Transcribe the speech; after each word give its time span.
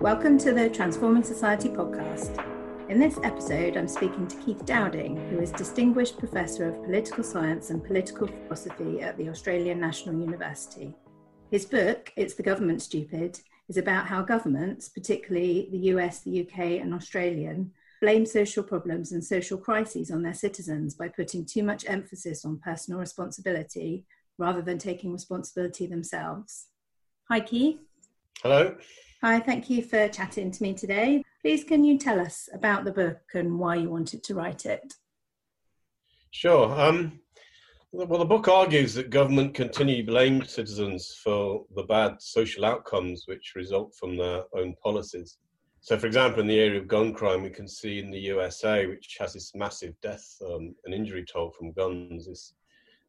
Welcome 0.00 0.38
to 0.38 0.54
the 0.54 0.70
Transforming 0.70 1.22
Society 1.22 1.68
podcast. 1.68 2.42
In 2.88 2.98
this 2.98 3.18
episode, 3.22 3.76
I'm 3.76 3.86
speaking 3.86 4.26
to 4.28 4.36
Keith 4.38 4.64
Dowding, 4.64 5.28
who 5.28 5.40
is 5.40 5.52
Distinguished 5.52 6.18
Professor 6.18 6.66
of 6.66 6.82
Political 6.82 7.22
Science 7.22 7.68
and 7.68 7.84
Political 7.84 8.28
Philosophy 8.28 9.02
at 9.02 9.18
the 9.18 9.28
Australian 9.28 9.78
National 9.78 10.18
University. 10.18 10.94
His 11.50 11.66
book, 11.66 12.14
It's 12.16 12.32
the 12.32 12.42
Government 12.42 12.80
Stupid, 12.80 13.40
is 13.68 13.76
about 13.76 14.06
how 14.06 14.22
governments, 14.22 14.88
particularly 14.88 15.68
the 15.70 15.90
US, 15.90 16.20
the 16.20 16.48
UK, 16.48 16.80
and 16.80 16.94
Australian, 16.94 17.70
blame 18.00 18.24
social 18.24 18.62
problems 18.62 19.12
and 19.12 19.22
social 19.22 19.58
crises 19.58 20.10
on 20.10 20.22
their 20.22 20.32
citizens 20.32 20.94
by 20.94 21.08
putting 21.08 21.44
too 21.44 21.62
much 21.62 21.84
emphasis 21.86 22.46
on 22.46 22.58
personal 22.64 22.98
responsibility 22.98 24.06
rather 24.38 24.62
than 24.62 24.78
taking 24.78 25.12
responsibility 25.12 25.86
themselves. 25.86 26.68
Hi, 27.28 27.40
Keith. 27.40 27.80
Hello. 28.42 28.78
Hi, 29.22 29.38
thank 29.38 29.68
you 29.68 29.82
for 29.82 30.08
chatting 30.08 30.50
to 30.50 30.62
me 30.62 30.72
today. 30.72 31.22
Please, 31.42 31.62
can 31.62 31.84
you 31.84 31.98
tell 31.98 32.18
us 32.18 32.48
about 32.54 32.86
the 32.86 32.90
book 32.90 33.20
and 33.34 33.58
why 33.58 33.74
you 33.74 33.90
wanted 33.90 34.24
to 34.24 34.34
write 34.34 34.64
it? 34.64 34.94
Sure. 36.30 36.70
Um, 36.80 37.20
well, 37.92 38.18
the 38.18 38.24
book 38.24 38.48
argues 38.48 38.94
that 38.94 39.10
government 39.10 39.52
continually 39.52 40.00
blame 40.00 40.42
citizens 40.46 41.20
for 41.22 41.66
the 41.74 41.82
bad 41.82 42.22
social 42.22 42.64
outcomes 42.64 43.24
which 43.26 43.52
result 43.54 43.94
from 43.94 44.16
their 44.16 44.44
own 44.54 44.74
policies. 44.82 45.36
So, 45.82 45.98
for 45.98 46.06
example, 46.06 46.40
in 46.40 46.46
the 46.46 46.58
area 46.58 46.80
of 46.80 46.88
gun 46.88 47.12
crime, 47.12 47.42
we 47.42 47.50
can 47.50 47.68
see 47.68 47.98
in 47.98 48.10
the 48.10 48.20
USA, 48.20 48.86
which 48.86 49.18
has 49.20 49.34
this 49.34 49.54
massive 49.54 50.00
death 50.00 50.34
um, 50.46 50.74
and 50.86 50.94
injury 50.94 51.26
toll 51.30 51.50
from 51.50 51.72
guns, 51.72 52.54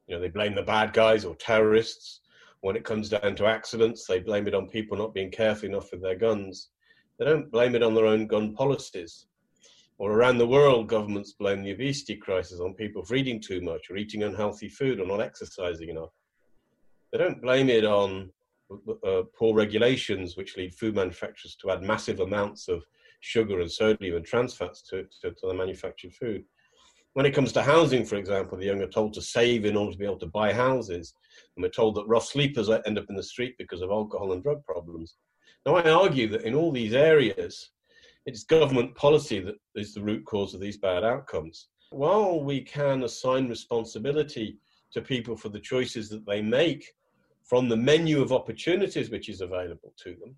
you 0.08 0.16
know 0.16 0.22
they 0.22 0.30
blame 0.30 0.56
the 0.56 0.62
bad 0.62 0.92
guys 0.92 1.24
or 1.24 1.36
terrorists 1.36 2.20
when 2.62 2.76
it 2.76 2.86
comes 2.86 3.10
down 3.10 3.36
to 3.36 3.46
accidents, 3.46 4.06
they 4.06 4.20
blame 4.20 4.48
it 4.48 4.54
on 4.54 4.68
people 4.68 4.98
not 4.98 5.14
being 5.14 5.32
careful 5.32 5.70
enough 5.70 5.92
with 5.92 6.02
their 6.02 6.16
guns. 6.16 6.70
They 7.18 7.26
don't 7.26 7.52
blame 7.52 7.76
it 7.76 7.84
on 7.84 7.94
their 7.94 8.06
own 8.06 8.28
gun 8.28 8.54
policies. 8.54 9.26
Or 9.98 10.14
around 10.14 10.38
the 10.38 10.48
world, 10.48 10.88
governments 10.88 11.34
blame 11.34 11.64
the 11.64 11.72
obesity 11.72 12.16
crisis 12.16 12.60
on 12.60 12.74
people 12.74 13.04
for 13.04 13.16
eating 13.16 13.40
too 13.40 13.62
much 13.62 13.90
or 13.90 13.98
eating 13.98 14.24
unhealthy 14.24 14.70
food 14.70 15.00
or 15.00 15.06
not 15.06 15.22
exercising 15.22 15.90
enough. 15.90 16.12
They 17.12 17.18
don't 17.18 17.42
blame 17.42 17.70
it 17.70 17.84
on 17.84 18.32
uh, 19.06 19.24
poor 19.38 19.54
regulations, 19.54 20.38
which 20.38 20.58
lead 20.58 20.74
food 20.74 20.96
manufacturers 20.96 21.56
to 21.58 21.72
add 21.72 21.84
massive 21.84 22.20
amounts 22.20 22.68
of 22.68 22.84
sugar 23.20 23.60
and 23.60 23.72
sodium 23.72 24.16
and 24.16 24.26
trans 24.26 24.54
fats 24.54 24.82
to, 24.84 25.06
to, 25.22 25.32
to 25.32 25.48
the 25.48 25.54
manufactured 25.54 26.14
food. 26.14 26.44
When 27.14 27.26
it 27.26 27.34
comes 27.34 27.52
to 27.54 27.62
housing, 27.62 28.06
for 28.06 28.16
example, 28.16 28.58
the 28.58 28.66
young 28.66 28.82
are 28.82 28.88
told 28.88 29.14
to 29.14 29.22
save 29.22 29.66
in 29.66 29.76
order 29.76 29.92
to 29.92 29.98
be 29.98 30.06
able 30.06 30.20
to 30.20 30.28
buy 30.28 30.54
houses. 30.54 31.14
And 31.56 31.64
we're 31.64 31.70
told 31.70 31.96
that 31.96 32.08
rough 32.08 32.26
sleepers 32.26 32.70
end 32.70 32.98
up 32.98 33.06
in 33.10 33.18
the 33.18 33.24
street 33.24 33.56
because 33.58 33.82
of 33.82 33.92
alcohol 33.92 34.32
and 34.32 34.42
drug 34.42 34.64
problems. 34.64 35.18
Now, 35.66 35.76
I 35.76 35.92
argue 35.92 36.30
that 36.30 36.44
in 36.44 36.56
all 36.56 36.72
these 36.72 36.94
areas, 36.94 37.72
it's 38.26 38.44
government 38.44 38.96
policy 38.96 39.40
that 39.40 39.56
is 39.76 39.94
the 39.94 40.02
root 40.02 40.26
cause 40.26 40.54
of 40.54 40.62
these 40.62 40.78
bad 40.78 41.04
outcomes. 41.04 41.68
While 41.90 42.44
we 42.44 42.62
can 42.62 43.04
assign 43.04 43.50
responsibility 43.50 44.58
to 44.94 45.02
people 45.02 45.36
for 45.36 45.50
the 45.50 45.60
choices 45.60 46.08
that 46.10 46.26
they 46.26 46.42
make 46.42 46.94
from 47.44 47.68
the 47.68 47.76
menu 47.76 48.22
of 48.22 48.32
opportunities 48.32 49.10
which 49.10 49.28
is 49.28 49.42
available 49.42 49.94
to 50.04 50.16
them, 50.16 50.36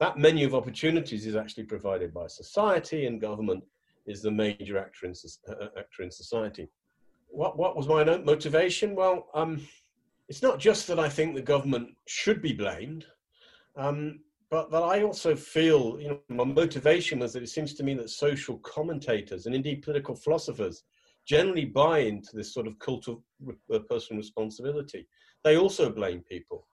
that 0.00 0.18
menu 0.18 0.44
of 0.44 0.56
opportunities 0.56 1.24
is 1.24 1.36
actually 1.36 1.64
provided 1.64 2.12
by 2.12 2.26
society 2.26 3.06
and 3.06 3.20
government 3.20 3.62
is 4.06 4.22
the 4.22 4.30
major 4.30 4.78
actor 4.78 5.06
in, 5.06 5.14
uh, 5.48 5.66
actor 5.78 6.02
in 6.02 6.10
society. 6.10 6.68
What, 7.28 7.56
what 7.58 7.76
was 7.76 7.88
my 7.88 8.04
motivation? 8.18 8.94
Well, 8.94 9.28
um, 9.34 9.60
it's 10.28 10.42
not 10.42 10.58
just 10.58 10.86
that 10.88 10.98
I 10.98 11.08
think 11.08 11.34
the 11.34 11.42
government 11.42 11.90
should 12.06 12.40
be 12.40 12.52
blamed, 12.52 13.06
um, 13.76 14.20
but 14.50 14.70
that 14.70 14.82
I 14.82 15.02
also 15.02 15.34
feel, 15.34 15.98
you 16.00 16.08
know, 16.08 16.20
my 16.28 16.44
motivation 16.44 17.18
was 17.18 17.32
that 17.32 17.42
it 17.42 17.48
seems 17.48 17.74
to 17.74 17.82
me 17.82 17.94
that 17.94 18.10
social 18.10 18.58
commentators 18.58 19.46
and 19.46 19.54
indeed 19.54 19.82
political 19.82 20.14
philosophers 20.14 20.84
generally 21.26 21.64
buy 21.64 22.00
into 22.00 22.36
this 22.36 22.52
sort 22.52 22.66
of 22.66 22.78
cult 22.78 23.08
of 23.08 23.18
uh, 23.72 23.78
personal 23.90 24.18
responsibility. 24.18 25.08
They 25.42 25.56
also 25.56 25.90
blame 25.90 26.20
people. 26.20 26.66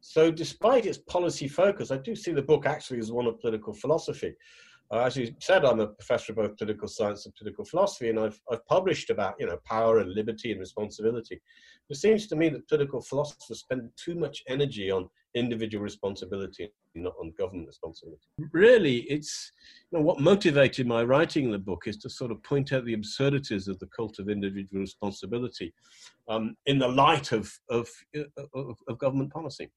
So, 0.00 0.30
despite 0.30 0.86
its 0.86 0.98
policy 0.98 1.48
focus, 1.48 1.90
I 1.90 1.98
do 1.98 2.14
see 2.14 2.32
the 2.32 2.42
book 2.42 2.66
actually 2.66 2.98
as 2.98 3.10
one 3.10 3.26
of 3.26 3.40
political 3.40 3.74
philosophy. 3.74 4.34
Uh, 4.90 5.00
as 5.00 5.16
you 5.16 5.34
said, 5.38 5.64
I'm 5.64 5.80
a 5.80 5.86
professor 5.86 6.32
of 6.32 6.36
both 6.36 6.56
political 6.56 6.88
science 6.88 7.26
and 7.26 7.34
political 7.34 7.64
philosophy, 7.64 8.08
and 8.08 8.18
I've, 8.18 8.40
I've 8.50 8.64
published 8.66 9.10
about 9.10 9.34
you 9.38 9.46
know 9.46 9.58
power 9.64 9.98
and 9.98 10.14
liberty 10.14 10.50
and 10.50 10.60
responsibility. 10.60 11.40
It 11.90 11.96
seems 11.96 12.26
to 12.28 12.36
me 12.36 12.48
that 12.50 12.68
political 12.68 13.02
philosophers 13.02 13.60
spend 13.60 13.90
too 14.02 14.14
much 14.14 14.42
energy 14.48 14.90
on 14.90 15.08
individual 15.34 15.84
responsibility, 15.84 16.70
not 16.94 17.14
on 17.20 17.32
government 17.38 17.66
responsibility. 17.66 18.26
Really, 18.52 19.00
it's 19.10 19.52
you 19.90 19.98
know 19.98 20.04
what 20.04 20.20
motivated 20.20 20.86
my 20.86 21.02
writing 21.02 21.50
the 21.50 21.58
book 21.58 21.84
is 21.86 21.98
to 21.98 22.08
sort 22.10 22.30
of 22.30 22.42
point 22.42 22.72
out 22.72 22.86
the 22.86 22.94
absurdities 22.94 23.68
of 23.68 23.78
the 23.80 23.88
cult 23.88 24.18
of 24.18 24.30
individual 24.30 24.80
responsibility 24.80 25.74
um, 26.28 26.56
in 26.64 26.78
the 26.78 26.88
light 26.88 27.32
of, 27.32 27.52
of, 27.68 27.88
of, 28.54 28.78
of 28.88 28.98
government 28.98 29.32
policy. 29.32 29.70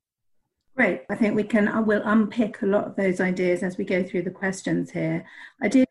Great. 0.76 1.02
I 1.10 1.16
think 1.16 1.36
we 1.36 1.44
can, 1.44 1.68
I 1.68 1.80
will 1.80 2.02
unpick 2.06 2.62
a 2.62 2.66
lot 2.66 2.86
of 2.86 2.96
those 2.96 3.20
ideas 3.20 3.62
as 3.62 3.78
we 3.78 3.84
go 3.84 4.04
through 4.04 4.24
the 4.24 4.32
questions 4.32 4.92
here. 4.92 5.26
I 5.62 5.68
did, 5.68 5.88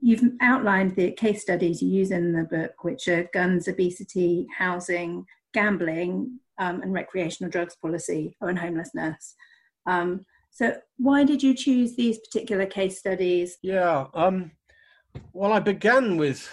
you've 0.00 0.22
outlined 0.40 0.96
the 0.96 1.12
case 1.12 1.42
studies 1.42 1.82
you 1.82 1.88
use 1.88 2.10
in 2.10 2.32
the 2.32 2.44
book, 2.44 2.72
which 2.82 3.08
are 3.08 3.28
guns, 3.34 3.68
obesity, 3.68 4.46
housing, 4.56 5.26
gambling, 5.52 6.40
um, 6.58 6.82
and 6.82 6.92
recreational 6.92 7.50
drugs 7.50 7.76
policy 7.76 8.36
and 8.40 8.58
homelessness. 8.58 9.34
Um, 9.86 10.24
so, 10.50 10.76
why 10.98 11.24
did 11.24 11.42
you 11.42 11.54
choose 11.54 11.96
these 11.96 12.18
particular 12.18 12.66
case 12.66 12.98
studies? 12.98 13.56
Yeah, 13.62 14.06
um, 14.12 14.52
well, 15.32 15.52
I 15.52 15.60
began 15.60 16.16
with 16.16 16.48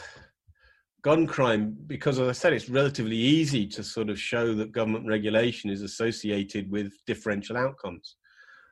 gun 1.02 1.26
crime 1.26 1.78
because, 1.88 2.20
as 2.20 2.28
I 2.28 2.32
said, 2.34 2.54
it's 2.54 2.70
relatively 2.70 3.16
easy 3.16 3.68
to 3.68 3.84
sort 3.84 4.10
of 4.10 4.20
show 4.20 4.54
that 4.56 4.72
government 4.72 5.08
regulation 5.08 5.70
is 5.70 5.82
associated 5.82 6.70
with 6.72 6.94
differential 7.06 7.58
outcomes. 7.58 8.16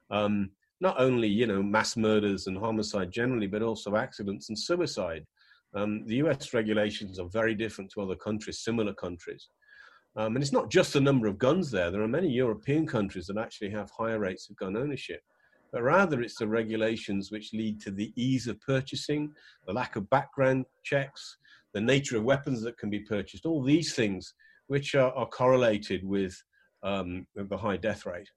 Um, 0.09 0.51
not 0.79 0.99
only, 0.99 1.27
you 1.27 1.47
know, 1.47 1.63
mass 1.63 1.97
murders 1.97 2.47
and 2.47 2.57
homicide 2.57 3.11
generally, 3.11 3.47
but 3.47 3.61
also 3.61 3.95
accidents 3.95 4.49
and 4.49 4.59
suicide. 4.59 5.25
Um, 5.75 6.05
the 6.05 6.15
US 6.17 6.53
regulations 6.53 7.19
are 7.19 7.29
very 7.29 7.55
different 7.55 7.91
to 7.91 8.01
other 8.01 8.15
countries, 8.15 8.63
similar 8.63 8.93
countries. 8.93 9.49
Um, 10.15 10.35
and 10.35 10.43
it's 10.43 10.53
not 10.53 10.71
just 10.71 10.93
the 10.93 11.01
number 11.01 11.27
of 11.27 11.37
guns 11.37 11.69
there. 11.71 11.91
There 11.91 12.01
are 12.01 12.07
many 12.07 12.29
European 12.29 12.87
countries 12.87 13.27
that 13.27 13.37
actually 13.37 13.69
have 13.71 13.91
higher 13.91 14.19
rates 14.19 14.49
of 14.49 14.55
gun 14.57 14.75
ownership. 14.75 15.21
But 15.71 15.83
rather, 15.83 16.21
it's 16.21 16.37
the 16.37 16.47
regulations 16.47 17.31
which 17.31 17.53
lead 17.53 17.81
to 17.81 17.91
the 17.91 18.13
ease 18.15 18.47
of 18.47 18.59
purchasing, 18.61 19.31
the 19.67 19.73
lack 19.73 19.95
of 19.95 20.09
background 20.09 20.65
checks, 20.83 21.37
the 21.77 21.81
nature 21.81 22.17
of 22.17 22.23
weapons 22.23 22.63
that 22.63 22.77
can 22.79 22.89
be 22.89 23.01
purchased, 23.01 23.45
all 23.45 23.61
these 23.61 23.93
things 23.93 24.33
which 24.65 24.95
are, 24.95 25.11
are 25.11 25.27
correlated 25.27 26.03
with 26.03 26.35
um, 26.81 27.27
the 27.35 27.55
high 27.55 27.77
death 27.77 28.05
rate. 28.07 28.27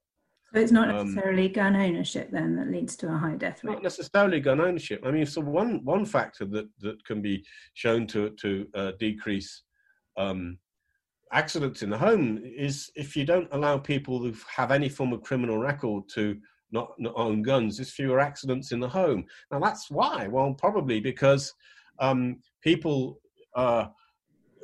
So 0.52 0.60
it's 0.60 0.72
not 0.72 0.90
um, 0.90 1.06
necessarily 1.06 1.46
um, 1.46 1.52
gun 1.52 1.76
ownership 1.76 2.28
then 2.30 2.54
that 2.56 2.70
leads 2.70 2.96
to 2.96 3.06
a 3.08 3.16
high 3.16 3.36
death 3.36 3.64
rate. 3.64 3.72
Not 3.72 3.82
necessarily 3.82 4.40
gun 4.40 4.60
ownership. 4.60 5.00
I 5.06 5.10
mean, 5.10 5.24
so 5.24 5.40
one 5.40 5.82
one 5.84 6.04
factor 6.04 6.44
that 6.46 6.68
that 6.80 7.02
can 7.06 7.22
be 7.22 7.44
shown 7.74 8.06
to 8.08 8.30
to 8.42 8.66
uh, 8.74 8.92
decrease 8.98 9.62
um, 10.18 10.58
accidents 11.32 11.82
in 11.82 11.88
the 11.88 11.96
home 11.96 12.42
is 12.44 12.90
if 12.94 13.16
you 13.16 13.24
don't 13.24 13.48
allow 13.52 13.78
people 13.78 14.18
who 14.18 14.34
have 14.54 14.70
any 14.70 14.88
form 14.88 15.12
of 15.14 15.22
criminal 15.22 15.56
record 15.56 16.04
to 16.14 16.36
not, 16.72 16.92
not 16.98 17.14
own 17.16 17.42
guns, 17.42 17.76
there's 17.76 17.92
fewer 17.92 18.20
accidents 18.20 18.72
in 18.72 18.80
the 18.80 18.88
home. 18.88 19.24
Now 19.50 19.60
that's 19.60 19.90
why. 19.90 20.26
Well, 20.26 20.52
probably 20.54 21.00
because 21.00 21.54
um, 22.00 22.38
people 22.62 23.19
uh, 23.54 23.86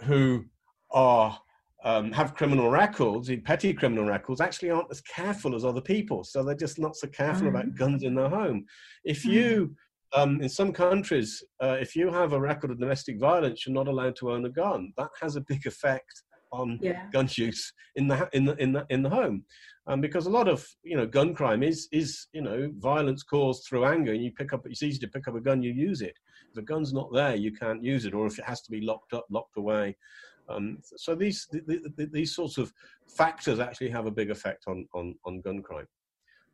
who 0.05 0.45
are 0.91 1.39
um, 1.85 2.11
have 2.13 2.35
criminal 2.35 2.69
records, 2.69 3.31
petty 3.45 3.73
criminal 3.73 4.05
records, 4.05 4.41
actually 4.41 4.71
aren't 4.71 4.91
as 4.91 5.01
careful 5.03 5.55
as 5.55 5.65
other 5.65 5.81
people. 5.81 6.25
So 6.25 6.43
they're 6.43 6.57
just 6.57 6.81
not 6.81 6.97
so 6.97 7.07
careful 7.07 7.47
mm. 7.47 7.51
about 7.51 7.77
guns 7.77 8.03
in 8.03 8.17
their 8.17 8.29
home. 8.29 8.65
If 9.05 9.23
mm. 9.23 9.33
you, 9.33 9.77
um, 10.13 10.41
in 10.41 10.49
some 10.49 10.73
countries, 10.73 11.45
uh, 11.63 11.77
if 11.81 11.95
you 11.95 12.11
have 12.11 12.33
a 12.33 12.41
record 12.41 12.73
of 12.73 12.81
domestic 12.81 13.21
violence, 13.21 13.65
you're 13.65 13.75
not 13.75 13.87
allowed 13.87 14.17
to 14.17 14.33
own 14.33 14.47
a 14.47 14.51
gun. 14.51 14.93
That 14.97 15.11
has 15.21 15.37
a 15.37 15.43
big 15.43 15.65
effect 15.65 16.23
on 16.53 16.79
yeah. 16.83 17.07
gun 17.13 17.29
use 17.37 17.73
in 17.95 18.09
the 18.09 18.29
in 18.33 18.45
the 18.45 18.57
in 18.57 18.73
the 18.73 18.87
in 18.91 19.03
the 19.03 19.11
home, 19.11 19.45
um, 19.87 20.01
because 20.01 20.27
a 20.27 20.31
lot 20.31 20.49
of 20.49 20.67
you 20.83 20.97
know 20.97 21.07
gun 21.07 21.35
crime 21.35 21.63
is 21.63 21.89
is 21.93 22.27
you 22.33 22.43
know 22.43 22.71
violence 22.79 23.23
caused 23.23 23.65
through 23.65 23.85
anger, 23.85 24.13
and 24.13 24.25
you 24.25 24.33
pick 24.33 24.53
up 24.53 24.67
it's 24.67 24.83
easy 24.83 24.99
to 25.01 25.09
pick 25.09 25.29
up 25.29 25.35
a 25.35 25.41
gun, 25.41 25.63
you 25.63 25.73
use 25.73 26.01
it. 26.01 26.15
The 26.57 26.63
gun's 26.63 26.93
not 26.93 27.13
there, 27.13 27.37
you 27.37 27.53
can't 27.53 27.85
use 27.85 28.05
it, 28.05 28.15
or 28.15 28.27
if 28.27 28.39
it 28.39 28.45
has 28.45 28.61
to 28.63 28.71
be 28.71 28.81
locked 28.81 29.13
up, 29.13 29.27
locked 29.31 29.57
away. 29.57 29.97
Um, 30.49 30.79
so 30.83 31.15
these 31.15 31.47
the, 31.51 31.93
the, 31.97 32.07
these 32.07 32.35
sorts 32.35 32.59
of 32.59 32.73
factors 33.09 33.61
actually 33.61 33.91
have 33.91 34.07
a 34.07 34.11
big 34.11 34.31
effect 34.31 34.65
on 34.67 34.87
on 34.95 35.15
on 35.25 35.41
gun 35.41 35.63
crime. 35.63 35.87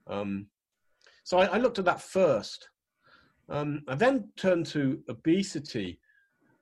Um, 0.07 0.47
so 1.25 1.39
I, 1.39 1.47
I, 1.47 1.59
looked 1.59 1.79
at 1.79 1.85
that 1.85 2.03
first. 2.03 2.69
Um, 3.49 3.83
I 3.87 3.95
then 3.95 4.29
turned 4.37 4.67
to 4.67 5.01
obesity, 5.09 6.01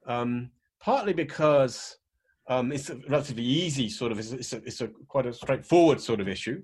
um, 0.07 0.51
partly 0.81 1.15
because 1.15 1.97
um, 2.49 2.73
it's 2.73 2.91
a 2.91 2.97
relatively 3.09 3.45
easy 3.45 3.89
sort 3.89 4.13
of, 4.13 4.19
it's 4.19 4.53
a, 4.53 4.57
it's 4.57 4.81
a, 4.81 4.89
quite 5.09 5.27
a 5.27 5.33
straightforward 5.33 6.01
sort 6.01 6.21
of 6.21 6.29
issue. 6.29 6.63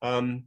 Um, 0.00 0.44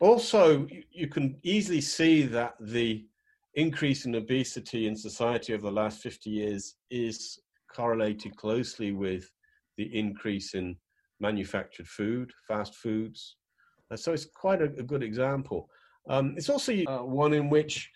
also, 0.00 0.66
you 0.90 1.06
can 1.08 1.36
easily 1.42 1.80
see 1.80 2.22
that 2.22 2.54
the 2.60 3.06
increase 3.54 4.04
in 4.04 4.14
obesity 4.14 4.86
in 4.86 4.96
society 4.96 5.52
over 5.54 5.62
the 5.62 5.72
last 5.72 6.00
50 6.00 6.30
years 6.30 6.76
is 6.90 7.38
correlated 7.74 8.36
closely 8.36 8.92
with 8.92 9.30
the 9.76 9.98
increase 9.98 10.54
in 10.54 10.76
manufactured 11.20 11.86
food, 11.86 12.30
fast 12.46 12.74
foods. 12.74 13.36
Uh, 13.90 13.96
so 13.96 14.12
it's 14.12 14.26
quite 14.26 14.62
a, 14.62 14.66
a 14.78 14.82
good 14.82 15.02
example. 15.02 15.68
Um, 16.08 16.34
it's 16.36 16.48
also 16.48 16.72
uh, 16.84 17.02
one 17.02 17.32
in 17.32 17.50
which 17.50 17.90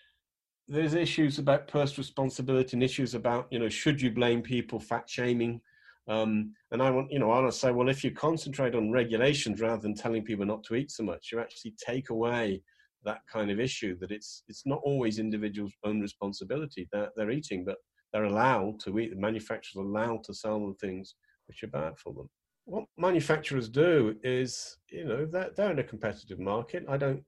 there's 0.67 0.93
issues 0.93 1.39
about 1.39 1.67
personal 1.67 1.99
responsibility 1.99 2.71
and 2.73 2.83
issues 2.83 3.13
about, 3.13 3.47
you 3.51 3.59
know, 3.59 3.69
should 3.69 4.01
you 4.01 4.11
blame 4.11 4.41
people, 4.41 4.79
fat 4.79 5.09
shaming. 5.09 5.61
Um, 6.07 6.53
and 6.71 6.81
I 6.81 6.89
want, 6.91 7.11
you 7.11 7.19
know, 7.19 7.31
I 7.31 7.39
want 7.39 7.51
to 7.51 7.57
say, 7.57 7.71
well, 7.71 7.89
if 7.89 8.03
you 8.03 8.11
concentrate 8.11 8.75
on 8.75 8.91
regulations 8.91 9.61
rather 9.61 9.81
than 9.81 9.95
telling 9.95 10.23
people 10.23 10.45
not 10.45 10.63
to 10.65 10.75
eat 10.75 10.91
so 10.91 11.03
much, 11.03 11.29
you 11.31 11.39
actually 11.39 11.73
take 11.83 12.09
away 12.09 12.61
that 13.05 13.21
kind 13.31 13.49
of 13.51 13.59
issue 13.59 13.97
that 13.99 14.11
it's 14.11 14.43
it's 14.47 14.65
not 14.65 14.81
always 14.83 15.19
individuals' 15.19 15.73
own 15.83 16.01
responsibility 16.01 16.87
that 16.91 17.09
they're 17.15 17.31
eating, 17.31 17.63
but 17.63 17.77
they're 18.11 18.25
allowed 18.25 18.79
to 18.81 18.99
eat. 18.99 19.11
The 19.11 19.19
manufacturers 19.19 19.81
are 19.81 19.87
allowed 19.87 20.23
to 20.25 20.33
sell 20.33 20.59
them 20.59 20.75
things 20.75 21.15
which 21.47 21.63
are 21.63 21.67
bad 21.67 21.97
for 21.97 22.13
them. 22.13 22.29
What 22.65 22.85
manufacturers 22.97 23.69
do 23.69 24.15
is, 24.23 24.77
you 24.89 25.05
know, 25.05 25.25
they're, 25.25 25.51
they're 25.55 25.71
in 25.71 25.79
a 25.79 25.83
competitive 25.83 26.39
market. 26.39 26.85
I 26.89 26.97
don't 26.97 27.23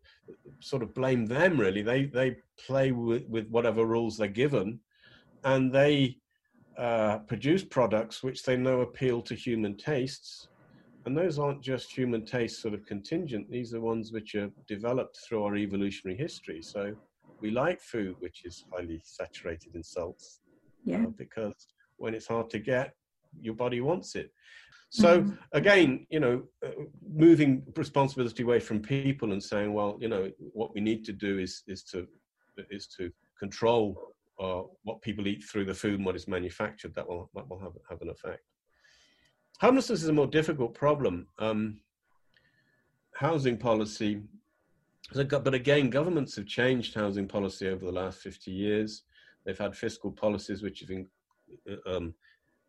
sort 0.59 0.81
of 0.81 0.95
blame 0.95 1.25
them 1.25 1.59
really. 1.59 1.83
They 1.83 2.05
they 2.05 2.37
play 2.65 2.91
with, 2.91 3.23
with 3.27 3.47
whatever 3.49 3.85
rules 3.85 4.17
they're 4.17 4.27
given, 4.27 4.79
and 5.43 5.71
they 5.71 6.17
uh, 6.77 7.19
produce 7.19 7.63
products 7.63 8.23
which 8.23 8.43
they 8.43 8.57
know 8.57 8.81
appeal 8.81 9.21
to 9.23 9.35
human 9.35 9.75
tastes 9.77 10.47
and 11.07 11.17
those 11.17 11.39
aren't 11.39 11.61
just 11.61 11.89
human 11.89 12.25
taste 12.25 12.61
sort 12.61 12.73
of 12.73 12.85
contingent, 12.85 13.49
these 13.49 13.73
are 13.73 13.79
ones 13.79 14.11
which 14.11 14.35
are 14.35 14.51
developed 14.67 15.17
through 15.25 15.41
our 15.41 15.55
evolutionary 15.55 16.17
history. 16.17 16.61
So 16.61 16.93
we 17.39 17.49
like 17.49 17.79
food 17.79 18.17
which 18.19 18.43
is 18.43 18.65
highly 18.73 18.99
saturated 19.05 19.73
in 19.73 19.83
salts. 19.83 20.41
Yeah. 20.83 21.03
Uh, 21.03 21.11
because 21.17 21.55
when 21.95 22.13
it's 22.13 22.27
hard 22.27 22.49
to 22.49 22.59
get, 22.59 22.91
your 23.39 23.53
body 23.53 23.79
wants 23.79 24.15
it. 24.15 24.33
So 24.89 25.21
mm-hmm. 25.21 25.35
again, 25.53 26.05
you 26.09 26.19
know, 26.19 26.43
uh, 26.65 26.71
moving 27.09 27.63
responsibility 27.77 28.43
away 28.43 28.59
from 28.59 28.81
people 28.81 29.31
and 29.31 29.41
saying, 29.41 29.73
well, 29.73 29.97
you 30.01 30.09
know, 30.09 30.29
what 30.39 30.75
we 30.75 30.81
need 30.81 31.05
to 31.05 31.13
do 31.13 31.39
is 31.39 31.63
is 31.67 31.83
to 31.91 32.05
is 32.69 32.85
to 32.97 33.09
control 33.39 34.13
uh, 34.41 34.63
what 34.83 35.01
people 35.01 35.25
eat 35.25 35.41
through 35.45 35.65
the 35.65 35.73
food 35.73 35.95
and 35.95 36.05
what 36.05 36.17
is 36.17 36.27
manufactured. 36.27 36.93
That 36.95 37.07
will 37.07 37.29
that 37.33 37.49
will 37.49 37.59
have 37.59 37.77
have 37.89 38.01
an 38.01 38.09
effect 38.09 38.43
homelessness 39.59 40.03
is 40.03 40.09
a 40.09 40.13
more 40.13 40.27
difficult 40.27 40.73
problem. 40.73 41.27
Um, 41.39 41.79
housing 43.13 43.57
policy, 43.57 44.21
but 45.13 45.53
again, 45.53 45.89
governments 45.89 46.35
have 46.35 46.45
changed 46.45 46.93
housing 46.93 47.27
policy 47.27 47.67
over 47.67 47.85
the 47.85 47.91
last 47.91 48.19
50 48.19 48.51
years. 48.51 49.03
They've 49.45 49.57
had 49.57 49.75
fiscal 49.75 50.11
policies 50.11 50.61
which 50.61 50.81
have 50.81 50.89
in, 50.91 51.07
uh, 51.69 51.95
um, 51.95 52.13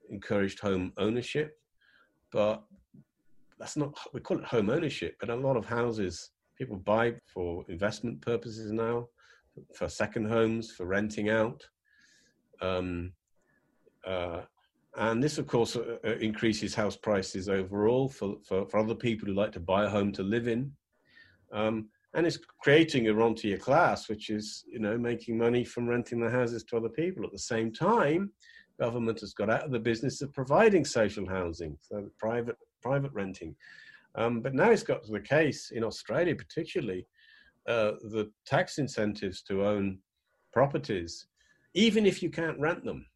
encouraged 0.08 0.60
home 0.60 0.92
ownership, 0.96 1.58
but 2.32 2.62
that's 3.58 3.76
not, 3.76 3.98
we 4.14 4.20
call 4.20 4.38
it 4.38 4.44
home 4.44 4.70
ownership, 4.70 5.16
but 5.20 5.30
a 5.30 5.34
lot 5.34 5.56
of 5.56 5.66
houses 5.66 6.30
people 6.56 6.76
buy 6.76 7.14
for 7.26 7.64
investment 7.68 8.20
purposes 8.20 8.72
now, 8.72 9.08
for 9.74 9.88
second 9.88 10.28
homes, 10.28 10.70
for 10.70 10.86
renting 10.86 11.30
out. 11.30 11.62
Um, 12.60 13.12
uh, 14.06 14.42
and 14.98 15.22
this, 15.22 15.38
of 15.38 15.46
course, 15.46 15.76
uh, 15.76 15.96
uh, 16.04 16.16
increases 16.16 16.74
house 16.74 16.96
prices 16.96 17.48
overall 17.48 18.08
for, 18.08 18.36
for, 18.44 18.66
for, 18.66 18.80
other 18.80 18.96
people 18.96 19.28
who 19.28 19.34
like 19.34 19.52
to 19.52 19.60
buy 19.60 19.84
a 19.84 19.88
home 19.88 20.10
to 20.12 20.24
live 20.24 20.48
in. 20.48 20.72
Um, 21.52 21.88
and 22.14 22.26
it's 22.26 22.38
creating 22.60 23.06
a 23.06 23.14
rentier 23.14 23.58
class, 23.58 24.08
which 24.08 24.28
is, 24.28 24.64
you 24.70 24.80
know, 24.80 24.98
making 24.98 25.38
money 25.38 25.64
from 25.64 25.88
renting 25.88 26.20
the 26.20 26.28
houses 26.30 26.64
to 26.64 26.76
other 26.76 26.88
people. 26.88 27.24
At 27.24 27.30
the 27.30 27.38
same 27.38 27.72
time, 27.72 28.32
government 28.80 29.20
has 29.20 29.34
got 29.34 29.50
out 29.50 29.64
of 29.64 29.70
the 29.70 29.78
business 29.78 30.20
of 30.20 30.34
providing 30.34 30.84
social 30.84 31.28
housing, 31.28 31.78
so 31.80 32.08
private 32.18 32.56
private 32.82 33.12
renting. 33.12 33.54
Um, 34.16 34.40
but 34.40 34.54
now 34.54 34.70
it's 34.70 34.82
got 34.82 35.04
to 35.04 35.12
the 35.12 35.20
case 35.20 35.70
in 35.72 35.84
Australia, 35.84 36.34
particularly, 36.34 37.06
uh, 37.68 37.92
the 38.02 38.30
tax 38.46 38.78
incentives 38.78 39.42
to 39.42 39.64
own 39.64 39.98
properties, 40.52 41.26
even 41.74 42.04
if 42.04 42.22
you 42.22 42.30
can't 42.30 42.58
rent 42.58 42.84
them, 42.84 43.06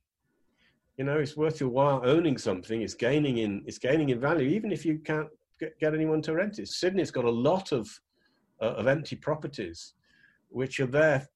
you 1.02 1.06
know 1.06 1.18
it's 1.18 1.36
worth 1.36 1.58
your 1.58 1.68
while 1.68 2.00
owning 2.04 2.38
something 2.38 2.80
it's 2.80 2.94
gaining 2.94 3.38
in 3.38 3.64
it's 3.66 3.78
gaining 3.78 4.10
in 4.10 4.20
value 4.20 4.46
even 4.46 4.70
if 4.70 4.86
you 4.86 5.00
can't 5.00 5.26
get, 5.58 5.76
get 5.80 5.94
anyone 5.94 6.22
to 6.22 6.32
rent 6.32 6.60
it. 6.60 6.68
Sydney's 6.68 7.10
got 7.10 7.24
a 7.24 7.38
lot 7.50 7.72
of 7.72 7.90
uh, 8.62 8.74
of 8.80 8.86
empty 8.86 9.16
properties 9.16 9.94
which 10.50 10.78
are 10.78 10.86
there 10.86 11.26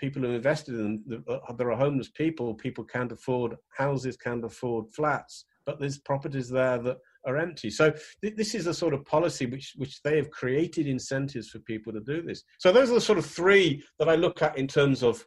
people 0.00 0.20
who 0.20 0.30
invested 0.30 0.74
in 0.74 1.00
them 1.06 1.24
uh, 1.28 1.52
there 1.52 1.70
are 1.70 1.76
homeless 1.76 2.08
people 2.08 2.54
people 2.54 2.82
can't 2.82 3.12
afford 3.12 3.54
houses 3.78 4.16
can't 4.16 4.44
afford 4.44 4.84
flats 4.92 5.44
but 5.64 5.78
there's 5.78 5.98
properties 5.98 6.48
there 6.48 6.78
that 6.78 6.98
are 7.24 7.36
empty. 7.38 7.70
So 7.70 7.94
th- 8.20 8.36
this 8.36 8.54
is 8.56 8.66
a 8.66 8.74
sort 8.74 8.94
of 8.94 9.04
policy 9.04 9.46
which 9.46 9.74
which 9.76 10.02
they 10.02 10.16
have 10.16 10.30
created 10.30 10.88
incentives 10.88 11.50
for 11.50 11.60
people 11.60 11.92
to 11.92 12.00
do 12.00 12.20
this. 12.20 12.42
So 12.58 12.72
those 12.72 12.90
are 12.90 12.94
the 12.94 13.00
sort 13.00 13.18
of 13.18 13.24
three 13.24 13.82
that 13.98 14.10
i 14.10 14.14
look 14.14 14.42
at 14.42 14.58
in 14.58 14.66
terms 14.66 15.02
of 15.02 15.24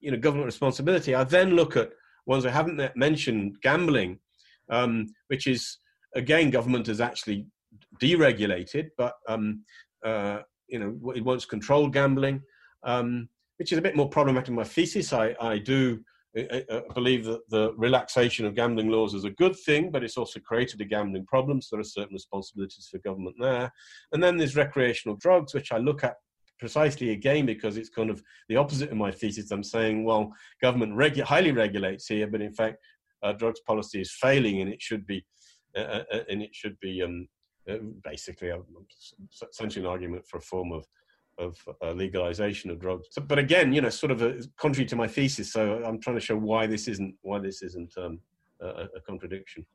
you 0.00 0.10
know 0.10 0.18
government 0.18 0.46
responsibility. 0.46 1.14
I 1.14 1.24
then 1.24 1.54
look 1.54 1.76
at 1.76 1.92
ones 2.26 2.46
I 2.46 2.50
haven't 2.50 2.96
mentioned, 2.96 3.56
gambling, 3.62 4.18
um, 4.70 5.06
which 5.28 5.46
is 5.46 5.78
again 6.14 6.50
government 6.50 6.86
has 6.86 7.00
actually 7.00 7.46
deregulated, 8.00 8.88
but 8.96 9.14
um, 9.28 9.64
uh, 10.04 10.40
you 10.68 10.78
know 10.78 11.12
it 11.12 11.24
wants 11.24 11.44
controlled 11.44 11.92
gambling, 11.92 12.40
um, 12.84 13.28
which 13.58 13.72
is 13.72 13.78
a 13.78 13.82
bit 13.82 13.96
more 13.96 14.08
problematic 14.08 14.48
in 14.48 14.54
my 14.54 14.64
thesis. 14.64 15.12
I, 15.12 15.34
I 15.40 15.58
do 15.58 16.00
I 16.34 16.82
believe 16.94 17.26
that 17.26 17.40
the 17.50 17.74
relaxation 17.76 18.46
of 18.46 18.54
gambling 18.54 18.88
laws 18.88 19.12
is 19.12 19.24
a 19.24 19.30
good 19.30 19.54
thing, 19.54 19.90
but 19.90 20.02
it's 20.02 20.16
also 20.16 20.40
created 20.40 20.80
a 20.80 20.86
gambling 20.86 21.26
problem. 21.26 21.60
So 21.60 21.76
there 21.76 21.80
are 21.80 21.84
certain 21.84 22.14
responsibilities 22.14 22.88
for 22.90 22.98
government 22.98 23.36
there. 23.38 23.70
And 24.12 24.22
then 24.22 24.38
there's 24.38 24.56
recreational 24.56 25.16
drugs, 25.16 25.52
which 25.52 25.72
I 25.72 25.76
look 25.76 26.04
at 26.04 26.16
precisely 26.62 27.10
again 27.10 27.44
because 27.44 27.76
it's 27.76 27.88
kind 27.88 28.08
of 28.08 28.22
the 28.48 28.54
opposite 28.54 28.92
of 28.92 28.96
my 28.96 29.10
thesis. 29.10 29.50
I'm 29.50 29.64
saying, 29.64 30.04
well, 30.04 30.32
government 30.62 30.92
regu- 30.94 31.24
highly 31.24 31.50
regulates 31.50 32.06
here, 32.06 32.28
but 32.28 32.40
in 32.40 32.54
fact, 32.54 32.76
uh, 33.24 33.32
drugs 33.32 33.58
policy 33.66 34.00
is 34.00 34.12
failing, 34.12 34.60
and 34.60 34.72
it 34.72 34.80
should 34.80 35.04
be, 35.04 35.24
uh, 35.76 35.80
uh, 35.80 36.04
uh 36.12 36.20
and 36.30 36.40
it 36.40 36.54
should 36.54 36.78
be 36.78 37.02
um, 37.02 37.26
uh, 37.68 37.78
basically 38.04 38.50
a, 38.50 38.58
essentially 39.50 39.84
an 39.84 39.90
argument 39.90 40.24
for 40.28 40.36
a 40.36 40.40
form 40.52 40.70
of 40.70 40.86
of 41.38 41.56
uh, 41.82 41.90
legalization 41.90 42.70
of 42.70 42.78
drugs. 42.78 43.08
So, 43.10 43.22
but 43.22 43.40
again, 43.40 43.72
you 43.72 43.80
know, 43.80 43.88
sort 43.88 44.12
of 44.12 44.22
a, 44.22 44.40
contrary 44.56 44.86
to 44.86 44.94
my 44.94 45.08
thesis. 45.08 45.52
So 45.52 45.82
I'm 45.84 45.98
trying 45.98 46.16
to 46.16 46.26
show 46.28 46.36
why 46.36 46.68
this 46.68 46.86
isn't 46.86 47.16
why 47.22 47.40
this 47.40 47.62
isn't 47.62 47.92
um, 47.96 48.20
a, 48.60 48.86
a, 48.98 49.00
contradiction. 49.04 49.66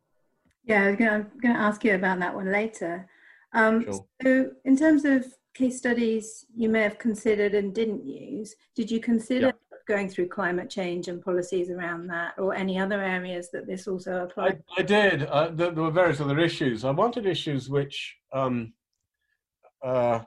Yeah, 0.63 0.83
I'm 0.85 0.95
going 0.95 1.55
to 1.55 1.61
ask 1.67 1.83
you 1.83 1.95
about 1.95 2.19
that 2.19 2.33
one 2.33 2.49
later. 2.49 3.09
Um, 3.53 3.83
sure. 3.83 4.05
So, 4.23 4.51
in 4.63 4.77
terms 4.77 5.03
of 5.03 5.25
case 5.57 5.77
studies 5.77 6.45
you 6.55 6.69
may 6.69 6.81
have 6.81 6.99
considered 6.99 7.55
and 7.55 7.73
didn't 7.73 8.05
use, 8.05 8.55
did 8.75 8.91
you 8.91 8.99
consider 8.99 9.47
yeah. 9.47 9.77
going 9.87 10.07
through 10.07 10.27
climate 10.27 10.69
change 10.69 11.07
and 11.07 11.21
policies 11.21 11.69
around 11.69 12.07
that, 12.07 12.33
or 12.37 12.53
any 12.53 12.79
other 12.79 13.01
areas 13.01 13.49
that 13.51 13.65
this 13.65 13.87
also 13.87 14.23
applied? 14.23 14.61
I, 14.77 14.81
I 14.81 14.83
did. 14.83 15.23
Uh, 15.23 15.49
there, 15.49 15.71
there, 15.71 15.83
were 15.83 15.91
various 15.91 16.21
other 16.21 16.39
issues. 16.39 16.85
I 16.85 16.91
wanted 16.91 17.25
issues 17.25 17.69
which, 17.69 18.15
um, 18.33 18.73
uh, 19.83 20.19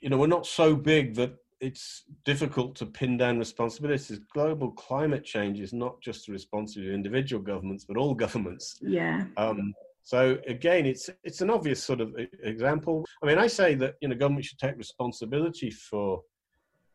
you 0.00 0.08
know, 0.08 0.16
were 0.16 0.26
not 0.26 0.46
so 0.46 0.74
big 0.74 1.14
that 1.16 1.34
it's 1.60 2.04
difficult 2.24 2.74
to 2.76 2.86
pin 2.86 3.16
down 3.16 3.38
responsibilities. 3.38 4.18
Global 4.32 4.72
climate 4.72 5.24
change 5.24 5.60
is 5.60 5.72
not 5.72 6.00
just 6.00 6.26
the 6.26 6.32
responsibility 6.32 6.90
of 6.90 6.94
individual 6.94 7.42
governments, 7.42 7.84
but 7.86 7.96
all 7.96 8.14
governments. 8.24 8.78
Yeah. 8.80 9.24
Um, 9.36 9.74
so 10.02 10.38
again, 10.46 10.86
it's 10.86 11.08
it's 11.22 11.40
an 11.40 11.50
obvious 11.50 11.82
sort 11.82 12.00
of 12.00 12.14
example. 12.42 13.04
I 13.22 13.26
mean, 13.26 13.38
I 13.38 13.46
say 13.46 13.74
that 13.76 13.94
you 14.00 14.08
know 14.08 14.16
government 14.16 14.44
should 14.44 14.58
take 14.58 14.76
responsibility 14.76 15.70
for 15.70 16.22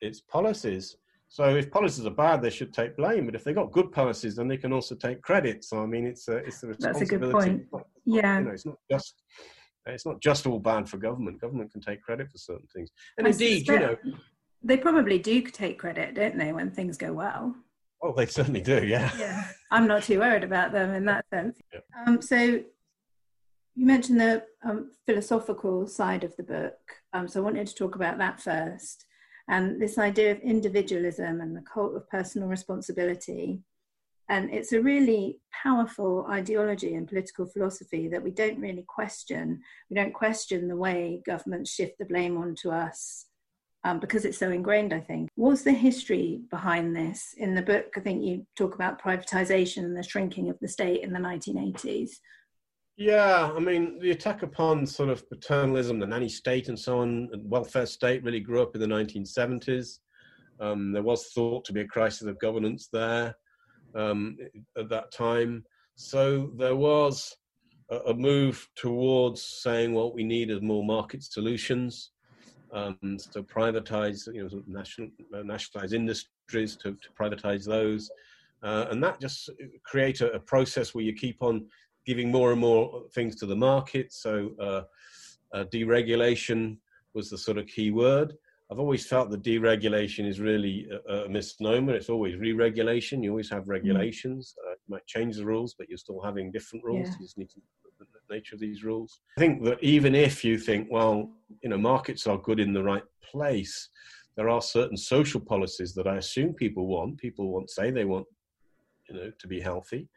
its 0.02 0.22
policies. 0.22 0.98
So 1.30 1.56
if 1.56 1.70
policies 1.72 2.06
are 2.06 2.12
bad, 2.12 2.42
they 2.42 2.50
should 2.50 2.74
take 2.74 2.96
blame. 2.96 3.26
But 3.26 3.36
if 3.36 3.44
they've 3.44 3.56
got 3.56 3.72
good 3.72 3.92
policies, 3.92 4.36
then 4.36 4.48
they 4.48 4.58
can 4.58 4.72
also 4.72 4.96
take 4.96 5.22
credit. 5.22 5.64
So 5.64 5.82
I 5.82 5.86
mean, 5.86 6.06
it's 6.06 6.28
a 6.28 6.38
it's 6.38 6.64
a 6.64 6.68
responsibility. 6.68 7.00
That's 7.00 7.12
a 7.12 7.18
good 7.18 7.32
point. 7.32 7.86
yeah, 8.06 8.40
you 8.40 8.46
know, 8.46 8.52
it's 8.52 8.66
not 8.66 8.78
just 8.92 9.24
it's 9.86 10.06
not 10.06 10.22
just 10.22 10.46
all 10.46 10.60
bad 10.60 10.90
for 10.90 10.98
government. 10.98 11.42
Government 11.42 11.72
can 11.72 11.82
take 11.82 12.02
credit 12.02 12.30
for 12.30 12.38
certain 12.38 12.68
things. 12.74 12.90
And 13.18 13.28
I 13.28 13.32
indeed, 13.32 13.68
you 13.68 13.80
know, 13.80 13.96
they 14.64 14.78
probably 14.78 15.20
do 15.20 15.42
take 15.42 15.80
credit, 15.80 16.16
don't 16.16 16.38
they, 16.38 16.52
when 16.52 16.72
things 16.72 16.98
go 16.98 17.14
well? 17.14 17.56
Oh, 18.02 18.14
they 18.14 18.26
certainly 18.26 18.62
do. 18.62 18.86
Yeah. 18.86 19.12
Yeah, 19.18 19.44
I'm 19.72 19.88
not 19.88 20.04
too 20.04 20.20
worried 20.20 20.44
about 20.44 20.72
them 20.72 20.94
in 20.94 21.06
that 21.06 21.26
sense. 21.34 21.60
Yeah. 21.74 21.80
Um, 22.06 22.22
so 22.22 22.62
you 23.78 23.86
mentioned 23.86 24.20
the 24.20 24.44
um, 24.66 24.90
philosophical 25.06 25.88
side 25.88 26.24
of 26.24 26.36
the 26.36 26.44
book, 26.44 26.74
um, 27.14 27.28
so 27.28 27.40
I 27.40 27.44
wanted 27.44 27.68
to 27.68 27.76
talk 27.76 27.94
about 27.94 28.18
that 28.18 28.42
first. 28.42 29.06
And 29.48 29.80
this 29.80 30.00
idea 30.00 30.32
of 30.32 30.40
individualism 30.40 31.40
and 31.40 31.56
the 31.56 31.62
cult 31.62 31.96
of 31.96 32.10
personal 32.10 32.48
responsibility. 32.48 33.62
And 34.30 34.50
it's 34.52 34.74
a 34.74 34.82
really 34.82 35.40
powerful 35.64 36.26
ideology 36.30 36.96
and 36.96 37.08
political 37.08 37.46
philosophy 37.46 38.10
that 38.10 38.22
we 38.22 38.32
don't 38.32 38.60
really 38.60 38.84
question. 38.88 39.62
We 39.90 39.96
don't 39.96 40.14
question 40.14 40.68
the 40.68 40.76
way 40.76 41.22
governments 41.26 41.72
shift 41.72 42.00
the 42.00 42.06
blame 42.06 42.36
onto 42.36 42.72
us 42.72 43.28
um, 43.84 44.00
because 44.00 44.26
it's 44.26 44.40
so 44.40 44.50
ingrained, 44.50 44.92
I 44.92 45.00
think. 45.00 45.30
What's 45.36 45.62
the 45.62 45.72
history 45.72 46.42
behind 46.50 46.96
this? 46.96 47.36
In 47.38 47.54
the 47.54 47.62
book, 47.62 47.94
I 47.96 48.00
think 48.00 48.24
you 48.24 48.46
talk 48.58 48.74
about 48.74 49.02
privatization 49.02 49.86
and 49.86 49.96
the 49.96 50.04
shrinking 50.04 50.50
of 50.50 50.58
the 50.60 50.68
state 50.68 51.04
in 51.04 51.14
the 51.14 51.20
1980s. 51.20 52.10
Yeah, 53.00 53.52
I 53.56 53.60
mean, 53.60 54.00
the 54.00 54.10
attack 54.10 54.42
upon 54.42 54.88
sort 54.88 55.10
of 55.10 55.30
paternalism, 55.30 56.00
the 56.00 56.08
nanny 56.08 56.28
state, 56.28 56.68
and 56.68 56.78
so 56.78 56.98
on, 57.00 57.30
and 57.32 57.48
welfare 57.48 57.86
state 57.86 58.24
really 58.24 58.40
grew 58.40 58.64
up 58.64 58.74
in 58.74 58.82
the 58.82 58.88
1970s. 58.88 60.00
Um, 60.60 60.92
there 60.92 61.04
was 61.04 61.28
thought 61.28 61.64
to 61.66 61.74
be 61.74 61.82
a 61.82 61.88
crisis 61.88 62.28
of 62.28 62.40
governance 62.40 62.90
there 62.92 63.36
um, 63.94 64.38
at 64.76 64.90
that 64.90 65.12
time. 65.12 65.64
So 65.96 66.50
there 66.58 66.76
was 66.76 67.36
a, 67.92 67.98
a, 67.98 68.14
move 68.16 68.68
towards 68.76 69.44
saying 69.44 69.94
what 69.94 70.16
we 70.16 70.24
need 70.24 70.50
is 70.50 70.64
more 70.64 70.84
market 70.84 71.22
solutions. 71.22 72.12
Um, 72.74 73.18
so 73.20 73.44
privatize, 73.44 74.28
you 74.34 74.44
know, 74.44 74.64
national, 74.66 75.10
uh, 75.36 75.44
nationalize 75.44 75.94
industries 75.94 76.76
to, 76.78 76.94
to 76.94 77.10
privatize 77.20 77.64
those. 77.64 78.10
Uh, 78.64 78.88
and 78.90 79.04
that 79.04 79.22
just 79.22 79.52
create 79.86 80.22
a, 80.22 80.32
a, 80.32 80.40
process 80.40 80.96
where 80.96 81.04
you 81.04 81.14
keep 81.14 81.38
on 81.42 81.68
giving 82.08 82.32
more 82.32 82.52
and 82.52 82.62
more 82.62 83.04
things 83.14 83.36
to 83.36 83.46
the 83.46 83.56
market. 83.56 84.12
So 84.12 84.52
uh, 84.60 84.82
uh 85.54 85.66
deregulation 85.66 86.78
was 87.14 87.30
the 87.30 87.38
sort 87.38 87.58
of 87.58 87.68
key 87.68 87.92
word. 87.92 88.34
I've 88.70 88.80
always 88.80 89.06
felt 89.06 89.30
that 89.32 89.44
deregulation 89.44 90.28
is 90.28 90.40
really 90.40 90.90
a, 91.10 91.26
a 91.26 91.30
misnomer. 91.30 91.94
It's 91.94 92.10
always 92.10 92.36
re-regulation. 92.36 93.24
You 93.24 93.32
always 93.32 93.50
have 93.50 93.64
mm. 93.64 93.70
regulations. 93.70 94.56
Uh, 94.66 94.72
you 94.72 94.90
might 94.96 95.08
change 95.08 95.38
the 95.38 95.46
rules, 95.46 95.74
but 95.78 95.88
you're 95.88 95.98
still 95.98 96.22
having 96.22 96.52
different 96.52 96.84
rules. 96.84 97.08
Yeah. 97.08 97.14
You 97.20 97.26
just 97.26 97.38
need 97.38 97.50
to 97.52 97.62
the 98.00 98.36
nature 98.36 98.56
of 98.56 98.62
these 98.62 98.84
rules. 98.84 99.20
I 99.38 99.42
think 99.42 99.64
that 99.64 99.82
even 99.82 100.14
if 100.16 100.44
you 100.44 100.58
think, 100.58 100.88
well, 100.92 101.32
you 101.64 101.70
know, 101.70 101.78
markets 101.78 102.28
are 102.28 102.38
good 102.38 102.60
in 102.60 102.74
the 102.74 102.84
right 102.84 103.04
place, 103.24 103.90
there 104.36 104.50
are 104.50 104.62
certain 104.62 104.98
social 104.98 105.42
policies 105.42 105.94
that 105.96 106.08
I 106.08 106.18
assume 106.18 106.54
people 106.54 106.88
want. 106.88 107.18
People 107.18 107.52
want, 107.52 107.70
say, 107.70 107.90
they 107.90 108.06
want, 108.06 108.28
you 109.10 109.16
know, 109.16 109.32
to 109.40 109.48
be 109.48 109.60
healthy. 109.60 110.08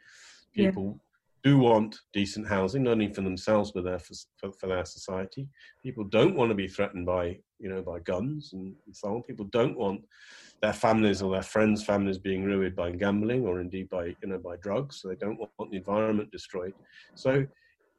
People 0.54 1.00
do 1.42 1.58
want 1.58 1.98
decent 2.12 2.46
housing, 2.46 2.82
not 2.84 2.92
only 2.92 3.12
for 3.12 3.22
themselves 3.22 3.72
but 3.72 3.84
for, 4.00 4.14
for, 4.36 4.52
for, 4.52 4.66
their 4.66 4.84
society. 4.84 5.48
People 5.82 6.04
don't 6.04 6.36
want 6.36 6.50
to 6.50 6.54
be 6.54 6.68
threatened 6.68 7.06
by 7.06 7.38
you 7.58 7.68
know 7.68 7.82
by 7.82 7.98
guns 8.00 8.50
and, 8.52 8.74
so 8.92 9.08
on. 9.14 9.22
People 9.22 9.46
don't 9.46 9.76
want 9.76 10.02
their 10.62 10.72
families 10.72 11.22
or 11.22 11.32
their 11.32 11.42
friends' 11.42 11.84
families 11.84 12.18
being 12.18 12.44
ruined 12.44 12.76
by 12.76 12.90
gambling 12.90 13.46
or 13.46 13.60
indeed 13.60 13.88
by 13.88 14.06
you 14.06 14.28
know 14.28 14.38
by 14.38 14.56
drugs. 14.56 15.00
So 15.00 15.08
they 15.08 15.16
don't 15.16 15.38
want 15.38 15.70
the 15.70 15.78
environment 15.78 16.30
destroyed. 16.30 16.74
So 17.14 17.46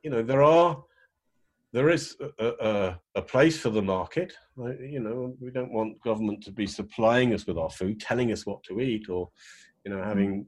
you 0.04 0.10
know 0.10 0.22
there 0.22 0.44
are 0.44 0.84
there 1.74 1.90
is 1.90 2.18
a, 2.40 2.48
a, 2.60 3.00
a 3.16 3.22
place 3.22 3.58
for 3.58 3.70
the 3.70 3.82
market. 3.82 4.34
You 4.58 5.00
know 5.00 5.36
we 5.40 5.52
don't 5.52 5.72
want 5.72 6.02
government 6.04 6.44
to 6.44 6.52
be 6.52 6.68
supplying 6.68 7.34
us 7.34 7.48
with 7.48 7.58
our 7.58 7.70
food, 7.70 8.00
telling 8.00 8.32
us 8.32 8.46
what 8.46 8.64
to 8.64 8.80
eat, 8.82 9.10
or 9.10 9.30
you 9.86 9.92
know 9.92 10.04
having 10.04 10.46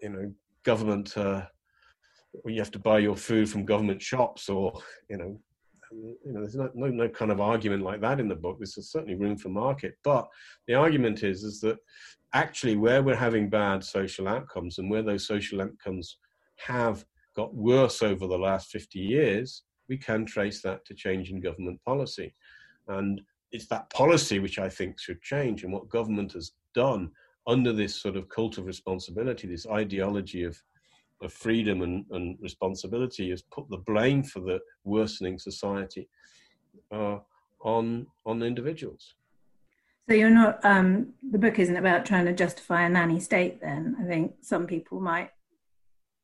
you 0.00 0.10
know 0.10 0.32
government. 0.62 1.16
Uh, 1.16 1.42
you 2.44 2.58
have 2.58 2.70
to 2.72 2.78
buy 2.78 2.98
your 2.98 3.16
food 3.16 3.48
from 3.48 3.64
government 3.64 4.02
shops 4.02 4.48
or 4.48 4.80
you 5.08 5.16
know 5.16 5.40
um, 5.92 6.16
you 6.24 6.32
know 6.32 6.40
there's 6.40 6.56
no, 6.56 6.70
no, 6.74 6.88
no 6.88 7.08
kind 7.08 7.30
of 7.30 7.40
argument 7.40 7.82
like 7.82 8.00
that 8.00 8.20
in 8.20 8.28
the 8.28 8.34
book. 8.34 8.58
There's 8.58 8.90
certainly 8.90 9.14
room 9.14 9.36
for 9.36 9.48
market. 9.48 9.96
But 10.04 10.28
the 10.66 10.74
argument 10.74 11.22
is 11.22 11.44
is 11.44 11.60
that 11.60 11.78
actually 12.32 12.76
where 12.76 13.02
we're 13.02 13.16
having 13.16 13.48
bad 13.48 13.84
social 13.84 14.28
outcomes 14.28 14.78
and 14.78 14.90
where 14.90 15.02
those 15.02 15.26
social 15.26 15.62
outcomes 15.62 16.18
have 16.56 17.04
got 17.34 17.54
worse 17.54 18.02
over 18.02 18.26
the 18.26 18.38
last 18.38 18.70
50 18.70 18.98
years 18.98 19.62
we 19.88 19.96
can 19.96 20.24
trace 20.24 20.62
that 20.62 20.84
to 20.84 20.94
change 20.94 21.30
in 21.30 21.40
government 21.40 21.80
policy. 21.84 22.34
And 22.88 23.20
it's 23.52 23.66
that 23.68 23.88
policy 23.90 24.38
which 24.38 24.58
i 24.58 24.68
think 24.68 24.98
should 24.98 25.20
change 25.22 25.64
and 25.64 25.72
what 25.72 25.88
government 25.88 26.32
has 26.32 26.52
done 26.74 27.10
under 27.46 27.72
this 27.72 27.94
sort 27.94 28.16
of 28.16 28.28
cult 28.28 28.58
of 28.58 28.66
responsibility 28.66 29.46
this 29.46 29.66
ideology 29.66 30.42
of 30.42 30.60
of 31.22 31.32
freedom 31.32 31.82
and, 31.82 32.04
and 32.10 32.36
responsibility 32.40 33.30
is 33.30 33.42
put 33.42 33.68
the 33.70 33.78
blame 33.78 34.22
for 34.22 34.40
the 34.40 34.58
worsening 34.84 35.38
society 35.38 36.08
uh, 36.92 37.18
on 37.60 38.06
on 38.24 38.42
individuals. 38.42 39.14
So 40.08 40.14
you're 40.14 40.30
not. 40.30 40.64
Um, 40.64 41.14
the 41.32 41.38
book 41.38 41.58
isn't 41.58 41.76
about 41.76 42.06
trying 42.06 42.26
to 42.26 42.32
justify 42.32 42.82
a 42.82 42.88
nanny 42.88 43.18
state. 43.18 43.60
Then 43.60 43.96
I 44.00 44.04
think 44.04 44.34
some 44.40 44.66
people 44.66 45.00
might 45.00 45.30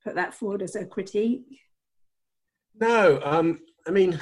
put 0.05 0.15
that 0.15 0.35
forward 0.35 0.63
as 0.63 0.77
a 0.77 0.85
critique. 0.85 1.47
No, 2.81 3.21
um, 3.25 3.61
I 3.87 3.91
mean, 3.91 4.21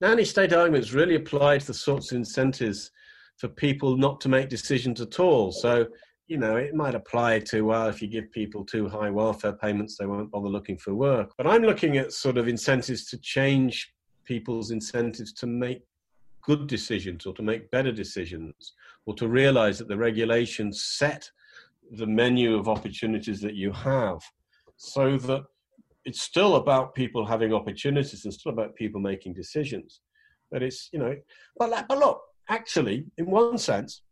nanny 0.00 0.24
state 0.24 0.52
arguments 0.52 0.92
really 0.92 1.16
apply 1.16 1.58
to 1.58 1.66
the 1.66 1.74
sorts 1.74 2.12
of 2.12 2.16
incentives 2.16 2.90
for 3.36 3.48
people 3.48 3.96
not 3.96 4.20
to 4.22 4.28
make 4.28 4.48
decisions 4.48 5.00
at 5.00 5.20
all. 5.20 5.52
So 5.52 5.86
you 6.26 6.38
know, 6.38 6.56
it 6.56 6.74
might 6.74 6.94
apply 6.94 7.38
to, 7.40 7.62
well, 7.62 7.88
if 7.88 8.00
you 8.00 8.08
give 8.08 8.30
people 8.32 8.64
too 8.64 8.88
high 8.88 9.10
welfare 9.10 9.52
payments, 9.52 9.96
they 9.96 10.06
won't 10.06 10.30
bother 10.30 10.48
looking 10.48 10.78
for 10.78 10.94
work. 10.94 11.32
But 11.36 11.46
I'm 11.46 11.62
looking 11.62 11.98
at 11.98 12.12
sort 12.12 12.38
of 12.38 12.48
incentives 12.48 13.04
to 13.10 13.18
change 13.18 13.92
people's 14.24 14.70
incentives 14.70 15.32
to 15.34 15.46
make 15.46 15.82
good 16.40 16.66
decisions 16.66 17.26
or 17.26 17.34
to 17.34 17.42
make 17.42 17.70
better 17.70 17.92
decisions 17.92 18.72
or 19.06 19.14
to 19.14 19.28
realize 19.28 19.78
that 19.78 19.88
the 19.88 19.96
regulations 19.96 20.84
set 20.84 21.30
the 21.92 22.06
menu 22.06 22.56
of 22.56 22.68
opportunities 22.68 23.40
that 23.42 23.54
you 23.54 23.70
have 23.72 24.20
so 24.76 25.18
that 25.18 25.42
it's 26.06 26.22
still 26.22 26.56
about 26.56 26.94
people 26.94 27.24
having 27.24 27.52
opportunities 27.52 28.24
and 28.24 28.32
still 28.32 28.52
about 28.52 28.74
people 28.76 29.00
making 29.00 29.34
decisions. 29.34 30.00
But 30.50 30.62
it's, 30.62 30.88
you 30.92 30.98
know, 30.98 31.16
but, 31.58 31.86
but 31.88 31.98
look, 31.98 32.20
actually, 32.48 33.06
in 33.18 33.26
one 33.26 33.58
sense, 33.58 34.02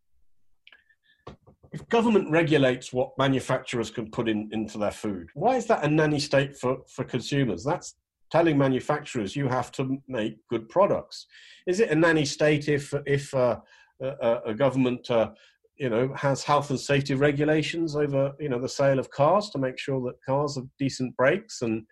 if 1.73 1.89
government 1.89 2.31
regulates 2.31 2.93
what 2.93 3.17
manufacturers 3.19 3.91
can 3.91 4.11
put 4.11 4.29
in, 4.29 4.49
into 4.53 4.79
their 4.79 4.91
food, 4.91 5.29
why 5.35 5.57
is 5.57 5.67
that 5.67 5.85
a 5.85 5.89
nanny 5.89 6.21
state 6.21 6.57
for, 6.57 6.79
for 6.89 7.05
consumers? 7.05 7.65
That's 7.65 7.95
telling 8.31 8.57
manufacturers 8.57 9.37
you 9.37 9.47
have 9.49 9.71
to 9.73 9.99
make 10.09 10.37
good 10.49 10.69
products. 10.69 11.27
Is 11.67 11.81
it 11.81 11.91
a 11.91 11.95
nanny 11.95 12.25
state 12.25 12.69
if 12.69 12.93
if 13.07 13.33
uh, 13.35 13.59
a, 14.01 14.41
a, 14.47 14.55
government 14.55 15.11
uh, 15.11 15.31
you 15.77 15.91
know 15.91 16.13
has 16.15 16.43
health 16.43 16.71
and 16.71 16.81
safety 16.81 17.15
regulations 17.15 17.95
over 17.95 18.33
you 18.41 18.49
know 18.49 18.59
the 18.59 18.69
sale 18.69 18.99
of 18.99 19.11
cars 19.11 19.51
to 19.51 19.59
make 19.59 19.79
sure 19.79 20.01
that 20.03 20.23
cars 20.25 20.57
have 20.57 20.67
decent 20.79 21.17
brakes 21.17 21.63
and 21.63 21.85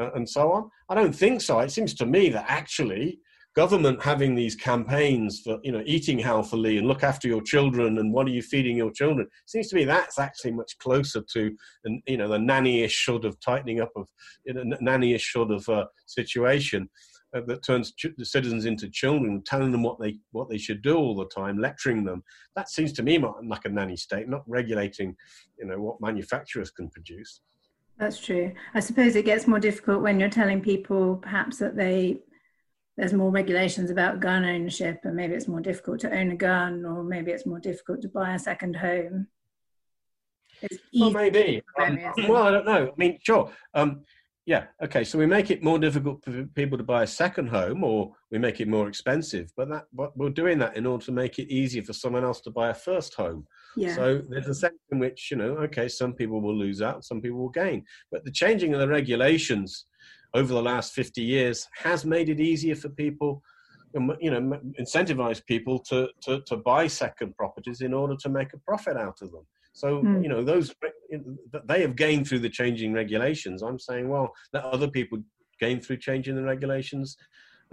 uh, 0.00 0.10
and 0.14 0.28
so 0.28 0.52
on? 0.52 0.70
I 0.88 0.94
don't 0.94 1.14
think 1.14 1.40
so. 1.40 1.58
It 1.60 1.70
seems 1.70 1.94
to 1.94 2.06
me 2.06 2.28
that 2.30 2.44
actually 2.48 3.18
government 3.58 4.00
having 4.00 4.36
these 4.36 4.54
campaigns 4.54 5.40
for 5.40 5.58
you 5.64 5.72
know 5.72 5.82
eating 5.84 6.16
healthily 6.16 6.78
and 6.78 6.86
look 6.86 7.02
after 7.02 7.26
your 7.26 7.42
children 7.42 7.98
and 7.98 8.12
what 8.12 8.24
are 8.24 8.30
you 8.30 8.40
feeding 8.40 8.76
your 8.76 8.92
children 8.92 9.26
seems 9.46 9.66
to 9.66 9.74
me 9.74 9.82
that's 9.84 10.16
actually 10.16 10.52
much 10.52 10.78
closer 10.78 11.20
to 11.22 11.52
and 11.82 12.00
you 12.06 12.16
know 12.16 12.28
the 12.28 12.38
nanny-ish 12.38 13.04
sort 13.04 13.24
of 13.24 13.36
tightening 13.40 13.80
up 13.80 13.90
of 13.96 14.06
you 14.44 14.54
know, 14.54 14.62
nanny-ish 14.80 15.32
sort 15.32 15.50
of 15.50 15.68
uh, 15.68 15.84
situation 16.06 16.88
uh, 17.34 17.40
that 17.48 17.64
turns 17.64 17.90
ch- 17.94 18.16
the 18.16 18.24
citizens 18.24 18.64
into 18.64 18.88
children, 18.88 19.42
telling 19.44 19.72
them 19.72 19.82
what 19.82 19.98
they 20.00 20.16
what 20.30 20.48
they 20.48 20.56
should 20.56 20.80
do 20.80 20.96
all 20.96 21.14
the 21.14 21.26
time, 21.26 21.58
lecturing 21.58 22.02
them. 22.02 22.22
That 22.56 22.70
seems 22.70 22.92
to 22.94 23.02
me 23.02 23.18
like 23.18 23.66
a 23.66 23.68
nanny 23.68 23.96
state, 23.96 24.28
not 24.28 24.44
regulating, 24.46 25.14
you 25.58 25.66
know, 25.66 25.78
what 25.78 26.00
manufacturers 26.00 26.70
can 26.70 26.88
produce. 26.88 27.42
That's 27.98 28.18
true. 28.18 28.52
I 28.72 28.80
suppose 28.80 29.14
it 29.14 29.26
gets 29.26 29.46
more 29.46 29.60
difficult 29.60 30.00
when 30.00 30.18
you're 30.18 30.30
telling 30.30 30.62
people 30.62 31.16
perhaps 31.16 31.58
that 31.58 31.76
they 31.76 32.20
there's 32.98 33.12
more 33.12 33.30
regulations 33.30 33.90
about 33.90 34.18
gun 34.18 34.44
ownership 34.44 34.98
and 35.04 35.14
maybe 35.14 35.32
it's 35.32 35.46
more 35.46 35.60
difficult 35.60 36.00
to 36.00 36.10
own 36.10 36.32
a 36.32 36.36
gun 36.36 36.84
or 36.84 37.04
maybe 37.04 37.30
it's 37.30 37.46
more 37.46 37.60
difficult 37.60 38.02
to 38.02 38.08
buy 38.08 38.34
a 38.34 38.38
second 38.38 38.74
home. 38.74 39.28
Well 40.92 41.12
maybe. 41.12 41.62
um, 41.80 41.96
well 42.28 42.42
i 42.42 42.50
don't 42.50 42.66
know. 42.66 42.88
I 42.88 42.92
mean 42.96 43.18
sure. 43.22 43.52
Um, 43.72 44.02
yeah 44.46 44.64
okay 44.82 45.04
so 45.04 45.16
we 45.16 45.26
make 45.26 45.52
it 45.52 45.62
more 45.62 45.78
difficult 45.78 46.24
for 46.24 46.44
people 46.56 46.76
to 46.76 46.82
buy 46.82 47.04
a 47.04 47.06
second 47.06 47.48
home 47.48 47.84
or 47.84 48.10
we 48.32 48.38
make 48.38 48.60
it 48.60 48.66
more 48.66 48.88
expensive 48.88 49.52
but 49.56 49.68
that 49.68 49.84
but 49.92 50.16
we're 50.16 50.30
doing 50.30 50.58
that 50.58 50.76
in 50.76 50.84
order 50.84 51.04
to 51.04 51.12
make 51.12 51.38
it 51.38 51.52
easier 51.52 51.82
for 51.82 51.92
someone 51.92 52.24
else 52.24 52.40
to 52.40 52.50
buy 52.50 52.70
a 52.70 52.74
first 52.74 53.14
home. 53.14 53.46
Yeah. 53.76 53.94
so 53.94 54.22
there's 54.28 54.48
a 54.48 54.54
sense 54.54 54.80
in 54.90 54.98
which 54.98 55.30
you 55.30 55.36
know 55.36 55.50
okay 55.58 55.86
some 55.86 56.14
people 56.14 56.40
will 56.40 56.56
lose 56.56 56.82
out 56.82 57.04
some 57.04 57.20
people 57.20 57.38
will 57.38 57.50
gain. 57.50 57.84
But 58.10 58.24
the 58.24 58.32
changing 58.32 58.74
of 58.74 58.80
the 58.80 58.88
regulations 58.88 59.84
over 60.34 60.52
the 60.52 60.62
last 60.62 60.92
50 60.92 61.22
years 61.22 61.66
has 61.74 62.04
made 62.04 62.28
it 62.28 62.40
easier 62.40 62.76
for 62.76 62.88
people 62.90 63.42
you 64.20 64.30
know 64.30 64.60
incentivize 64.78 65.44
people 65.44 65.78
to, 65.78 66.08
to, 66.22 66.40
to 66.42 66.56
buy 66.56 66.86
second 66.86 67.34
properties 67.36 67.80
in 67.80 67.94
order 67.94 68.14
to 68.16 68.28
make 68.28 68.52
a 68.52 68.58
profit 68.58 68.96
out 68.96 69.22
of 69.22 69.32
them. 69.32 69.46
So 69.72 70.02
mm. 70.02 70.22
you 70.22 70.28
know 70.28 70.44
those 70.44 70.74
they 71.64 71.80
have 71.80 71.96
gained 71.96 72.28
through 72.28 72.40
the 72.40 72.50
changing 72.50 72.92
regulations. 72.92 73.62
I'm 73.62 73.78
saying 73.78 74.08
well 74.08 74.32
let 74.52 74.64
other 74.64 74.88
people 74.88 75.18
gain 75.60 75.80
through 75.80 75.98
changing 75.98 76.36
the 76.36 76.42
regulations 76.42 77.16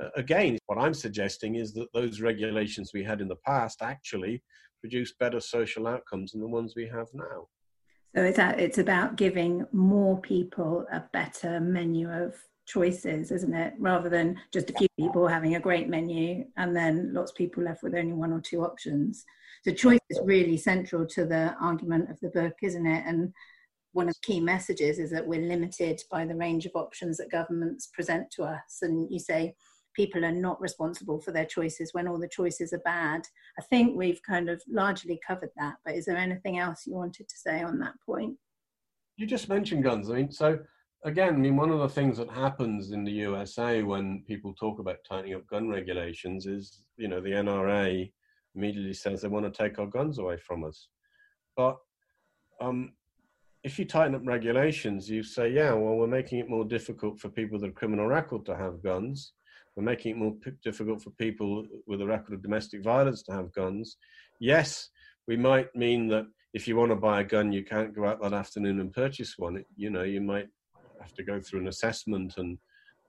uh, 0.02 0.10
again. 0.16 0.58
What 0.68 0.80
i'm 0.80 0.94
suggesting 0.94 1.56
is 1.56 1.74
that 1.74 1.92
those 1.94 2.22
regulations 2.22 2.92
we 2.94 3.04
had 3.04 3.22
in 3.22 3.28
the 3.28 3.42
past 3.46 3.82
actually 3.82 4.42
produce 4.80 5.14
better 5.20 5.40
social 5.40 5.88
outcomes 5.88 6.32
than 6.32 6.42
the 6.42 6.48
ones 6.48 6.76
we 6.76 6.88
have 6.88 7.08
now 7.14 7.48
So 8.16 8.24
it's, 8.24 8.40
it's 8.40 8.78
about 8.78 9.18
giving 9.18 9.66
more 9.74 10.20
people 10.22 10.86
a 10.90 11.04
better 11.12 11.60
menu 11.60 12.10
of 12.10 12.34
choices, 12.66 13.30
isn't 13.30 13.54
it? 13.54 13.74
Rather 13.78 14.08
than 14.08 14.40
just 14.54 14.70
a 14.70 14.74
few 14.74 14.88
people 14.98 15.28
having 15.28 15.56
a 15.56 15.60
great 15.60 15.90
menu 15.90 16.46
and 16.56 16.74
then 16.74 17.14
lots 17.14 17.32
of 17.32 17.38
people 17.38 17.64
left 17.64 17.84
with 17.84 17.94
only 17.94 18.14
one 18.14 18.32
or 18.32 18.40
two 18.40 18.64
options. 18.64 19.26
So 19.66 19.74
choice 19.74 20.00
is 20.10 20.22
really 20.24 20.56
central 20.56 21.06
to 21.08 21.26
the 21.26 21.56
argument 21.60 22.10
of 22.10 22.18
the 22.22 22.30
book, 22.30 22.54
isn't 22.62 22.86
it? 22.86 23.04
And 23.06 23.34
one 23.92 24.08
of 24.08 24.16
the 24.16 24.34
key 24.34 24.40
messages 24.40 24.98
is 24.98 25.12
that 25.12 25.28
we're 25.28 25.48
limited 25.48 26.02
by 26.10 26.26
the 26.26 26.36
range 26.36 26.66
of 26.66 26.72
options 26.76 27.18
that 27.18 27.32
governments 27.32 27.88
present 27.88 28.32
to 28.32 28.44
us. 28.44 28.80
And 28.82 29.12
you 29.12 29.20
say 29.20 29.56
people 29.96 30.24
are 30.26 30.32
not 30.32 30.60
responsible 30.62 31.20
for 31.20 31.32
their 31.32 31.46
choices 31.46 31.94
when 31.94 32.08
all 32.08 32.20
the 32.20 32.28
choices 32.28 32.74
are 32.74 32.82
bad. 32.86 33.22
I 33.58 33.62
think 33.64 33.96
we've 33.96 34.22
kind 34.24 34.50
of 34.50 34.62
largely 34.68 35.20
covered 35.26 35.52
that, 35.58 35.76
but 35.86 35.96
is 35.96 36.06
there 36.06 36.18
anything 36.18 36.60
else 36.60 36.86
you 36.86 36.96
wanted 36.96 37.28
to 37.28 37.38
say 37.38 37.62
on 37.62 37.80
that 37.80 37.94
point? 38.06 38.38
You 39.18 39.26
just 39.26 39.50
mentioned 39.50 39.84
guns. 39.84 40.10
I 40.10 40.16
mean, 40.16 40.32
so 40.32 40.60
again, 41.06 41.36
I 41.36 41.38
mean, 41.38 41.56
one 41.56 41.70
of 41.70 41.80
the 41.80 41.90
things 41.90 42.18
that 42.18 42.30
happens 42.30 42.92
in 42.92 43.04
the 43.04 43.12
USA 43.12 43.82
when 43.84 44.24
people 44.28 44.54
talk 44.54 44.80
about 44.80 44.98
tightening 45.08 45.36
up 45.36 45.48
gun 45.48 45.70
regulations 45.70 46.46
is, 46.48 46.82
you 46.98 47.08
know, 47.08 47.22
the 47.22 47.30
NRA 47.30 48.12
immediately 48.56 48.94
says 48.94 49.22
they 49.22 49.28
want 49.28 49.46
to 49.46 49.64
take 49.64 49.80
our 49.80 49.86
guns 49.86 50.18
away 50.18 50.38
from 50.38 50.64
us. 50.64 50.90
But 51.56 51.78
um, 52.60 52.94
if 53.64 53.80
you 53.80 53.86
tighten 53.86 54.16
up 54.16 54.22
regulations, 54.26 55.10
you 55.10 55.24
say, 55.24 55.50
yeah, 55.50 55.74
well, 55.74 55.96
we're 55.96 56.08
making 56.08 56.40
it 56.40 56.50
more 56.50 56.66
difficult 56.66 57.20
for 57.20 57.30
people 57.30 57.60
with 57.60 57.70
a 57.70 57.74
criminal 57.74 58.08
record 58.08 58.46
to 58.46 58.56
have 58.56 58.84
guns. 58.84 59.34
We're 59.76 59.84
making 59.84 60.12
it 60.12 60.18
more 60.18 60.34
difficult 60.64 61.02
for 61.02 61.10
people 61.12 61.66
with 61.86 62.02
a 62.02 62.06
record 62.06 62.34
of 62.34 62.42
domestic 62.42 62.84
violence 62.84 63.24
to 63.24 63.34
have 63.34 63.54
guns. 63.54 63.98
Yes, 64.40 64.90
we 65.28 65.36
might 65.36 65.76
mean 65.76 66.08
that 66.10 66.26
if 66.54 66.68
you 66.68 66.78
want 66.78 66.92
to 66.92 66.96
buy 66.96 67.22
a 67.22 67.26
gun, 67.26 67.52
you 67.52 67.64
can't 67.64 67.94
go 67.94 68.06
out 68.06 68.22
that 68.22 68.34
afternoon 68.34 68.80
and 68.80 68.94
purchase 68.94 69.36
one. 69.38 69.64
You 69.76 69.90
know, 69.90 70.04
you 70.04 70.22
might 70.22 70.48
have 71.02 71.14
to 71.16 71.24
go 71.24 71.42
through 71.42 71.62
an 71.62 71.68
assessment 71.68 72.36
and 72.38 72.58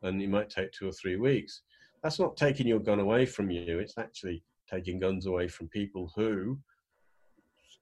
and 0.03 0.21
it 0.21 0.29
might 0.29 0.51
take 0.51 0.73
two 0.73 0.89
or 0.89 0.93
three 0.93 1.17
weeks. 1.17 1.63
That's 2.03 2.19
not 2.19 2.37
taking 2.37 2.67
your 2.67 2.81
gun 2.81 3.01
away 3.01 3.27
from 3.27 3.51
you. 3.51 3.79
It's 3.79 3.97
actually 3.99 4.43
taking 4.71 4.99
guns 4.99 5.27
away 5.27 5.49
from 5.49 5.69
people 5.69 6.13
who 6.15 6.59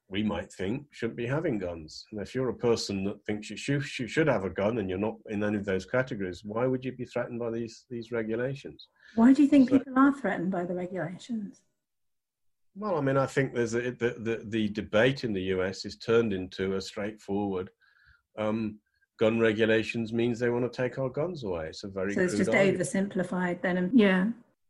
we 0.09 0.23
might 0.23 0.53
think 0.53 0.85
shouldn't 0.91 1.17
be 1.17 1.27
having 1.27 1.59
guns. 1.59 2.05
And 2.13 2.21
if 2.21 2.35
you're 2.35 2.51
a 2.51 2.55
person 2.55 3.05
that 3.05 3.25
thinks 3.25 3.51
you 3.51 3.57
should, 3.57 3.83
you 3.99 4.07
should 4.07 4.29
have 4.29 4.45
a 4.45 4.51
gun 4.51 4.79
and 4.79 4.89
you're 4.89 4.99
not 4.99 5.17
in 5.31 5.43
any 5.43 5.57
of 5.57 5.65
those 5.65 5.87
categories, 5.87 6.43
why 6.45 6.67
would 6.67 6.85
you 6.85 6.93
be 6.93 7.05
threatened 7.05 7.39
by 7.39 7.51
these 7.51 7.85
these 7.89 8.13
regulations? 8.13 8.89
Why 9.15 9.33
do 9.33 9.43
you 9.43 9.49
think 9.49 9.71
so, 9.71 9.79
people 9.79 9.99
are 9.99 10.13
threatened 10.13 10.51
by 10.51 10.65
the 10.65 10.75
regulations? 10.75 11.61
Well, 12.77 12.97
I 12.97 13.01
mean, 13.01 13.17
I 13.17 13.27
think 13.27 13.55
there's 13.55 13.75
a, 13.75 13.93
the, 13.93 14.17
the 14.19 14.43
the 14.47 14.69
debate 14.69 15.25
in 15.25 15.33
the 15.33 15.43
US 15.55 15.85
is 15.85 15.97
turned 15.97 16.33
into 16.33 16.77
a 16.77 16.81
straightforward. 16.81 17.71
Um, 18.37 18.79
gun 19.19 19.39
regulations 19.39 20.13
means 20.13 20.39
they 20.39 20.51
want 20.51 20.71
to 20.71 20.83
take 20.83 20.99
our 20.99 21.09
guns 21.09 21.45
away. 21.45 21.69
It's 21.69 21.85
a 21.85 21.89
very 21.89 22.15
so 22.15 22.21
it's 22.21 22.37
just 22.37 22.51
argument. 22.51 22.81
oversimplified 22.81 23.63
then. 23.63 23.91
Yeah. 23.95 24.27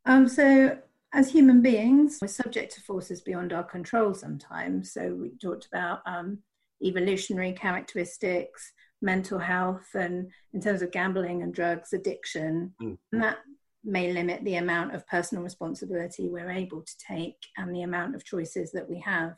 Um. 0.06 0.28
So 0.28 0.78
as 1.14 1.30
human 1.30 1.62
beings, 1.62 2.18
we're 2.20 2.28
subject 2.28 2.74
to 2.74 2.80
forces 2.80 3.20
beyond 3.20 3.52
our 3.52 3.62
control 3.62 4.12
sometimes. 4.14 4.92
So 4.92 5.14
we 5.14 5.30
talked 5.40 5.66
about 5.66 6.00
um, 6.06 6.38
evolutionary 6.82 7.52
characteristics, 7.52 8.72
mental 9.00 9.38
health, 9.38 9.86
and 9.94 10.30
in 10.52 10.60
terms 10.60 10.82
of 10.82 10.90
gambling 10.90 11.42
and 11.42 11.54
drugs 11.54 11.92
addiction, 11.92 12.74
mm. 12.82 12.98
and 13.12 13.22
that 13.22 13.38
may 13.84 14.12
limit 14.12 14.44
the 14.44 14.56
amount 14.56 14.94
of 14.94 15.06
personal 15.06 15.44
responsibility 15.44 16.28
we're 16.28 16.50
able 16.50 16.82
to 16.82 16.92
take 17.06 17.36
and 17.58 17.74
the 17.74 17.82
amount 17.82 18.16
of 18.16 18.24
choices 18.24 18.72
that 18.72 18.88
we 18.88 18.98
have. 18.98 19.36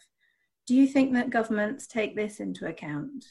Do 0.66 0.75
you 0.75 0.87
think 0.87 1.12
that 1.12 1.30
governments 1.30 1.87
take 1.87 2.16
this 2.16 2.40
into 2.40 2.66
account? 2.66 3.25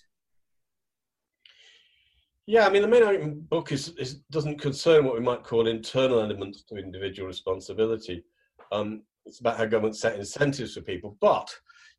Yeah, 2.48 2.68
I 2.68 2.70
mean, 2.70 2.84
the 2.84 2.88
main 2.88 3.40
book 3.50 3.72
is, 3.72 3.90
is, 3.98 4.16
doesn't 4.30 4.62
concern 4.62 5.04
what 5.04 5.16
we 5.16 5.22
might 5.22 5.44
call 5.44 5.68
internal 5.68 6.22
elements 6.22 6.64
to 6.66 6.76
individual 6.76 7.28
responsibility. 7.28 8.24
Um, 8.72 9.04
it's 9.26 9.40
about 9.40 9.58
how 9.58 9.66
governments 9.66 10.02
set 10.02 10.18
incentives 10.18 10.74
for 10.76 10.82
people. 10.82 11.18
But 11.20 11.54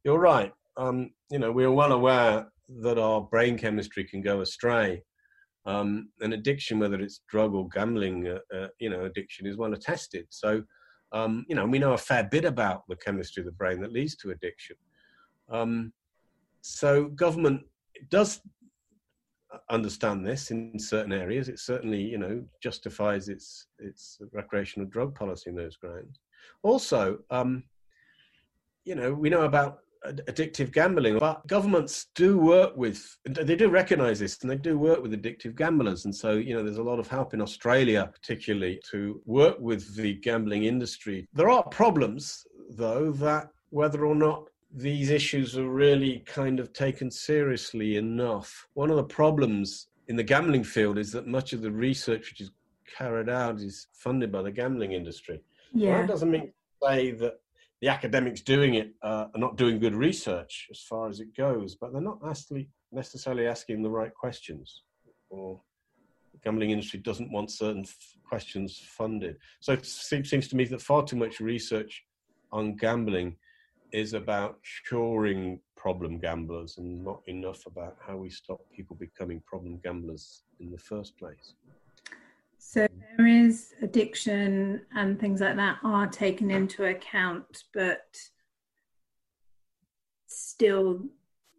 you're 0.04 0.18
right. 0.18 0.52
Um, 0.76 1.10
you 1.30 1.38
know, 1.38 1.50
we 1.50 1.64
are 1.64 1.73
well 1.73 1.92
aware 1.92 2.47
that 2.82 2.99
our 2.99 3.21
brain 3.21 3.58
chemistry 3.58 4.04
can 4.04 4.23
go 4.23 4.40
astray. 4.40 5.02
Um, 5.64 6.10
an 6.21 6.32
addiction, 6.32 6.78
whether 6.78 7.00
it's 7.00 7.23
drug 7.28 7.54
or 7.54 7.69
gambling, 7.69 8.28
uh, 8.28 8.56
uh, 8.56 8.69
you 8.78 8.88
know, 8.88 9.04
addiction 9.04 9.47
is 9.47 9.56
well 9.56 9.73
attested. 9.73 10.26
So, 10.30 10.62
um, 11.12 11.45
you 11.49 11.56
know, 11.56 11.66
we 11.66 11.78
know 11.78 11.95
a 11.95 11.99
fair 11.99 12.25
bit 12.25 12.45
about 12.45 12.82
the 12.88 12.97
chemistry 12.97 13.40
of 13.40 13.47
the 13.47 13.52
brain 13.52 13.80
that 13.80 13.92
leads 13.92 14.14
to 14.16 14.30
addiction. 14.30 14.76
Um, 15.50 15.92
so, 16.60 17.06
government 17.06 17.62
does 18.10 18.40
understand 19.71 20.26
this 20.26 20.50
in 20.50 20.78
certain 20.78 21.12
areas. 21.12 21.49
It 21.49 21.58
certainly, 21.58 22.00
you 22.00 22.19
know, 22.19 22.45
justifies 22.62 23.28
its 23.28 23.66
its 23.78 24.19
recreational 24.32 24.88
drug 24.88 25.14
policy 25.14 25.50
in 25.50 25.56
those 25.56 25.76
grounds. 25.76 26.21
Also, 26.63 27.19
um, 27.30 27.65
you 28.85 28.95
know, 28.95 29.13
we 29.13 29.28
know 29.28 29.43
about 29.43 29.80
addictive 30.04 30.73
gambling, 30.73 31.19
but 31.19 31.47
governments 31.47 32.06
do 32.15 32.39
work 32.39 32.76
with, 32.76 33.17
they 33.25 33.56
do 33.56 33.69
recognize 33.69 34.19
this 34.19 34.39
and 34.43 34.50
they 34.50 34.56
do 34.56 34.78
work 34.78 35.02
with 35.02 35.13
addictive 35.13 35.56
gamblers. 35.56 36.04
And 36.04 36.15
so, 36.15 36.32
you 36.32 36.54
know, 36.54 36.63
there's 36.63 36.78
a 36.78 36.82
lot 36.82 36.99
of 36.99 37.09
help 37.09 37.35
in 37.35 37.41
Australia, 37.41 38.11
particularly, 38.13 38.80
to 38.91 39.21
work 39.25 39.56
with 39.59 39.97
the 39.97 40.15
gambling 40.15 40.65
industry. 40.65 41.26
There 41.32 41.50
are 41.50 41.65
problems, 41.65 42.47
though, 42.71 43.11
that 43.13 43.50
whether 43.71 44.06
or 44.06 44.15
not 44.15 44.49
these 44.73 45.11
issues 45.11 45.56
are 45.56 45.69
really 45.69 46.21
kind 46.26 46.61
of 46.61 46.73
taken 46.73 47.11
seriously 47.11 47.97
enough. 47.97 48.67
One 48.75 48.91
of 48.91 48.97
the 48.97 49.04
problems 49.04 49.89
in 50.09 50.17
the 50.17 50.23
gambling 50.23 50.65
field 50.65 50.99
is 50.99 51.11
that 51.13 51.26
much 51.26 51.52
of 51.52 51.63
the 51.63 51.71
research 51.71 52.30
which 52.30 52.41
is 52.41 52.50
carried 52.97 53.28
out 53.28 53.61
is 53.61 53.89
funded 53.93 54.30
by 54.30 54.43
the 54.43 54.50
gambling 54.50 54.93
industry. 54.93 55.41
Yeah. 55.76 55.91
Well, 55.91 56.00
that 56.00 56.08
doesn't 56.08 56.30
mean 56.30 56.47
to 56.47 56.89
say 56.89 57.10
that 57.12 57.34
the 57.80 57.89
academics 57.89 58.41
doing 58.41 58.75
it 58.75 58.95
uh, 59.02 59.26
are 59.34 59.39
not 59.39 59.56
doing 59.56 59.78
good 59.78 59.95
research 59.95 60.69
as 60.71 60.80
far 60.80 61.08
as 61.08 61.21
it 61.21 61.36
goes, 61.36 61.75
but 61.75 61.93
they're 61.93 62.00
not 62.00 62.19
actually 62.26 62.71
necessarily 62.93 63.47
asking 63.47 63.82
the 63.82 63.91
right 63.91 64.15
questions, 64.15 64.82
or 65.28 65.60
the 66.32 66.39
gambling 66.43 66.71
industry 66.71 67.00
doesn't 67.00 67.30
want 67.30 67.50
certain 67.50 67.82
f- 67.82 67.97
questions 68.26 68.82
funded. 68.97 69.36
So 69.60 69.73
it 69.73 69.84
seems 69.84 70.49
to 70.49 70.56
me 70.56 70.65
that 70.65 70.80
far 70.80 71.04
too 71.04 71.17
much 71.17 71.41
research 71.41 72.04
on 72.52 72.76
gambling 72.76 73.36
is 73.93 74.15
about 74.15 74.58
curing 74.89 75.60
problem 75.76 76.19
gamblers 76.19 76.78
and 76.78 77.04
not 77.04 77.21
enough 77.26 77.67
about 77.67 77.97
how 78.04 78.17
we 78.17 78.30
stop 78.30 78.60
people 78.75 78.97
becoming 78.97 79.43
problem 79.47 79.78
gamblers 79.84 80.43
in 80.58 80.71
the 80.71 80.78
first 80.78 81.17
place. 81.19 81.54
So 82.68 82.88
there 83.16 83.26
is 83.28 83.74
addiction 83.80 84.80
and 84.96 85.20
things 85.20 85.40
like 85.40 85.54
that 85.54 85.78
are 85.84 86.08
taken 86.08 86.50
into 86.50 86.86
account, 86.86 87.62
but 87.72 88.02
still 90.26 91.00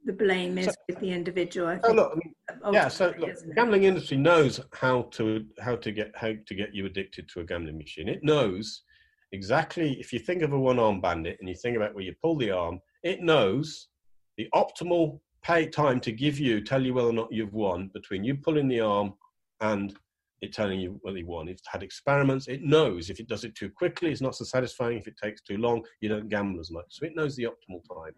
the 0.04 0.12
blame 0.12 0.58
is 0.58 0.66
so, 0.66 0.74
with 0.90 1.00
the 1.00 1.12
individual. 1.12 1.70
I 1.70 1.80
oh, 1.86 1.94
look, 1.94 2.12
I 2.12 2.16
mean, 2.16 2.74
yeah. 2.74 2.90
So 2.90 3.14
look, 3.18 3.40
the 3.40 3.54
gambling 3.56 3.86
industry 3.86 4.18
knows 4.18 4.60
how 4.74 5.04
to 5.14 5.46
how 5.62 5.78
to 5.78 5.92
get 5.94 6.12
how 6.14 6.34
to 6.46 6.56
get 6.56 6.76
you 6.76 6.86
addicted 6.86 7.30
to 7.30 7.40
a 7.40 7.46
gambling 7.46 7.78
machine. 7.78 8.10
It 8.10 8.22
knows 8.22 8.84
exactly. 9.32 9.94
If 10.02 10.12
you 10.12 10.20
think 10.20 10.42
of 10.42 10.52
a 10.52 10.60
one-arm 10.60 11.00
bandit 11.00 11.38
and 11.40 11.48
you 11.48 11.56
think 11.56 11.78
about 11.78 11.96
where 11.96 12.04
you 12.04 12.16
pull 12.22 12.36
the 12.36 12.52
arm, 12.52 12.82
it 13.04 13.22
knows 13.22 13.88
the 14.36 14.50
optimal 14.54 15.22
pay 15.42 15.68
time 15.68 16.02
to 16.02 16.12
give 16.12 16.38
you 16.38 16.60
tell 16.60 16.84
you 16.84 16.94
whether 16.94 17.08
or 17.08 17.14
not 17.14 17.32
you've 17.32 17.54
won 17.54 17.90
between 17.94 18.26
you 18.26 18.36
pulling 18.36 18.68
the 18.68 18.82
arm 18.82 19.14
and 19.62 19.96
it 20.42 20.54
telling 20.54 20.80
you 20.80 21.00
what 21.02 21.16
you 21.16 21.26
want. 21.26 21.50
It's 21.50 21.62
had 21.68 21.84
experiments. 21.84 22.48
It 22.48 22.64
knows 22.64 23.10
if 23.10 23.20
it 23.20 23.28
does 23.28 23.44
it 23.44 23.56
too 23.56 23.70
quickly, 23.70 24.12
it's 24.12 24.22
not 24.22 24.36
so 24.36 24.46
satisfying. 24.46 24.98
If 24.98 25.08
it 25.08 25.18
takes 25.22 25.42
too 25.42 25.58
long, 25.58 25.84
you 26.02 26.10
don't 26.10 26.30
gamble 26.30 26.60
as 26.60 26.72
much. 26.72 26.86
So 26.90 27.06
it 27.06 27.16
knows 27.16 27.36
the 27.36 27.46
optimal 27.46 27.82
time. 27.88 28.14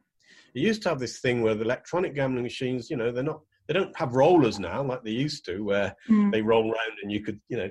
It 0.53 0.61
used 0.61 0.83
to 0.83 0.89
have 0.89 0.99
this 0.99 1.19
thing 1.19 1.41
where 1.41 1.55
the 1.55 1.63
electronic 1.63 2.15
gambling 2.15 2.43
machines, 2.43 2.89
you 2.89 2.97
know, 2.97 3.11
they're 3.11 3.23
not, 3.23 3.41
they 3.67 3.73
don't 3.73 3.95
have 3.97 4.15
rollers 4.15 4.59
now 4.59 4.83
like 4.83 5.03
they 5.03 5.11
used 5.11 5.45
to, 5.45 5.63
where 5.63 5.95
mm. 6.09 6.31
they 6.31 6.41
roll 6.41 6.63
around 6.63 6.97
and 7.01 7.11
you 7.11 7.21
could, 7.23 7.39
you 7.49 7.57
know, 7.57 7.69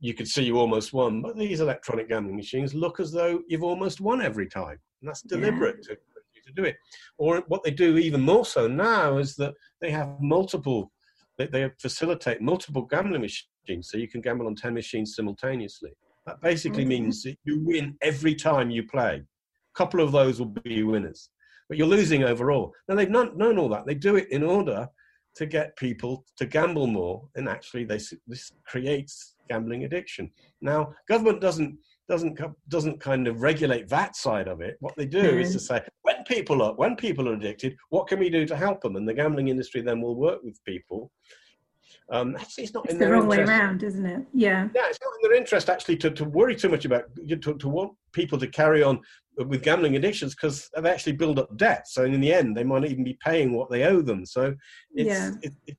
you 0.00 0.14
could 0.14 0.28
see 0.28 0.44
you 0.44 0.58
almost 0.58 0.92
won. 0.92 1.22
But 1.22 1.36
these 1.36 1.60
electronic 1.60 2.08
gambling 2.08 2.36
machines 2.36 2.74
look 2.74 3.00
as 3.00 3.12
though 3.12 3.40
you've 3.48 3.64
almost 3.64 4.00
won 4.00 4.20
every 4.20 4.48
time, 4.48 4.78
and 5.00 5.08
that's 5.08 5.22
deliberate 5.22 5.76
yeah. 5.82 5.94
to, 5.94 6.00
to 6.46 6.52
do 6.54 6.64
it. 6.64 6.76
Or 7.18 7.42
what 7.48 7.62
they 7.62 7.70
do 7.70 7.96
even 7.98 8.20
more 8.20 8.44
so 8.44 8.66
now 8.66 9.18
is 9.18 9.36
that 9.36 9.54
they 9.80 9.90
have 9.90 10.20
multiple 10.20 10.92
they, 11.38 11.46
they 11.46 11.70
facilitate 11.78 12.42
multiple 12.42 12.82
gambling 12.82 13.22
machines, 13.22 13.48
so 13.82 13.98
you 13.98 14.08
can 14.08 14.20
gamble 14.20 14.46
on 14.46 14.54
10 14.54 14.74
machines 14.74 15.14
simultaneously. 15.14 15.90
That 16.26 16.40
basically 16.40 16.82
mm-hmm. 16.82 17.04
means 17.04 17.22
that 17.22 17.36
you 17.44 17.62
win 17.64 17.96
every 18.02 18.34
time 18.34 18.70
you 18.70 18.82
play. 18.82 19.16
A 19.16 19.78
couple 19.78 20.00
of 20.00 20.12
those 20.12 20.38
will 20.38 20.54
be 20.64 20.82
winners, 20.82 21.30
but 21.68 21.78
you're 21.78 21.86
losing 21.86 22.24
overall. 22.24 22.72
Now, 22.88 22.96
they've 22.96 23.08
not 23.08 23.36
known 23.36 23.58
all 23.58 23.68
that. 23.70 23.86
They 23.86 23.94
do 23.94 24.16
it 24.16 24.30
in 24.30 24.42
order 24.42 24.88
to 25.36 25.46
get 25.46 25.76
people 25.76 26.24
to 26.36 26.46
gamble 26.46 26.86
more, 26.86 27.28
and 27.36 27.48
actually, 27.48 27.84
they, 27.84 28.00
this 28.26 28.52
creates 28.66 29.36
gambling 29.48 29.84
addiction. 29.84 30.30
Now, 30.60 30.92
government 31.08 31.40
doesn't 31.40 31.78
doesn't 32.08 32.38
doesn't 32.68 33.00
kind 33.00 33.28
of 33.28 33.42
regulate 33.42 33.88
that 33.88 34.16
side 34.16 34.48
of 34.48 34.60
it. 34.60 34.76
What 34.80 34.96
they 34.96 35.06
do 35.06 35.22
mm. 35.22 35.40
is 35.40 35.52
to 35.52 35.60
say, 35.60 35.80
when 36.02 36.24
people 36.24 36.62
up, 36.62 36.78
when 36.78 36.96
people 36.96 37.28
are 37.28 37.34
addicted, 37.34 37.76
what 37.90 38.06
can 38.06 38.18
we 38.18 38.30
do 38.30 38.46
to 38.46 38.56
help 38.56 38.80
them? 38.80 38.96
And 38.96 39.08
the 39.08 39.14
gambling 39.14 39.48
industry 39.48 39.80
then 39.82 40.00
will 40.00 40.16
work 40.16 40.42
with 40.42 40.62
people. 40.64 41.10
Um, 42.10 42.36
actually, 42.36 42.64
it's 42.64 42.74
not 42.74 42.84
it's 42.84 42.94
in 42.94 42.98
the 42.98 43.04
their 43.04 43.14
wrong 43.14 43.24
interest. 43.30 43.48
way 43.50 43.54
around, 43.58 43.82
isn't 43.82 44.06
it? 44.06 44.26
Yeah. 44.32 44.68
Yeah, 44.74 44.82
it's 44.88 44.98
not 45.02 45.12
in 45.22 45.30
their 45.30 45.38
interest 45.38 45.68
actually 45.68 45.96
to, 45.98 46.10
to 46.10 46.24
worry 46.24 46.56
too 46.56 46.68
much 46.70 46.84
about 46.84 47.04
to, 47.28 47.36
to 47.36 47.68
want 47.68 47.92
people 48.12 48.38
to 48.38 48.46
carry 48.46 48.82
on 48.82 49.00
with 49.36 49.62
gambling 49.62 49.94
addictions 49.96 50.34
because 50.34 50.70
they 50.74 50.88
actually 50.90 51.12
build 51.12 51.38
up 51.38 51.54
debt. 51.56 51.86
So 51.86 52.04
in 52.04 52.20
the 52.20 52.32
end, 52.32 52.56
they 52.56 52.64
might 52.64 52.80
not 52.80 52.90
even 52.90 53.04
be 53.04 53.18
paying 53.22 53.52
what 53.52 53.70
they 53.70 53.84
owe 53.84 54.00
them. 54.00 54.24
So 54.24 54.54
it's, 54.94 55.08
Yeah. 55.08 55.32
it, 55.42 55.52
it, 55.66 55.76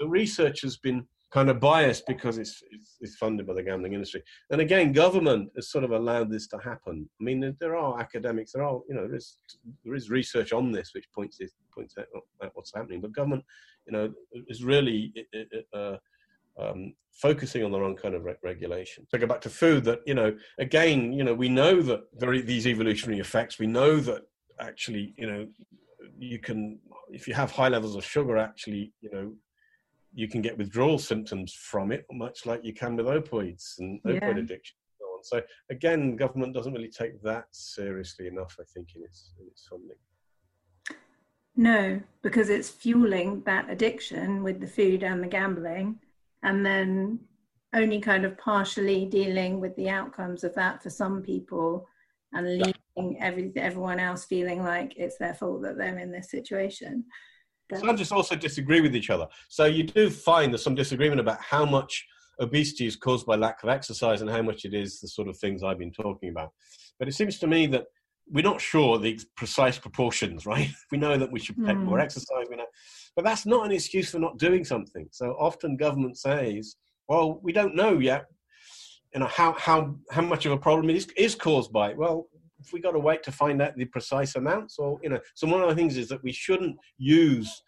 the 0.00 0.08
research 0.08 0.62
has 0.62 0.76
been 0.78 1.06
kind 1.30 1.50
of 1.50 1.60
biased 1.60 2.06
because 2.06 2.38
it's, 2.38 2.62
it's 2.70 2.96
it's 3.00 3.16
funded 3.16 3.46
by 3.46 3.54
the 3.54 3.62
gambling 3.62 3.92
industry. 3.92 4.22
And 4.50 4.60
again, 4.60 4.92
government 4.92 5.50
has 5.56 5.70
sort 5.70 5.84
of 5.84 5.90
allowed 5.90 6.30
this 6.30 6.46
to 6.48 6.58
happen. 6.58 7.08
I 7.20 7.24
mean, 7.24 7.54
there, 7.60 7.76
are 7.76 8.00
academics, 8.00 8.52
there 8.52 8.64
are 8.64 8.80
you 8.88 8.94
know 8.94 9.06
there 9.06 9.16
is 9.16 9.36
there 9.84 9.94
is 9.94 10.10
research 10.10 10.52
on 10.52 10.72
this 10.72 10.90
which 10.94 11.10
points 11.14 11.38
this, 11.38 11.52
points 11.74 11.94
out, 11.98 12.06
what's 12.54 12.72
happening. 12.74 13.00
But 13.00 13.12
government, 13.12 13.44
you 13.86 13.92
know, 13.92 14.12
is 14.48 14.64
really 14.64 15.12
uh, 15.74 15.96
um, 16.58 16.94
focusing 17.12 17.62
on 17.62 17.72
the 17.72 17.80
wrong 17.80 17.96
kind 17.96 18.14
of 18.14 18.24
re- 18.24 18.34
regulation. 18.42 19.06
To 19.10 19.18
go 19.18 19.26
back 19.26 19.42
to 19.42 19.50
food, 19.50 19.84
that 19.84 20.00
you 20.06 20.14
know, 20.14 20.34
again, 20.58 21.12
you 21.12 21.24
know, 21.24 21.34
we 21.34 21.48
know 21.48 21.82
that 21.82 22.04
there 22.16 22.30
are 22.30 22.40
these 22.40 22.66
evolutionary 22.66 23.20
effects. 23.20 23.58
We 23.58 23.66
know 23.66 23.96
that 24.00 24.22
actually, 24.60 25.14
you 25.18 25.30
know, 25.30 25.46
you 26.18 26.38
can 26.38 26.78
if 27.10 27.28
you 27.28 27.34
have 27.34 27.50
high 27.50 27.68
levels 27.68 27.96
of 27.96 28.04
sugar, 28.04 28.36
actually, 28.38 28.92
you 29.00 29.10
know, 29.10 29.32
you 30.14 30.28
can 30.28 30.40
get 30.40 30.56
withdrawal 30.56 30.98
symptoms 30.98 31.52
from 31.52 31.92
it, 31.92 32.04
much 32.10 32.46
like 32.46 32.64
you 32.64 32.72
can 32.72 32.96
with 32.96 33.06
opioids 33.06 33.78
and 33.78 34.00
Yeah. 34.04 34.12
opioid 34.12 34.38
addiction. 34.38 34.76
And 35.00 35.24
so, 35.24 35.36
on. 35.36 35.42
so 35.42 35.46
again, 35.70 36.16
government 36.16 36.54
doesn't 36.54 36.72
really 36.72 36.90
take 36.90 37.20
that 37.22 37.46
seriously 37.52 38.26
enough, 38.26 38.56
I 38.60 38.64
think, 38.64 38.94
in 38.94 39.02
its, 39.04 39.34
in 39.40 39.46
its 39.46 39.66
funding. 39.66 39.96
No, 41.56 42.00
because 42.22 42.50
it's 42.50 42.70
fueling 42.70 43.42
that 43.44 43.68
addiction 43.68 44.42
with 44.44 44.60
the 44.60 44.66
food 44.66 45.02
and 45.02 45.22
the 45.22 45.26
gambling, 45.28 45.98
and 46.42 46.64
then 46.64 47.18
only 47.74 48.00
kind 48.00 48.24
of 48.24 48.38
partially 48.38 49.04
dealing 49.06 49.60
with 49.60 49.74
the 49.76 49.90
outcomes 49.90 50.44
of 50.44 50.54
that 50.54 50.82
for 50.82 50.90
some 50.90 51.20
people, 51.20 51.86
and 52.32 52.46
leaving 52.46 53.18
every, 53.20 53.52
everyone 53.56 53.98
else 53.98 54.24
feeling 54.24 54.62
like 54.62 54.94
it's 54.96 55.18
their 55.18 55.34
fault 55.34 55.62
that 55.62 55.76
they're 55.76 55.98
in 55.98 56.12
this 56.12 56.30
situation. 56.30 57.04
Scientists 57.76 58.12
also 58.12 58.34
disagree 58.34 58.80
with 58.80 58.96
each 58.96 59.10
other. 59.10 59.26
So 59.48 59.66
you 59.66 59.82
do 59.84 60.08
find 60.10 60.52
there's 60.52 60.62
some 60.62 60.74
disagreement 60.74 61.20
about 61.20 61.40
how 61.40 61.64
much 61.64 62.06
obesity 62.40 62.86
is 62.86 62.96
caused 62.96 63.26
by 63.26 63.36
lack 63.36 63.62
of 63.62 63.68
exercise 63.68 64.20
and 64.22 64.30
how 64.30 64.42
much 64.42 64.64
it 64.64 64.72
is 64.72 65.00
the 65.00 65.08
sort 65.08 65.28
of 65.28 65.36
things 65.36 65.62
I've 65.62 65.78
been 65.78 65.92
talking 65.92 66.30
about. 66.30 66.52
But 66.98 67.08
it 67.08 67.12
seems 67.12 67.38
to 67.40 67.46
me 67.46 67.66
that 67.68 67.84
we're 68.30 68.42
not 68.42 68.60
sure 68.60 68.98
the 68.98 69.18
precise 69.36 69.78
proportions, 69.78 70.46
right? 70.52 70.70
We 70.90 70.98
know 70.98 71.16
that 71.18 71.30
we 71.30 71.40
should 71.40 71.56
take 71.64 71.76
Mm. 71.76 71.84
more 71.84 72.00
exercise, 72.00 72.46
we 72.48 72.56
know, 72.56 72.66
but 73.16 73.24
that's 73.24 73.46
not 73.46 73.66
an 73.66 73.72
excuse 73.72 74.10
for 74.10 74.18
not 74.18 74.38
doing 74.38 74.64
something. 74.64 75.08
So 75.10 75.32
often 75.38 75.76
government 75.76 76.18
says, 76.18 76.76
"Well, 77.08 77.40
we 77.42 77.52
don't 77.52 77.74
know 77.74 77.98
yet, 77.98 78.26
you 79.14 79.20
know, 79.20 79.26
how 79.26 79.52
how 79.54 79.96
how 80.10 80.22
much 80.22 80.46
of 80.46 80.52
a 80.52 80.58
problem 80.58 80.90
it 80.90 80.96
is 80.96 81.08
is 81.16 81.34
caused 81.34 81.72
by." 81.72 81.90
it." 81.90 81.96
Well, 81.96 82.28
if 82.60 82.72
we 82.72 82.80
got 82.80 82.92
to 82.92 82.98
wait 82.98 83.22
to 83.24 83.32
find 83.32 83.62
out 83.62 83.76
the 83.76 83.84
precise 83.84 84.34
amounts, 84.36 84.78
or 84.78 84.98
you 85.02 85.08
know, 85.08 85.20
so 85.34 85.46
one 85.46 85.62
of 85.62 85.68
the 85.68 85.74
things 85.74 85.96
is 85.96 86.08
that 86.08 86.22
we 86.22 86.32
shouldn't 86.32 86.76
use 86.96 87.62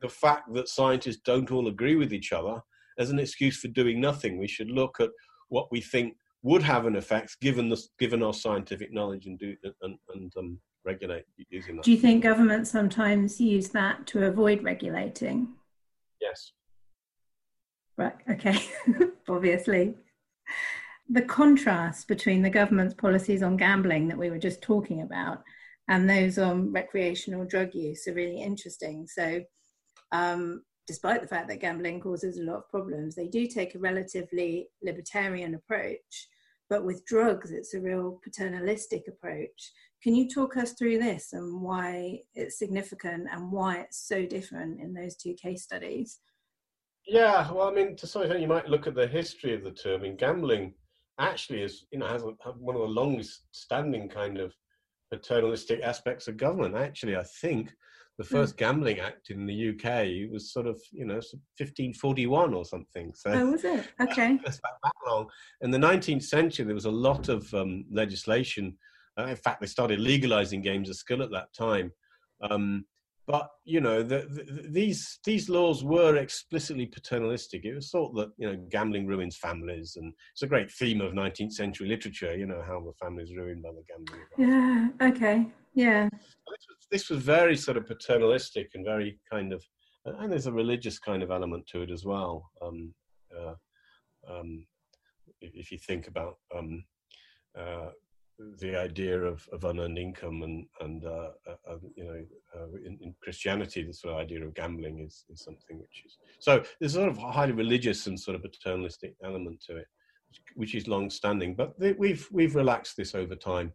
the 0.00 0.08
fact 0.08 0.52
that 0.54 0.68
scientists 0.68 1.20
don't 1.24 1.50
all 1.50 1.68
agree 1.68 1.96
with 1.96 2.12
each 2.12 2.32
other 2.32 2.60
as 2.98 3.10
an 3.10 3.18
excuse 3.18 3.58
for 3.58 3.68
doing 3.68 4.00
nothing. 4.00 4.38
We 4.38 4.48
should 4.48 4.70
look 4.70 5.00
at 5.00 5.10
what 5.48 5.70
we 5.70 5.80
think 5.80 6.16
would 6.42 6.62
have 6.62 6.86
an 6.86 6.96
effect 6.96 7.40
given 7.40 7.68
the 7.68 7.80
given 7.98 8.22
our 8.22 8.34
scientific 8.34 8.92
knowledge 8.92 9.26
and 9.26 9.38
do 9.38 9.54
and, 9.82 9.96
and 10.14 10.32
um, 10.36 10.58
regulate 10.84 11.24
using 11.50 11.76
that. 11.76 11.84
Do 11.84 11.92
you 11.92 11.98
think 11.98 12.22
governments 12.22 12.70
sometimes 12.70 13.40
use 13.40 13.68
that 13.68 14.06
to 14.08 14.26
avoid 14.26 14.62
regulating? 14.62 15.48
yes. 16.20 16.52
Right, 17.98 18.14
okay, 18.30 18.58
obviously. 19.28 19.94
The 21.08 21.22
contrast 21.22 22.08
between 22.08 22.42
the 22.42 22.50
government's 22.50 22.94
policies 22.94 23.42
on 23.42 23.56
gambling 23.56 24.08
that 24.08 24.18
we 24.18 24.30
were 24.30 24.38
just 24.38 24.62
talking 24.62 25.02
about 25.02 25.42
and 25.88 26.08
those 26.08 26.38
on 26.38 26.72
recreational 26.72 27.44
drug 27.44 27.74
use 27.74 28.06
are 28.06 28.14
really 28.14 28.40
interesting. 28.40 29.06
So, 29.06 29.42
um, 30.12 30.62
despite 30.86 31.22
the 31.22 31.28
fact 31.28 31.48
that 31.48 31.60
gambling 31.60 32.00
causes 32.00 32.38
a 32.38 32.42
lot 32.42 32.56
of 32.56 32.70
problems, 32.70 33.14
they 33.14 33.28
do 33.28 33.46
take 33.46 33.74
a 33.74 33.80
relatively 33.80 34.68
libertarian 34.82 35.54
approach. 35.54 36.28
But 36.70 36.84
with 36.84 37.04
drugs, 37.04 37.50
it's 37.50 37.74
a 37.74 37.80
real 37.80 38.20
paternalistic 38.24 39.02
approach. 39.08 39.72
Can 40.02 40.14
you 40.14 40.28
talk 40.28 40.56
us 40.56 40.72
through 40.72 40.98
this 40.98 41.32
and 41.32 41.60
why 41.60 42.20
it's 42.34 42.58
significant 42.58 43.28
and 43.30 43.52
why 43.52 43.80
it's 43.80 44.08
so 44.08 44.24
different 44.24 44.80
in 44.80 44.94
those 44.94 45.16
two 45.16 45.34
case 45.34 45.62
studies? 45.62 46.20
Yeah, 47.06 47.50
well, 47.52 47.68
I 47.68 47.72
mean, 47.72 47.96
to 47.96 48.06
some 48.06 48.22
extent, 48.22 48.40
you 48.40 48.48
might 48.48 48.68
look 48.68 48.86
at 48.86 48.94
the 48.94 49.06
history 49.06 49.54
of 49.54 49.64
the 49.64 49.72
term. 49.72 50.00
I 50.00 50.02
mean, 50.04 50.16
gambling 50.16 50.74
actually 51.22 51.62
is, 51.62 51.86
you 51.90 51.98
know, 51.98 52.06
has 52.06 52.22
a, 52.22 52.26
one 52.58 52.76
of 52.76 52.82
the 52.82 52.88
longest 52.88 53.42
standing 53.52 54.08
kind 54.08 54.38
of 54.38 54.54
paternalistic 55.10 55.80
aspects 55.82 56.28
of 56.28 56.36
government. 56.36 56.74
Actually, 56.74 57.16
I 57.16 57.24
think 57.40 57.72
the 58.18 58.24
first 58.24 58.56
gambling 58.56 59.00
act 59.00 59.30
in 59.30 59.46
the 59.46 59.70
UK 59.70 60.30
was 60.30 60.52
sort 60.52 60.66
of, 60.66 60.80
you 60.92 61.04
know, 61.06 61.14
1541 61.14 62.54
or 62.54 62.64
something. 62.64 63.12
So 63.14 63.30
Oh, 63.32 63.50
was 63.50 63.64
it? 63.64 63.88
Okay. 64.00 64.38
that's 64.44 64.58
that, 64.58 64.72
that 64.82 64.92
long. 65.06 65.28
In 65.62 65.70
the 65.70 65.78
19th 65.78 66.24
century, 66.24 66.64
there 66.64 66.74
was 66.74 66.84
a 66.84 66.90
lot 66.90 67.28
of 67.28 67.52
um, 67.54 67.84
legislation. 67.90 68.76
Uh, 69.18 69.26
in 69.26 69.36
fact, 69.36 69.60
they 69.60 69.66
started 69.66 70.00
legalizing 70.00 70.62
games 70.62 70.88
of 70.88 70.96
skill 70.96 71.22
at 71.22 71.30
that 71.30 71.52
time. 71.52 71.92
Um, 72.50 72.84
but 73.26 73.48
you 73.64 73.80
know, 73.80 74.02
the, 74.02 74.26
the, 74.28 74.68
these 74.68 75.20
these 75.24 75.48
laws 75.48 75.84
were 75.84 76.16
explicitly 76.16 76.86
paternalistic. 76.86 77.64
It 77.64 77.74
was 77.74 77.90
thought 77.90 78.14
that 78.16 78.30
you 78.36 78.50
know 78.50 78.56
gambling 78.70 79.06
ruins 79.06 79.36
families, 79.36 79.96
and 79.96 80.12
it's 80.32 80.42
a 80.42 80.48
great 80.48 80.70
theme 80.70 81.00
of 81.00 81.12
19th 81.12 81.52
century 81.52 81.88
literature. 81.88 82.36
You 82.36 82.46
know 82.46 82.62
how 82.66 82.80
the 82.80 82.92
families 83.00 83.34
ruined 83.36 83.62
by 83.62 83.70
the 83.70 83.84
gambling. 83.88 84.26
Yeah. 84.38 85.08
Okay. 85.08 85.46
Yeah. 85.74 86.08
This 86.12 86.66
was, 86.68 86.86
this 86.90 87.10
was 87.10 87.22
very 87.22 87.56
sort 87.56 87.76
of 87.76 87.86
paternalistic 87.86 88.70
and 88.74 88.84
very 88.84 89.18
kind 89.30 89.52
of, 89.52 89.64
and 90.04 90.30
there's 90.30 90.46
a 90.46 90.52
religious 90.52 90.98
kind 90.98 91.22
of 91.22 91.30
element 91.30 91.66
to 91.68 91.82
it 91.82 91.90
as 91.90 92.04
well. 92.04 92.50
Um, 92.60 92.92
uh, 93.34 93.54
um, 94.28 94.66
if, 95.40 95.54
if 95.54 95.72
you 95.72 95.78
think 95.78 96.08
about 96.08 96.36
um, 96.56 96.84
uh, 97.58 97.90
the 98.58 98.76
idea 98.78 99.18
of, 99.20 99.48
of 99.52 99.64
unearned 99.64 99.98
income 99.98 100.42
and 100.42 100.66
and 100.80 101.04
uh, 101.04 101.30
uh, 101.68 101.76
you 101.94 102.04
know 102.04 102.24
uh, 102.56 102.66
in, 102.84 102.98
in, 103.00 103.14
Christianity, 103.22 103.82
the 103.82 103.92
sort 103.92 104.14
of 104.14 104.20
idea 104.20 104.44
of 104.44 104.54
gambling 104.54 105.00
is, 105.00 105.24
is 105.30 105.42
something 105.42 105.78
which 105.78 106.02
is 106.04 106.18
so 106.38 106.62
there's 106.78 106.94
a 106.94 106.98
sort 106.98 107.08
of 107.08 107.18
highly 107.18 107.52
religious 107.52 108.06
and 108.06 108.18
sort 108.18 108.34
of 108.34 108.42
paternalistic 108.42 109.14
element 109.24 109.62
to 109.66 109.76
it, 109.76 109.86
which, 110.28 110.40
which 110.54 110.74
is 110.74 110.88
long 110.88 111.10
standing. 111.10 111.54
But 111.54 111.78
th- 111.80 111.96
we've 111.98 112.28
we've 112.32 112.54
relaxed 112.54 112.96
this 112.96 113.14
over 113.14 113.34
time. 113.34 113.72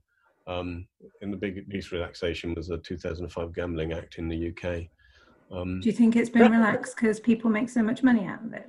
Um, 0.48 0.88
and 1.22 1.34
the 1.34 1.38
big, 1.38 1.68
biggest 1.68 1.92
relaxation 1.92 2.54
was 2.56 2.68
the 2.68 2.78
2005 2.78 3.54
Gambling 3.54 3.92
Act 3.92 4.18
in 4.18 4.30
the 4.30 4.48
UK. 4.48 4.88
Um, 5.52 5.82
Do 5.82 5.90
you 5.90 5.94
think 5.94 6.16
it's 6.16 6.30
been 6.30 6.50
relaxed 6.50 6.96
because 6.96 7.20
people 7.20 7.50
make 7.50 7.68
so 7.68 7.84
much 7.84 8.02
money 8.02 8.26
out 8.26 8.46
of 8.46 8.54
it? 8.54 8.66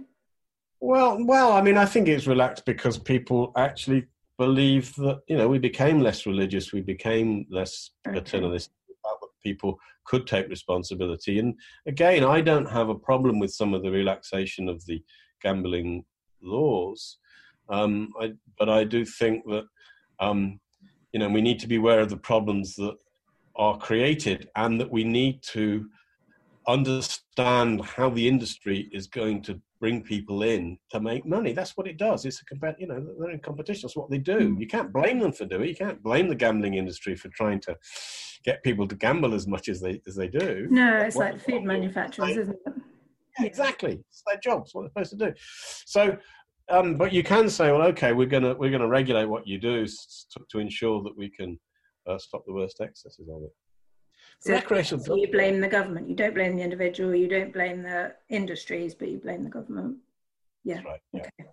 Well, 0.81 1.25
well, 1.25 1.53
I 1.53 1.63
mean, 1.63 1.77
I 1.77 1.87
think 1.87 2.09
it's 2.09 2.27
relaxed 2.27 2.65
because 2.65 2.99
people 2.99 3.53
actually 3.57 4.07
believe 4.39 4.95
that 4.97 5.21
you 5.29 5.37
know 5.37 5.49
we 5.49 5.59
became 5.59 6.01
less 6.01 6.25
religious, 6.25 6.73
we 6.73 6.81
became 6.81 7.47
less 7.51 7.91
paternalistic. 8.05 8.73
That 9.05 9.29
people 9.43 9.79
could 10.05 10.27
take 10.27 10.49
responsibility, 10.49 11.39
and 11.39 11.55
again, 11.87 12.25
I 12.25 12.41
don't 12.41 12.71
have 12.71 12.89
a 12.89 12.95
problem 12.95 13.39
with 13.39 13.53
some 13.53 13.75
of 13.75 13.83
the 13.83 13.91
relaxation 13.91 14.69
of 14.69 14.85
the 14.87 15.03
gambling 15.43 16.05
laws, 16.43 17.19
um, 17.69 18.13
I, 18.21 18.33
but 18.59 18.69
I 18.69 18.85
do 18.85 19.05
think 19.05 19.45
that 19.47 19.65
um, 20.21 20.61
you 21.13 21.21
know 21.21 21.29
we 21.29 21.43
need 21.43 21.59
to 21.61 21.69
be 21.69 21.77
aware 21.77 22.01
of 22.01 22.11
the 22.11 22.17
problems 22.17 22.75
that 22.77 22.97
are 23.57 23.77
created, 23.77 24.49
and 24.57 24.81
that 24.81 24.91
we 24.91 25.05
need 25.05 25.43
to 25.43 25.89
understand 26.69 27.83
how 27.85 28.11
the 28.11 28.29
industry 28.29 28.89
is 28.93 29.07
going 29.07 29.43
to 29.43 29.61
bring 29.81 30.03
people 30.03 30.43
in 30.43 30.79
to 30.91 31.01
make 31.01 31.25
money. 31.25 31.53
That's 31.53 31.77
what 31.77 31.87
it 31.87 31.97
does. 31.99 32.25
It's 32.25 32.41
a 32.43 32.45
compet, 32.45 32.77
you 32.79 32.87
know, 32.89 33.07
they're 33.19 33.31
in 33.31 33.39
competition. 33.41 33.83
That's 33.83 33.97
what 33.97 34.11
they 34.11 34.19
do. 34.19 34.57
You 34.59 34.67
can't 34.67 34.93
blame 34.93 35.21
them 35.21 35.33
for 35.33 35.45
doing 35.45 35.65
it. 35.65 35.69
You 35.69 35.77
can't 35.77 36.03
blame 36.03 36.29
the 36.29 36.35
gambling 36.35 36.75
industry 36.75 37.15
for 37.15 37.29
trying 37.29 37.61
to 37.61 37.77
get 38.45 38.63
people 38.63 38.89
to 38.89 38.97
gamble 38.97 39.35
as 39.35 39.47
much 39.47 39.69
as 39.69 39.81
they 39.81 40.01
as 40.07 40.15
they 40.17 40.29
do. 40.29 40.67
No, 40.71 40.99
it's 40.99 41.17
What- 41.17 41.33
like 41.35 41.41
food 41.41 41.65
manufacturers, 41.65 42.37
isn't 42.37 42.59
it? 42.67 42.73
Yeah, 43.39 43.47
exactly. 43.47 44.01
It's 44.09 44.23
their 44.27 44.39
job. 44.39 44.63
It's 44.63 44.75
what 44.75 44.83
they're 44.95 45.05
supposed 45.05 45.19
to 45.21 45.31
do. 45.31 45.35
So, 45.87 46.19
um, 46.71 46.97
but 46.97 47.13
you 47.13 47.23
can 47.23 47.49
say, 47.49 47.71
well, 47.71 47.83
okay, 47.89 48.13
we're 48.13 48.27
gonna 48.27 48.55
we're 48.55 48.71
gonna 48.71 48.89
regulate 48.89 49.27
what 49.27 49.47
you 49.47 49.59
do 49.59 49.87
to, 49.87 50.41
to 50.51 50.59
ensure 50.59 51.03
that 51.05 51.17
we 51.17 51.31
can 51.31 51.59
uh, 52.09 52.19
stop 52.19 52.45
the 52.47 52.53
worst 52.53 52.81
excesses 52.81 53.29
of 53.29 53.43
it. 53.45 53.53
So, 54.41 54.53
Recreational 54.53 55.19
you 55.19 55.31
blame 55.31 55.61
the 55.61 55.69
government. 55.69 56.09
You 56.09 56.15
don't 56.15 56.35
blame 56.35 56.57
the 56.57 56.63
individual. 56.63 57.15
You 57.15 57.29
don't 57.29 57.53
blame 57.53 57.83
the 57.83 58.15
industries, 58.29 58.95
but 58.95 59.09
you 59.09 59.19
blame 59.19 59.43
the 59.43 59.51
government. 59.51 59.97
Yeah. 60.65 60.77
That's 60.77 60.87
right. 60.87 61.01
Yeah. 61.13 61.21
Okay. 61.21 61.51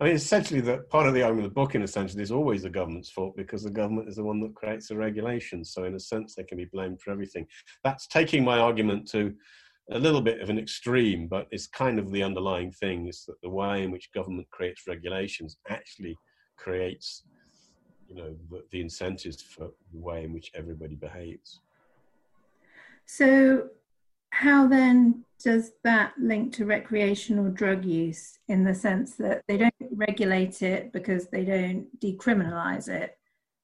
I 0.00 0.04
mean, 0.04 0.14
essentially, 0.14 0.60
the 0.60 0.78
part 0.78 1.06
of 1.06 1.14
the 1.14 1.22
argument 1.22 1.46
of 1.46 1.50
the 1.50 1.54
book, 1.54 1.74
in 1.74 1.82
a 1.82 1.86
sense, 1.86 2.14
is 2.14 2.32
always 2.32 2.62
the 2.62 2.70
government's 2.70 3.10
fault 3.10 3.36
because 3.36 3.62
the 3.62 3.70
government 3.70 4.08
is 4.08 4.16
the 4.16 4.24
one 4.24 4.40
that 4.40 4.54
creates 4.54 4.88
the 4.88 4.96
regulations. 4.96 5.72
So, 5.72 5.84
in 5.84 5.94
a 5.94 6.00
sense, 6.00 6.34
they 6.34 6.44
can 6.44 6.58
be 6.58 6.64
blamed 6.66 7.00
for 7.00 7.10
everything. 7.10 7.46
That's 7.84 8.06
taking 8.06 8.44
my 8.44 8.58
argument 8.58 9.08
to 9.10 9.34
a 9.90 9.98
little 9.98 10.20
bit 10.20 10.40
of 10.40 10.48
an 10.48 10.58
extreme, 10.58 11.26
but 11.26 11.48
it's 11.50 11.66
kind 11.66 11.98
of 11.98 12.12
the 12.12 12.22
underlying 12.22 12.72
thing 12.72 13.08
is 13.08 13.24
that 13.26 13.40
the 13.42 13.50
way 13.50 13.82
in 13.82 13.90
which 13.90 14.12
government 14.12 14.48
creates 14.50 14.86
regulations 14.86 15.56
actually 15.68 16.16
creates, 16.56 17.24
you 18.08 18.14
know, 18.14 18.36
the, 18.50 18.62
the 18.70 18.80
incentives 18.80 19.42
for 19.42 19.70
the 19.92 19.98
way 19.98 20.24
in 20.24 20.32
which 20.32 20.50
everybody 20.54 20.94
behaves. 20.94 21.60
So, 23.12 23.70
how 24.30 24.68
then 24.68 25.24
does 25.42 25.72
that 25.82 26.12
link 26.16 26.52
to 26.54 26.64
recreational 26.64 27.50
drug 27.50 27.84
use 27.84 28.38
in 28.46 28.62
the 28.62 28.72
sense 28.72 29.16
that 29.16 29.42
they 29.48 29.56
don't 29.56 29.74
regulate 29.90 30.62
it 30.62 30.92
because 30.92 31.26
they 31.26 31.44
don't 31.44 31.88
decriminalize 31.98 32.88
it? 32.88 33.18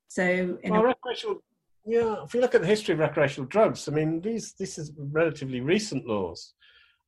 So, 0.08 0.58
well, 0.64 0.80
a- 0.80 0.86
recreational, 0.86 1.44
yeah, 1.86 2.24
if 2.24 2.34
you 2.34 2.40
look 2.40 2.56
at 2.56 2.62
the 2.62 2.66
history 2.66 2.94
of 2.94 2.98
recreational 2.98 3.46
drugs, 3.46 3.86
I 3.88 3.92
mean, 3.92 4.20
these 4.20 4.54
this 4.54 4.78
is 4.78 4.90
relatively 4.98 5.60
recent 5.60 6.08
laws. 6.08 6.54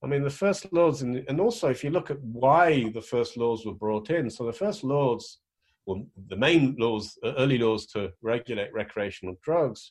I 0.04 0.06
mean, 0.06 0.22
the 0.22 0.30
first 0.30 0.72
laws, 0.72 1.02
in, 1.02 1.24
and 1.28 1.40
also 1.40 1.70
if 1.70 1.82
you 1.82 1.90
look 1.90 2.08
at 2.08 2.20
why 2.20 2.88
the 2.90 3.02
first 3.02 3.36
laws 3.36 3.66
were 3.66 3.74
brought 3.74 4.10
in, 4.10 4.30
so 4.30 4.46
the 4.46 4.52
first 4.52 4.84
laws, 4.84 5.38
well, 5.86 6.06
the 6.28 6.36
main 6.36 6.76
laws, 6.78 7.18
early 7.24 7.58
laws 7.58 7.86
to 7.86 8.12
regulate 8.22 8.72
recreational 8.72 9.34
drugs, 9.42 9.90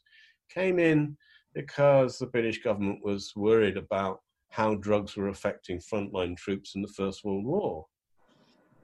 came 0.50 0.80
in 0.80 1.18
because 1.58 2.20
the 2.20 2.28
British 2.28 2.62
government 2.62 3.00
was 3.04 3.34
worried 3.36 3.78
about 3.78 4.20
how 4.52 4.76
drugs 4.76 5.18
were 5.18 5.30
affecting 5.30 5.80
frontline 5.80 6.38
troops 6.38 6.76
in 6.76 6.84
the 6.84 6.88
First 6.88 7.26
World 7.26 7.46
War. 7.46 7.88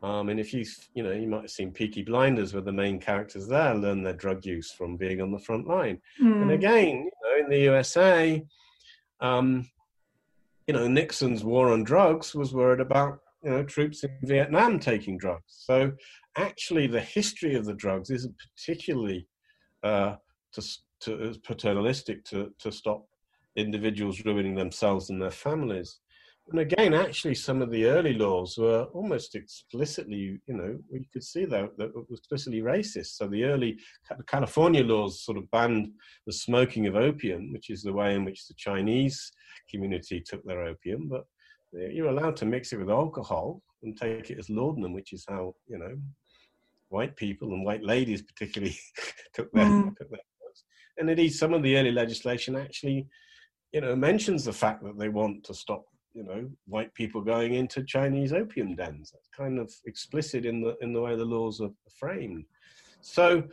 Um, 0.01 0.29
and 0.29 0.39
if 0.39 0.51
you, 0.55 0.65
you 0.95 1.03
know, 1.03 1.11
you 1.11 1.27
might 1.27 1.41
have 1.41 1.51
seen 1.51 1.71
Peaky 1.71 2.01
Blinders, 2.01 2.51
where 2.51 2.63
the 2.63 2.73
main 2.73 2.99
characters 2.99 3.47
there 3.47 3.75
learn 3.75 4.01
their 4.01 4.15
drug 4.15 4.43
use 4.43 4.71
from 4.71 4.97
being 4.97 5.21
on 5.21 5.31
the 5.31 5.37
front 5.37 5.67
line. 5.67 6.01
Mm. 6.19 6.41
And 6.41 6.51
again, 6.51 6.87
you 6.87 7.11
know, 7.23 7.45
in 7.45 7.49
the 7.51 7.59
USA, 7.59 8.43
um, 9.21 9.69
you 10.65 10.73
know, 10.73 10.87
Nixon's 10.87 11.43
war 11.43 11.71
on 11.71 11.83
drugs 11.83 12.33
was 12.33 12.55
worried 12.55 12.81
about, 12.81 13.19
you 13.43 13.51
know, 13.51 13.63
troops 13.63 14.03
in 14.03 14.17
Vietnam 14.23 14.79
taking 14.79 15.19
drugs. 15.19 15.43
So 15.47 15.91
actually, 16.37 16.87
the 16.87 17.01
history 17.01 17.53
of 17.53 17.65
the 17.65 17.75
drugs 17.75 18.09
isn't 18.09 18.35
particularly 18.57 19.27
uh, 19.83 20.15
to 20.53 20.61
to, 21.03 21.35
paternalistic 21.43 22.23
to, 22.25 22.51
to 22.59 22.71
stop 22.71 23.05
individuals 23.55 24.23
ruining 24.25 24.55
themselves 24.55 25.09
and 25.09 25.21
their 25.21 25.31
families. 25.31 25.99
And 26.49 26.59
again, 26.59 26.93
actually, 26.93 27.35
some 27.35 27.61
of 27.61 27.71
the 27.71 27.85
early 27.85 28.13
laws 28.13 28.57
were 28.57 28.83
almost 28.93 29.35
explicitly, 29.35 30.39
you 30.45 30.53
know, 30.53 30.77
we 30.91 31.07
could 31.13 31.23
see 31.23 31.45
that, 31.45 31.77
that 31.77 31.95
was 31.95 32.19
explicitly 32.19 32.61
racist. 32.61 33.15
So 33.15 33.27
the 33.27 33.45
early 33.45 33.79
California 34.27 34.83
laws 34.83 35.23
sort 35.23 35.37
of 35.37 35.49
banned 35.51 35.91
the 36.25 36.33
smoking 36.33 36.85
of 36.87 36.95
opium, 36.95 37.53
which 37.53 37.69
is 37.69 37.81
the 37.81 37.93
way 37.93 38.13
in 38.13 38.25
which 38.25 38.47
the 38.47 38.55
Chinese 38.55 39.31
community 39.69 40.19
took 40.19 40.43
their 40.43 40.63
opium. 40.63 41.07
But 41.07 41.25
you're 41.71 42.09
allowed 42.09 42.35
to 42.37 42.45
mix 42.45 42.73
it 42.73 42.77
with 42.77 42.89
alcohol 42.89 43.61
and 43.81 43.97
take 43.97 44.29
it 44.29 44.37
as 44.37 44.49
laudanum, 44.49 44.93
which 44.93 45.13
is 45.13 45.25
how, 45.27 45.55
you 45.67 45.77
know, 45.77 45.97
white 46.89 47.15
people 47.15 47.53
and 47.53 47.65
white 47.65 47.83
ladies 47.83 48.21
particularly 48.21 48.77
took 49.33 49.51
their, 49.53 49.65
mm. 49.65 49.95
took 49.97 50.09
their 50.09 50.19
and 50.97 51.09
indeed, 51.09 51.29
some 51.29 51.53
of 51.53 51.63
the 51.63 51.77
early 51.77 51.91
legislation 51.91 52.55
actually, 52.55 53.07
you 53.71 53.81
know, 53.81 53.95
mentions 53.95 54.45
the 54.45 54.53
fact 54.53 54.83
that 54.83 54.97
they 54.97 55.09
want 55.09 55.43
to 55.45 55.53
stop, 55.53 55.83
you 56.13 56.23
know, 56.23 56.49
white 56.67 56.93
people 56.93 57.21
going 57.21 57.55
into 57.55 57.83
Chinese 57.83 58.33
opium 58.33 58.75
dens. 58.75 59.11
That's 59.11 59.29
kind 59.35 59.59
of 59.59 59.73
explicit 59.85 60.45
in 60.45 60.61
the 60.61 60.75
in 60.81 60.93
the 60.93 61.01
way 61.01 61.15
the 61.15 61.25
laws 61.25 61.61
are 61.61 61.71
framed. 61.99 62.45
So, 63.03 63.43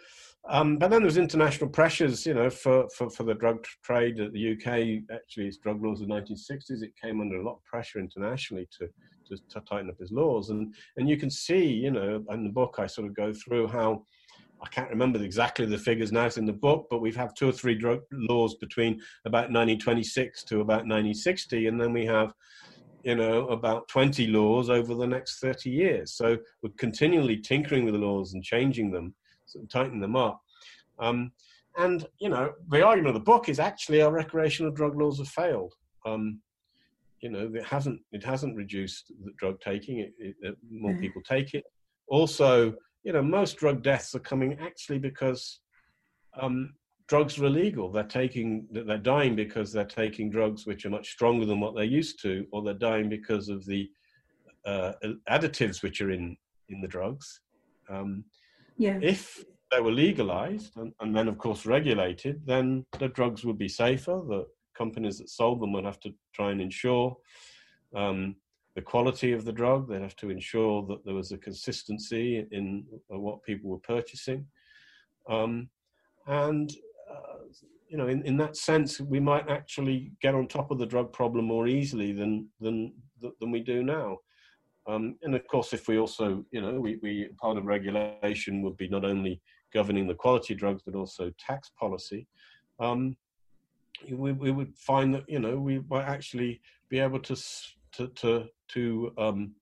um, 0.48 0.79
but 0.79 0.90
then 0.90 1.03
there's 1.03 1.16
international 1.16 1.68
pressures, 1.68 2.24
you 2.24 2.35
know, 2.35 2.48
for, 2.48 2.88
for, 2.96 3.11
for 3.11 3.24
the 3.24 3.35
drug 3.35 3.64
trade. 3.85 4.16
The 4.16 4.53
UK, 4.53 5.03
actually, 5.14 5.48
its 5.48 5.59
drug 5.59 5.85
laws 5.85 6.00
in 6.00 6.09
the 6.09 6.14
1960s, 6.14 6.83
it 6.83 6.92
came 7.00 7.20
under 7.20 7.37
a 7.37 7.44
lot 7.44 7.57
of 7.57 7.64
pressure 7.64 7.98
internationally 7.98 8.68
to, 8.79 8.88
to, 9.26 9.42
to 9.50 9.61
tighten 9.68 9.90
up 9.90 9.96
its 10.00 10.12
laws. 10.12 10.50
And, 10.50 10.72
and 10.96 11.09
you 11.09 11.16
can 11.16 11.31
see, 11.31 11.66
you 11.66 11.90
know, 11.90 12.24
in 12.31 12.44
the 12.44 12.50
book, 12.50 12.76
I 12.79 12.87
sort 12.87 13.09
of 13.09 13.14
go 13.14 13.33
through 13.33 13.68
how 13.68 14.05
I 14.62 14.68
can't 14.68 14.90
remember 14.90 15.22
exactly 15.22 15.66
the 15.66 15.78
figures 15.78 16.12
now, 16.12 16.26
it's 16.26 16.36
in 16.36 16.44
the 16.44 16.52
book, 16.52 16.86
but 16.90 17.00
we've 17.00 17.16
had 17.16 17.34
two 17.36 17.48
or 17.48 17.52
three 17.52 17.74
drug 17.74 18.00
laws 18.12 18.56
between 18.56 19.00
about 19.24 19.50
1926 19.50 20.44
to 20.44 20.60
about 20.60 20.86
1960, 20.86 21.66
and 21.66 21.80
then 21.80 21.92
we 21.92 22.04
have, 22.04 22.34
you 23.02 23.14
know, 23.14 23.48
about 23.48 23.88
20 23.88 24.26
laws 24.26 24.68
over 24.68 24.94
the 24.94 25.06
next 25.06 25.40
30 25.40 25.70
years. 25.70 26.12
So 26.12 26.36
we're 26.62 26.70
continually 26.76 27.38
tinkering 27.38 27.84
with 27.84 27.94
the 27.94 28.00
laws 28.00 28.34
and 28.34 28.44
changing 28.44 28.90
them, 28.90 29.14
sort 29.46 29.64
of 29.64 29.70
tightening 29.70 30.00
them 30.00 30.16
up. 30.16 30.40
Um, 30.98 31.32
and, 31.78 32.06
you 32.18 32.28
know, 32.28 32.52
the 32.68 32.84
argument 32.84 33.16
of 33.16 33.20
the 33.20 33.24
book 33.24 33.48
is 33.48 33.58
actually 33.58 34.02
our 34.02 34.12
recreational 34.12 34.72
drug 34.72 35.00
laws 35.00 35.18
have 35.18 35.28
failed. 35.28 35.74
Um, 36.04 36.40
you 37.22 37.30
know, 37.30 37.50
it 37.54 37.64
hasn't, 37.64 38.00
it 38.12 38.24
hasn't 38.24 38.56
reduced 38.56 39.12
the 39.24 39.32
drug 39.38 39.60
taking, 39.60 40.00
it, 40.00 40.12
it, 40.18 40.56
more 40.70 40.92
mm. 40.92 41.00
people 41.00 41.22
take 41.22 41.54
it. 41.54 41.64
Also, 42.08 42.74
you 43.02 43.12
know, 43.12 43.22
most 43.22 43.56
drug 43.56 43.82
deaths 43.82 44.14
are 44.14 44.20
coming 44.20 44.58
actually 44.60 44.98
because 44.98 45.60
um, 46.40 46.74
drugs 47.08 47.38
are 47.38 47.46
illegal. 47.46 47.90
They're 47.90 48.04
taking, 48.04 48.66
they're 48.70 48.98
dying 48.98 49.34
because 49.34 49.72
they're 49.72 49.84
taking 49.84 50.30
drugs 50.30 50.66
which 50.66 50.84
are 50.84 50.90
much 50.90 51.10
stronger 51.10 51.46
than 51.46 51.60
what 51.60 51.74
they're 51.74 51.84
used 51.84 52.20
to, 52.22 52.46
or 52.52 52.62
they're 52.62 52.74
dying 52.74 53.08
because 53.08 53.48
of 53.48 53.64
the 53.66 53.88
uh, 54.66 54.92
additives 55.28 55.82
which 55.82 56.00
are 56.00 56.10
in 56.10 56.36
in 56.70 56.80
the 56.80 56.88
drugs. 56.88 57.40
Um, 57.88 58.24
yeah. 58.78 58.98
If 59.02 59.44
they 59.70 59.80
were 59.80 59.92
legalized 59.92 60.76
and, 60.76 60.92
and, 61.00 61.14
then, 61.14 61.28
of 61.28 61.38
course, 61.38 61.66
regulated, 61.66 62.42
then 62.46 62.84
the 62.98 63.08
drugs 63.08 63.44
would 63.44 63.58
be 63.58 63.68
safer. 63.68 64.22
The 64.26 64.46
companies 64.76 65.18
that 65.18 65.28
sold 65.28 65.60
them 65.60 65.72
would 65.72 65.84
have 65.84 66.00
to 66.00 66.10
try 66.34 66.50
and 66.50 66.60
ensure 66.60 67.16
um, 67.94 68.36
the 68.80 68.90
quality 68.92 69.32
of 69.32 69.44
the 69.44 69.52
drug. 69.52 69.88
They'd 69.88 70.00
have 70.00 70.16
to 70.16 70.30
ensure 70.30 70.86
that 70.86 71.04
there 71.04 71.14
was 71.14 71.32
a 71.32 71.38
consistency 71.48 72.46
in 72.50 72.86
what 73.08 73.42
people 73.42 73.68
were 73.68 73.94
purchasing. 73.94 74.46
Um, 75.28 75.68
and, 76.26 76.74
uh, 77.12 77.40
you 77.90 77.98
know, 77.98 78.08
in, 78.08 78.22
in 78.22 78.38
that 78.38 78.56
sense, 78.56 78.98
we 78.98 79.20
might 79.20 79.50
actually 79.50 80.12
get 80.22 80.34
on 80.34 80.48
top 80.48 80.70
of 80.70 80.78
the 80.78 80.86
drug 80.86 81.12
problem 81.12 81.44
more 81.44 81.66
easily 81.68 82.12
than, 82.12 82.48
than, 82.58 82.94
than 83.38 83.50
we 83.50 83.60
do 83.60 83.82
now. 83.82 84.16
Um, 84.86 85.16
and 85.24 85.34
of 85.34 85.46
course, 85.46 85.74
if 85.74 85.86
we 85.86 85.98
also, 85.98 86.42
you 86.50 86.62
know, 86.62 86.80
we, 86.80 86.98
we 87.02 87.28
part 87.38 87.58
of 87.58 87.66
regulation 87.66 88.62
would 88.62 88.78
be 88.78 88.88
not 88.88 89.04
only 89.04 89.42
governing 89.74 90.06
the 90.08 90.14
quality 90.14 90.54
drugs, 90.54 90.82
but 90.86 90.94
also 90.94 91.30
tax 91.38 91.70
policy. 91.78 92.26
Um, 92.78 93.14
we, 94.10 94.32
we 94.32 94.50
would 94.50 94.74
find 94.74 95.14
that, 95.14 95.28
you 95.28 95.38
know, 95.38 95.58
we 95.58 95.82
might 95.90 96.06
actually 96.06 96.62
be 96.88 96.98
able 96.98 97.20
to 97.20 97.36
to 97.92 98.06
to, 98.08 98.46
to 98.74 99.12
um, 99.18 99.54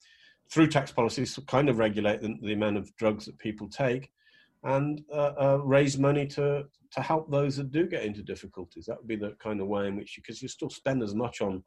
through 0.51 0.69
tax 0.69 0.91
policies 0.91 1.39
kind 1.47 1.69
of 1.69 1.79
regulate 1.79 2.21
the, 2.21 2.37
the, 2.43 2.53
amount 2.53 2.77
of 2.77 2.95
drugs 2.97 3.27
that 3.27 3.39
people 3.39 3.69
take 3.69 4.11
and 4.65 5.03
uh, 5.13 5.33
uh, 5.41 5.61
raise 5.63 5.99
money 5.99 6.27
to 6.27 6.65
to 6.91 7.01
help 7.03 7.31
those 7.31 7.57
that 7.57 7.71
do 7.71 7.87
get 7.87 8.05
into 8.05 8.23
difficulties. 8.23 8.87
That 8.87 8.97
would 8.99 9.09
be 9.09 9.17
the 9.17 9.37
kind 9.39 9.61
of 9.61 9.67
way 9.67 9.89
in 9.89 9.97
which 9.97 10.17
because 10.17 10.41
you, 10.41 10.47
you 10.47 10.49
still 10.49 10.71
spend 10.71 11.03
as 11.03 11.15
much 11.15 11.41
on 11.41 11.63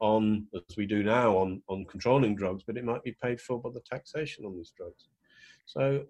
on 0.00 0.46
as 0.54 0.76
we 0.76 0.86
do 0.86 1.02
now 1.02 1.36
on 1.36 1.62
on 1.68 1.84
controlling 1.86 2.34
drugs, 2.34 2.64
but 2.66 2.76
it 2.76 2.84
might 2.84 3.04
be 3.04 3.16
paid 3.22 3.40
for 3.40 3.60
by 3.60 3.70
the 3.70 3.80
taxation 3.80 4.44
on 4.44 4.56
these 4.56 4.72
drugs. 4.76 5.08
So, 5.66 6.04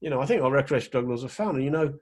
you 0.00 0.10
know, 0.10 0.20
I 0.20 0.26
think 0.26 0.42
our 0.42 0.50
recreational 0.50 1.02
drug 1.02 1.10
laws 1.10 1.24
are 1.24 1.28
found. 1.28 1.56
And, 1.56 1.64
you 1.64 1.70
know, 1.70 1.94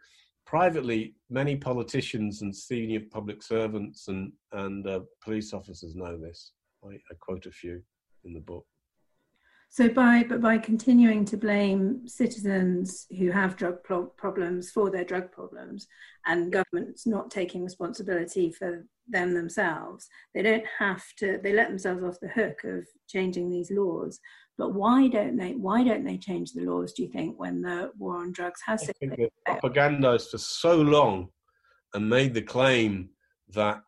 privately, 0.46 1.14
many 1.30 1.56
politicians 1.56 2.42
and 2.42 2.54
senior 2.54 3.00
public 3.10 3.42
servants 3.42 4.08
and 4.08 4.32
and 4.52 4.86
uh, 4.86 5.00
police 5.22 5.52
officers 5.52 5.94
know 5.96 6.18
this. 6.18 6.52
I, 6.84 6.94
I 6.94 7.14
quote 7.18 7.46
a 7.46 7.50
few 7.50 7.82
in 8.24 8.32
the 8.32 8.40
book. 8.40 8.66
So 9.74 9.88
by 9.88 10.24
but 10.28 10.40
by 10.40 10.58
continuing 10.58 11.24
to 11.24 11.36
blame 11.36 12.06
citizens 12.06 13.06
who 13.18 13.32
have 13.32 13.56
drug 13.56 13.82
pro- 13.82 14.06
problems 14.06 14.70
for 14.70 14.88
their 14.88 15.02
drug 15.04 15.32
problems, 15.32 15.88
and 16.26 16.52
governments 16.52 17.08
not 17.08 17.28
taking 17.28 17.64
responsibility 17.64 18.52
for 18.52 18.86
them 19.08 19.34
themselves, 19.34 20.06
they 20.32 20.42
don't 20.42 20.64
have 20.78 21.02
to. 21.18 21.40
They 21.42 21.52
let 21.52 21.70
themselves 21.70 22.04
off 22.04 22.20
the 22.20 22.28
hook 22.28 22.62
of 22.62 22.86
changing 23.08 23.50
these 23.50 23.72
laws. 23.72 24.20
But 24.56 24.74
why 24.74 25.08
don't 25.08 25.36
they? 25.36 25.54
Why 25.54 25.82
don't 25.82 26.04
they 26.04 26.18
change 26.18 26.52
the 26.52 26.62
laws? 26.62 26.92
Do 26.92 27.02
you 27.02 27.08
think 27.08 27.36
when 27.36 27.60
the 27.60 27.90
war 27.98 28.18
on 28.18 28.30
drugs 28.30 28.60
has? 28.64 28.88
I 28.88 28.92
think 28.92 29.16
they 29.16 29.28
propagandized 29.48 30.30
for 30.30 30.38
so 30.38 30.76
long 30.76 31.30
and 31.94 32.08
made 32.08 32.32
the 32.32 32.42
claim 32.42 33.08
that 33.48 33.82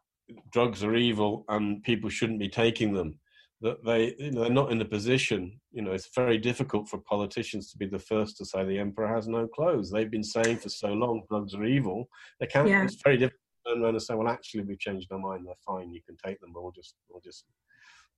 drugs 0.50 0.82
are 0.82 0.96
evil 0.96 1.44
and 1.48 1.80
people 1.84 2.10
shouldn't 2.10 2.40
be 2.40 2.48
taking 2.48 2.92
them 2.92 3.20
that 3.62 3.84
they 3.84 4.14
you 4.18 4.32
know, 4.32 4.42
they're 4.42 4.50
not 4.50 4.70
in 4.70 4.80
a 4.80 4.84
position 4.84 5.58
you 5.72 5.82
know 5.82 5.92
it's 5.92 6.10
very 6.14 6.38
difficult 6.38 6.88
for 6.88 6.98
politicians 6.98 7.70
to 7.70 7.78
be 7.78 7.86
the 7.86 7.98
first 7.98 8.36
to 8.36 8.44
say 8.44 8.64
the 8.64 8.78
emperor 8.78 9.08
has 9.08 9.28
no 9.28 9.46
clothes. 9.46 9.90
They've 9.90 10.10
been 10.10 10.24
saying 10.24 10.58
for 10.58 10.68
so 10.68 10.88
long 10.88 11.22
drugs 11.28 11.54
are 11.54 11.64
evil. 11.64 12.08
They 12.40 12.46
can't 12.46 12.68
yeah. 12.68 12.84
it's 12.84 13.00
very 13.02 13.16
difficult 13.16 13.40
to 13.64 13.72
turn 13.72 13.82
around 13.82 13.94
and 13.94 14.02
say 14.02 14.14
well 14.14 14.28
actually 14.28 14.64
we've 14.64 14.78
changed 14.78 15.10
our 15.12 15.18
mind. 15.18 15.46
They're 15.46 15.54
fine. 15.66 15.92
You 15.92 16.00
can 16.06 16.16
take 16.24 16.40
them. 16.40 16.52
But 16.54 16.62
we'll 16.62 16.72
just 16.72 16.94
we'll 17.08 17.20
just 17.20 17.44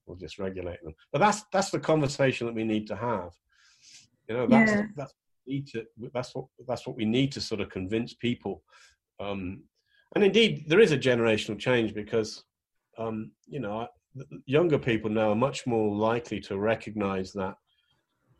we'll 0.06 0.16
just 0.16 0.38
regulate 0.38 0.82
them. 0.82 0.94
But 1.12 1.20
that's 1.20 1.44
that's 1.52 1.70
the 1.70 1.80
conversation 1.80 2.46
that 2.46 2.54
we 2.54 2.64
need 2.64 2.86
to 2.88 2.96
have. 2.96 3.30
You 4.28 4.36
know, 4.36 4.46
that's 4.46 4.72
yeah. 4.72 4.82
that's 4.96 5.14
need 5.48 5.66
to 5.68 5.84
that's 6.14 6.34
what 6.34 6.46
that's 6.66 6.86
what 6.86 6.96
we 6.96 7.04
need 7.04 7.32
to 7.32 7.40
sort 7.40 7.60
of 7.60 7.70
convince 7.70 8.14
people. 8.14 8.62
Um, 9.18 9.64
and 10.14 10.24
indeed, 10.24 10.64
there 10.68 10.80
is 10.80 10.92
a 10.92 10.98
generational 10.98 11.58
change 11.58 11.94
because 11.94 12.44
um, 12.98 13.32
you 13.46 13.60
know 13.60 13.88
younger 14.46 14.78
people 14.78 15.10
now 15.10 15.30
are 15.30 15.36
much 15.36 15.66
more 15.66 15.94
likely 15.94 16.40
to 16.40 16.58
recognize 16.58 17.32
that 17.32 17.54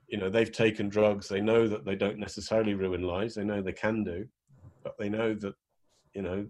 you 0.08 0.18
know 0.18 0.30
they've 0.30 0.52
taken 0.52 0.88
drugs 0.88 1.28
they 1.28 1.40
know 1.40 1.68
that 1.68 1.84
they 1.84 1.94
don't 1.94 2.18
necessarily 2.18 2.74
ruin 2.74 3.02
lives 3.02 3.34
they 3.34 3.44
know 3.44 3.60
they 3.60 3.72
can 3.72 4.02
do 4.02 4.26
but 4.82 4.94
they 4.98 5.08
know 5.08 5.34
that 5.34 5.54
you 6.14 6.22
know 6.22 6.46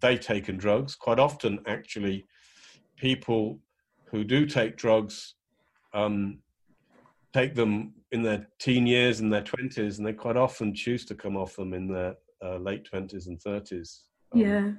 they've 0.00 0.20
taken 0.20 0.56
drugs. 0.56 0.94
Quite 0.94 1.18
often 1.18 1.60
actually 1.66 2.26
people 2.96 3.60
who 4.06 4.24
do 4.24 4.46
take 4.46 4.76
drugs 4.76 5.34
um, 5.94 6.38
take 7.32 7.54
them 7.54 7.94
in 8.12 8.22
their 8.22 8.48
teen 8.58 8.86
years 8.86 9.20
and 9.20 9.32
their 9.32 9.42
20s 9.42 9.98
and 9.98 10.06
they 10.06 10.12
quite 10.12 10.36
often 10.36 10.74
choose 10.74 11.04
to 11.04 11.14
come 11.14 11.36
off 11.36 11.56
them 11.56 11.72
in 11.72 11.86
their 11.86 12.14
uh, 12.44 12.56
late 12.56 12.88
20s 12.92 13.28
and 13.28 13.40
30s 13.40 14.00
um, 14.32 14.40
yeah. 14.40 14.70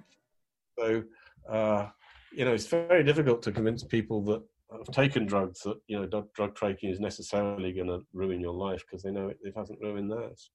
so 0.78 1.04
uh, 1.50 1.88
you 2.34 2.46
know 2.46 2.54
it's 2.54 2.68
very 2.68 3.04
difficult 3.04 3.42
to 3.42 3.52
convince 3.52 3.84
people 3.84 4.22
that 4.24 4.42
have 4.72 4.96
taken 4.96 5.26
drugs 5.26 5.62
that 5.62 5.78
you 5.88 6.00
know 6.00 6.26
drug 6.34 6.56
taking 6.56 6.90
is 6.90 7.00
necessarily 7.00 7.74
going 7.74 7.88
to 7.88 8.00
ruin 8.14 8.40
your 8.40 8.54
life 8.54 8.84
because 8.86 9.04
they 9.04 9.12
know 9.12 9.28
it, 9.28 9.38
it 9.42 9.54
hasn't 9.56 9.80
ruined 9.82 10.12
theirs 10.12 10.52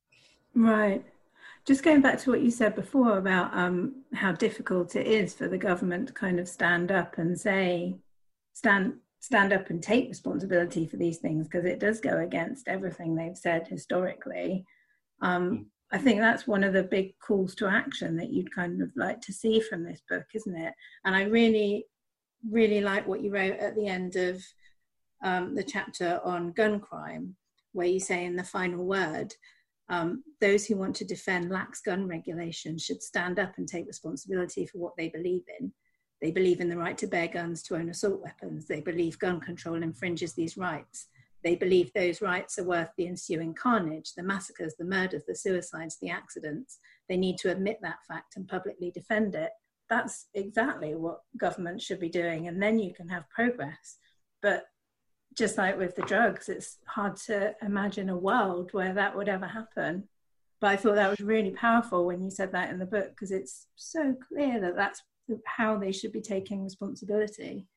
right 0.55 1.05
just 1.67 1.83
going 1.83 2.01
back 2.01 2.19
to 2.19 2.31
what 2.31 2.41
you 2.41 2.51
said 2.51 2.75
before 2.75 3.19
about 3.19 3.53
um, 3.53 4.05
how 4.15 4.33
difficult 4.33 4.95
it 4.95 5.07
is 5.07 5.35
for 5.35 5.49
the 5.49 5.59
government 5.59 6.07
to 6.07 6.15
kind 6.15 6.39
of 6.39 6.49
stand 6.49 6.93
up 6.93 7.19
and 7.19 7.39
say 7.39 7.97
stand 8.53 8.95
stand 9.21 9.53
up 9.53 9.71
and 9.71 9.83
take 9.83 10.09
responsibility 10.09 10.87
for 10.87 10.97
these 10.97 11.19
things 11.19 11.49
because 11.49 11.65
it 11.65 11.81
does 11.81 12.01
go 12.01 12.19
against 12.19 12.69
everything 12.69 13.15
they've 13.15 13.37
said 13.37 13.67
historically. 13.67 14.65
Um, 15.21 15.51
mm. 15.51 15.65
I 15.93 15.99
think 15.99 16.21
that's 16.21 16.47
one 16.47 16.65
of 16.65 16.73
the 16.73 16.83
big 16.83 17.19
calls 17.19 17.55
to 17.57 17.69
action 17.69 18.17
that 18.17 18.33
you'd 18.33 18.55
kind 18.55 18.83
of 18.83 18.91
like 18.97 19.21
to 19.23 19.33
see 19.33 19.61
from 19.61 19.85
this 19.85 20.03
book, 20.09 20.25
isn't 20.35 20.57
it? 20.57 20.75
And 21.05 21.15
I 21.15 21.23
really, 21.23 21.87
really 22.49 22.81
like 22.81 23.07
what 23.07 23.23
you 23.23 23.33
wrote 23.33 23.59
at 23.59 23.77
the 23.77 23.87
end 23.87 24.17
of 24.17 24.43
um, 25.23 25.55
the 25.55 25.63
chapter 25.63 26.21
on 26.25 26.53
gun 26.53 26.81
crime, 26.81 27.37
where 27.73 27.87
you 27.87 28.01
say 28.01 28.25
in 28.25 28.37
the 28.37 28.45
final 28.45 28.85
word, 28.85 29.33
um, 29.89 30.25
those 30.41 30.67
who 30.67 30.77
want 30.77 30.97
to 30.97 31.05
defend 31.05 31.51
lax 31.51 31.81
gun 31.81 32.09
regulation 32.09 32.77
should 32.77 33.01
stand 33.01 33.39
up 33.39 33.53
and 33.57 33.69
take 33.69 33.87
responsibility 33.87 34.67
for 34.67 34.79
what 34.79 34.97
they 34.97 35.09
believe 35.09 35.45
in 35.61 35.73
they 36.21 36.31
believe 36.31 36.61
in 36.61 36.69
the 36.69 36.79
right 36.79 36.97
to 36.99 37.07
bear 37.07 37.29
guns 37.29 37.63
to 37.65 37.77
own 37.77 37.91
assault 37.91 38.21
weapons. 38.23 38.67
They 38.67 38.81
believe 38.81 39.19
gun 39.19 39.41
control 39.41 39.83
infringes 39.83 40.33
these 40.33 40.57
rights. 40.57 41.09
They 41.47 41.55
believe 41.55 41.93
those 41.93 42.21
rights 42.21 42.59
are 42.59 42.65
worth 42.65 42.89
the 42.97 43.07
ensuing 43.07 43.55
carnage, 43.55 44.15
the 44.17 44.25
massacres, 44.25 44.75
the 44.77 44.85
murders, 44.85 45.23
the 45.29 45.37
suicides, 45.37 45.97
the 46.03 46.11
accidents. 46.11 46.81
They 47.09 47.17
need 47.17 47.39
to 47.39 47.53
admit 47.53 47.79
that 47.83 48.05
fact 48.09 48.35
and 48.35 48.49
publicly 48.49 48.91
defend 48.91 49.37
it. 49.37 49.53
That's 49.89 50.27
exactly 50.35 50.97
what 50.97 51.21
government 51.37 51.81
should 51.81 52.01
be 52.01 52.09
doing, 52.09 52.49
and 52.49 52.61
then 52.61 52.81
you 52.81 52.93
can 52.93 53.09
have 53.11 53.31
progress. 53.31 53.99
But 54.43 54.65
just 55.39 55.57
like 55.57 55.79
with 55.79 55.95
the 55.95 56.03
drugs, 56.03 56.49
it's 56.49 56.79
hard 56.89 57.15
to 57.27 57.55
imagine 57.63 58.09
a 58.09 58.19
world 58.19 58.71
where 58.73 58.95
that 58.95 59.17
would 59.17 59.29
ever 59.29 59.47
happen. 59.47 60.09
But 60.61 60.71
I 60.71 60.77
thought 60.77 60.97
that 60.97 61.11
was 61.11 61.21
really 61.21 61.53
powerful 61.53 62.07
when 62.07 62.25
you 62.25 62.31
said 62.33 62.51
that 62.55 62.71
in 62.71 62.81
the 62.81 62.87
book 62.87 63.11
because 63.11 63.31
it's 63.31 63.69
so 63.77 64.17
clear 64.27 64.61
that 64.63 64.75
that's 64.75 65.01
how 65.45 65.79
they 65.79 65.93
should 65.93 66.11
be 66.11 66.23
taking 66.23 66.65
responsibility. 66.65 67.69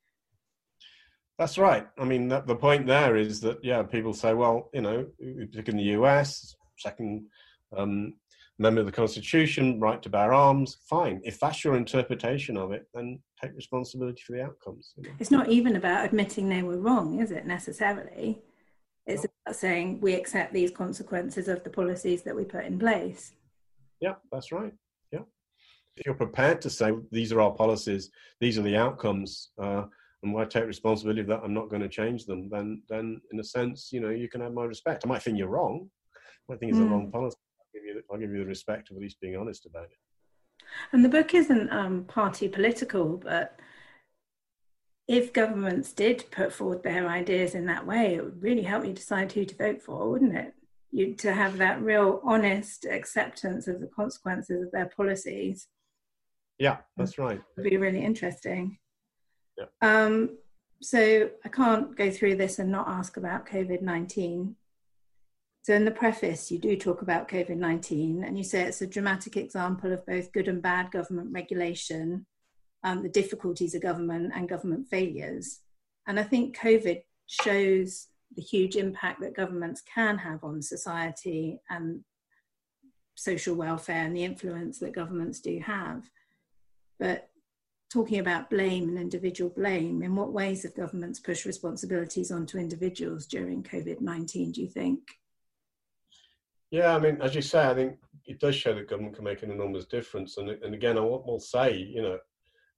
That's 1.39 1.57
right. 1.57 1.87
I 1.97 2.03
mean, 2.03 2.27
that, 2.27 2.47
the 2.47 2.55
point 2.55 2.85
there 2.85 3.15
is 3.15 3.39
that 3.41 3.63
yeah, 3.63 3.81
people 3.81 4.13
say, 4.13 4.33
well, 4.33 4.69
you 4.73 4.81
know, 4.81 5.07
in 5.19 5.77
the 5.77 5.83
US, 5.95 6.53
second 6.77 7.25
um, 7.75 8.13
amendment 8.59 8.85
of 8.87 8.93
the 8.93 8.97
Constitution, 8.97 9.79
right 9.79 10.01
to 10.03 10.09
bear 10.09 10.33
arms. 10.33 10.79
Fine, 10.89 11.21
if 11.23 11.39
that's 11.39 11.63
your 11.63 11.77
interpretation 11.77 12.57
of 12.57 12.73
it, 12.73 12.87
then 12.93 13.21
take 13.41 13.55
responsibility 13.55 14.21
for 14.27 14.33
the 14.33 14.43
outcomes. 14.43 14.93
You 14.97 15.03
know? 15.03 15.15
It's 15.17 15.31
not 15.31 15.47
even 15.47 15.77
about 15.77 16.03
admitting 16.03 16.49
they 16.49 16.61
were 16.61 16.77
wrong, 16.77 17.21
is 17.21 17.31
it 17.31 17.45
necessarily? 17.45 18.41
It's 19.07 19.23
about 19.23 19.55
saying 19.55 20.01
we 20.01 20.15
accept 20.15 20.53
these 20.53 20.71
consequences 20.71 21.47
of 21.47 21.63
the 21.63 21.69
policies 21.69 22.21
that 22.23 22.35
we 22.35 22.43
put 22.43 22.65
in 22.65 22.77
place. 22.77 23.31
Yeah, 24.01 24.15
that's 24.29 24.51
right 24.51 24.73
Yeah. 25.13 25.21
if 25.95 26.05
you're 26.05 26.15
prepared 26.15 26.61
to 26.63 26.69
say 26.69 26.91
these 27.13 27.31
are 27.31 27.39
our 27.39 27.51
policies, 27.51 28.11
these 28.41 28.59
are 28.59 28.61
the 28.61 28.75
outcomes, 28.75 29.51
uh, 29.57 29.85
and 30.23 30.37
I 30.37 30.45
take 30.45 30.65
responsibility 30.65 31.21
of 31.21 31.27
that 31.27 31.41
I'm 31.43 31.53
not 31.53 31.69
going 31.69 31.81
to 31.81 31.89
change 31.89 32.25
them, 32.25 32.49
then 32.49 32.81
then 32.89 33.21
in 33.31 33.39
a 33.39 33.43
sense, 33.43 33.89
you 33.91 34.01
know, 34.01 34.09
you 34.09 34.27
can 34.27 34.41
have 34.41 34.53
my 34.53 34.65
respect. 34.65 35.03
I 35.05 35.09
might 35.09 35.21
think 35.21 35.37
you're 35.37 35.47
wrong. 35.47 35.89
I 36.15 36.53
might 36.53 36.59
think 36.59 36.71
it's 36.71 36.79
mm. 36.79 36.87
a 36.87 36.89
wrong 36.89 37.11
policy. 37.11 37.37
I'll 37.59 37.67
give, 37.73 37.83
you, 37.83 38.01
I'll 38.11 38.19
give 38.19 38.31
you 38.31 38.39
the 38.39 38.45
respect 38.45 38.89
of 38.89 38.97
at 38.97 39.01
least 39.01 39.21
being 39.21 39.37
honest 39.37 39.65
about 39.65 39.85
it. 39.85 39.97
And 40.91 41.03
the 41.03 41.09
book 41.09 41.33
isn't 41.33 41.71
um, 41.71 42.03
party 42.03 42.47
political, 42.47 43.17
but 43.17 43.59
if 45.07 45.33
governments 45.33 45.93
did 45.93 46.25
put 46.31 46.51
forward 46.51 46.83
their 46.83 47.07
ideas 47.07 47.55
in 47.55 47.65
that 47.65 47.87
way, 47.87 48.15
it 48.15 48.23
would 48.23 48.43
really 48.43 48.63
help 48.63 48.85
you 48.85 48.93
decide 48.93 49.31
who 49.31 49.45
to 49.45 49.55
vote 49.55 49.81
for, 49.81 50.09
wouldn't 50.09 50.35
it? 50.35 50.53
You 50.91 51.15
to 51.15 51.33
have 51.33 51.57
that 51.57 51.81
real 51.81 52.19
honest 52.23 52.85
acceptance 52.85 53.67
of 53.67 53.79
the 53.79 53.89
consequences 53.95 54.63
of 54.63 54.71
their 54.71 54.87
policies 54.87 55.67
yeah, 56.59 56.77
that's 56.97 57.17
right. 57.17 57.41
It'd 57.57 57.69
be 57.69 57.77
really 57.77 58.03
interesting. 58.03 58.77
Yeah. 59.59 59.65
Um, 59.81 60.37
so 60.81 61.29
I 61.43 61.49
can't 61.49 61.95
go 61.95 62.09
through 62.09 62.35
this 62.35 62.59
and 62.59 62.71
not 62.71 62.87
ask 62.87 63.17
about 63.17 63.45
COVID 63.45 63.81
19. 63.81 64.55
So, 65.61 65.73
in 65.73 65.85
the 65.85 65.91
preface, 65.91 66.49
you 66.49 66.57
do 66.57 66.77
talk 66.77 67.01
about 67.01 67.27
COVID 67.27 67.57
19, 67.57 68.23
and 68.23 68.37
you 68.37 68.43
say 68.43 68.63
it's 68.63 68.81
a 68.81 68.87
dramatic 68.87 69.35
example 69.35 69.91
of 69.91 70.05
both 70.05 70.31
good 70.31 70.47
and 70.47 70.61
bad 70.61 70.91
government 70.91 71.29
regulation, 71.33 72.25
um, 72.83 73.03
the 73.03 73.09
difficulties 73.09 73.75
of 73.75 73.81
government, 73.81 74.31
and 74.35 74.47
government 74.47 74.87
failures. 74.87 75.59
And 76.07 76.19
I 76.19 76.23
think 76.23 76.57
COVID 76.57 77.01
shows 77.27 78.07
the 78.35 78.41
huge 78.41 78.77
impact 78.77 79.21
that 79.21 79.35
governments 79.35 79.81
can 79.81 80.17
have 80.17 80.43
on 80.43 80.61
society 80.61 81.59
and 81.69 82.03
social 83.15 83.55
welfare 83.55 84.05
and 84.05 84.15
the 84.15 84.23
influence 84.23 84.79
that 84.79 84.95
governments 84.95 85.41
do 85.41 85.59
have. 85.59 86.09
But 86.99 87.29
talking 87.89 88.19
about 88.19 88.49
blame 88.49 88.89
and 88.89 88.97
individual 88.97 89.49
blame, 89.49 90.03
in 90.03 90.15
what 90.15 90.31
ways 90.31 90.63
have 90.63 90.75
governments 90.75 91.19
pushed 91.19 91.45
responsibilities 91.45 92.31
onto 92.31 92.57
individuals 92.57 93.25
during 93.25 93.63
COVID 93.63 94.01
19, 94.01 94.51
do 94.51 94.61
you 94.61 94.67
think? 94.67 94.99
Yeah, 96.71 96.95
I 96.95 96.99
mean, 96.99 97.19
as 97.21 97.33
you 97.33 97.41
say, 97.41 97.65
I 97.65 97.73
think 97.73 97.97
it 98.25 98.39
does 98.39 98.55
show 98.55 98.75
that 98.75 98.87
government 98.87 99.15
can 99.15 99.23
make 99.23 99.41
an 99.41 99.51
enormous 99.51 99.85
difference. 99.85 100.37
And, 100.37 100.49
and 100.49 100.75
again, 100.75 100.97
I 100.97 101.01
will 101.01 101.39
say, 101.39 101.75
you 101.77 102.03
know, 102.03 102.19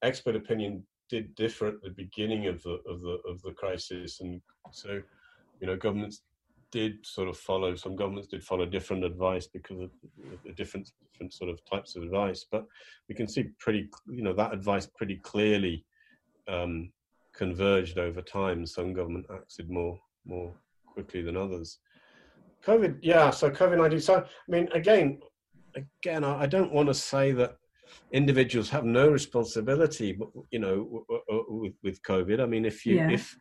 expert 0.02 0.34
opinion 0.34 0.82
did 1.10 1.34
differ 1.34 1.68
at 1.68 1.82
the 1.82 1.90
beginning 1.90 2.46
of 2.46 2.62
the 2.62 2.80
of 2.88 3.02
the 3.02 3.18
of 3.28 3.42
the 3.42 3.52
crisis, 3.52 4.20
and 4.20 4.40
so, 4.70 5.02
you 5.60 5.66
know, 5.66 5.76
governments 5.76 6.22
did 6.72 7.04
sort 7.06 7.28
of 7.28 7.36
follow 7.36 7.74
some 7.74 7.94
governments 7.94 8.28
did 8.28 8.42
follow 8.42 8.66
different 8.66 9.04
advice 9.04 9.46
because 9.46 9.78
of 9.78 9.90
the 10.44 10.52
different 10.52 10.90
different 11.12 11.32
sort 11.32 11.50
of 11.50 11.64
types 11.64 11.94
of 11.94 12.02
advice 12.02 12.46
but 12.50 12.64
we 13.08 13.14
can 13.14 13.28
see 13.28 13.44
pretty 13.58 13.88
you 14.10 14.22
know 14.22 14.32
that 14.32 14.52
advice 14.52 14.86
pretty 14.86 15.16
clearly 15.16 15.84
um, 16.48 16.90
converged 17.32 17.98
over 17.98 18.22
time. 18.22 18.66
Some 18.66 18.92
government 18.92 19.26
acted 19.32 19.70
more 19.70 19.98
more 20.24 20.52
quickly 20.86 21.22
than 21.22 21.36
others. 21.36 21.78
Covid 22.64 22.98
yeah 23.02 23.30
so 23.30 23.50
covid-19 23.50 24.00
so 24.00 24.18
i 24.18 24.24
mean 24.48 24.68
again 24.72 25.18
again 25.74 26.22
i, 26.22 26.46
don't 26.46 26.72
want 26.72 26.86
to 26.86 26.94
say 26.94 27.32
that 27.32 27.56
individuals 28.12 28.70
have 28.70 28.84
no 28.84 29.08
responsibility 29.08 30.16
you 30.52 30.60
know 30.60 31.04
with, 31.48 31.72
with 31.82 32.00
covid. 32.02 32.40
I 32.40 32.46
mean 32.46 32.64
if 32.64 32.86
you 32.86 32.98
yeah. 32.98 33.10
if 33.10 33.36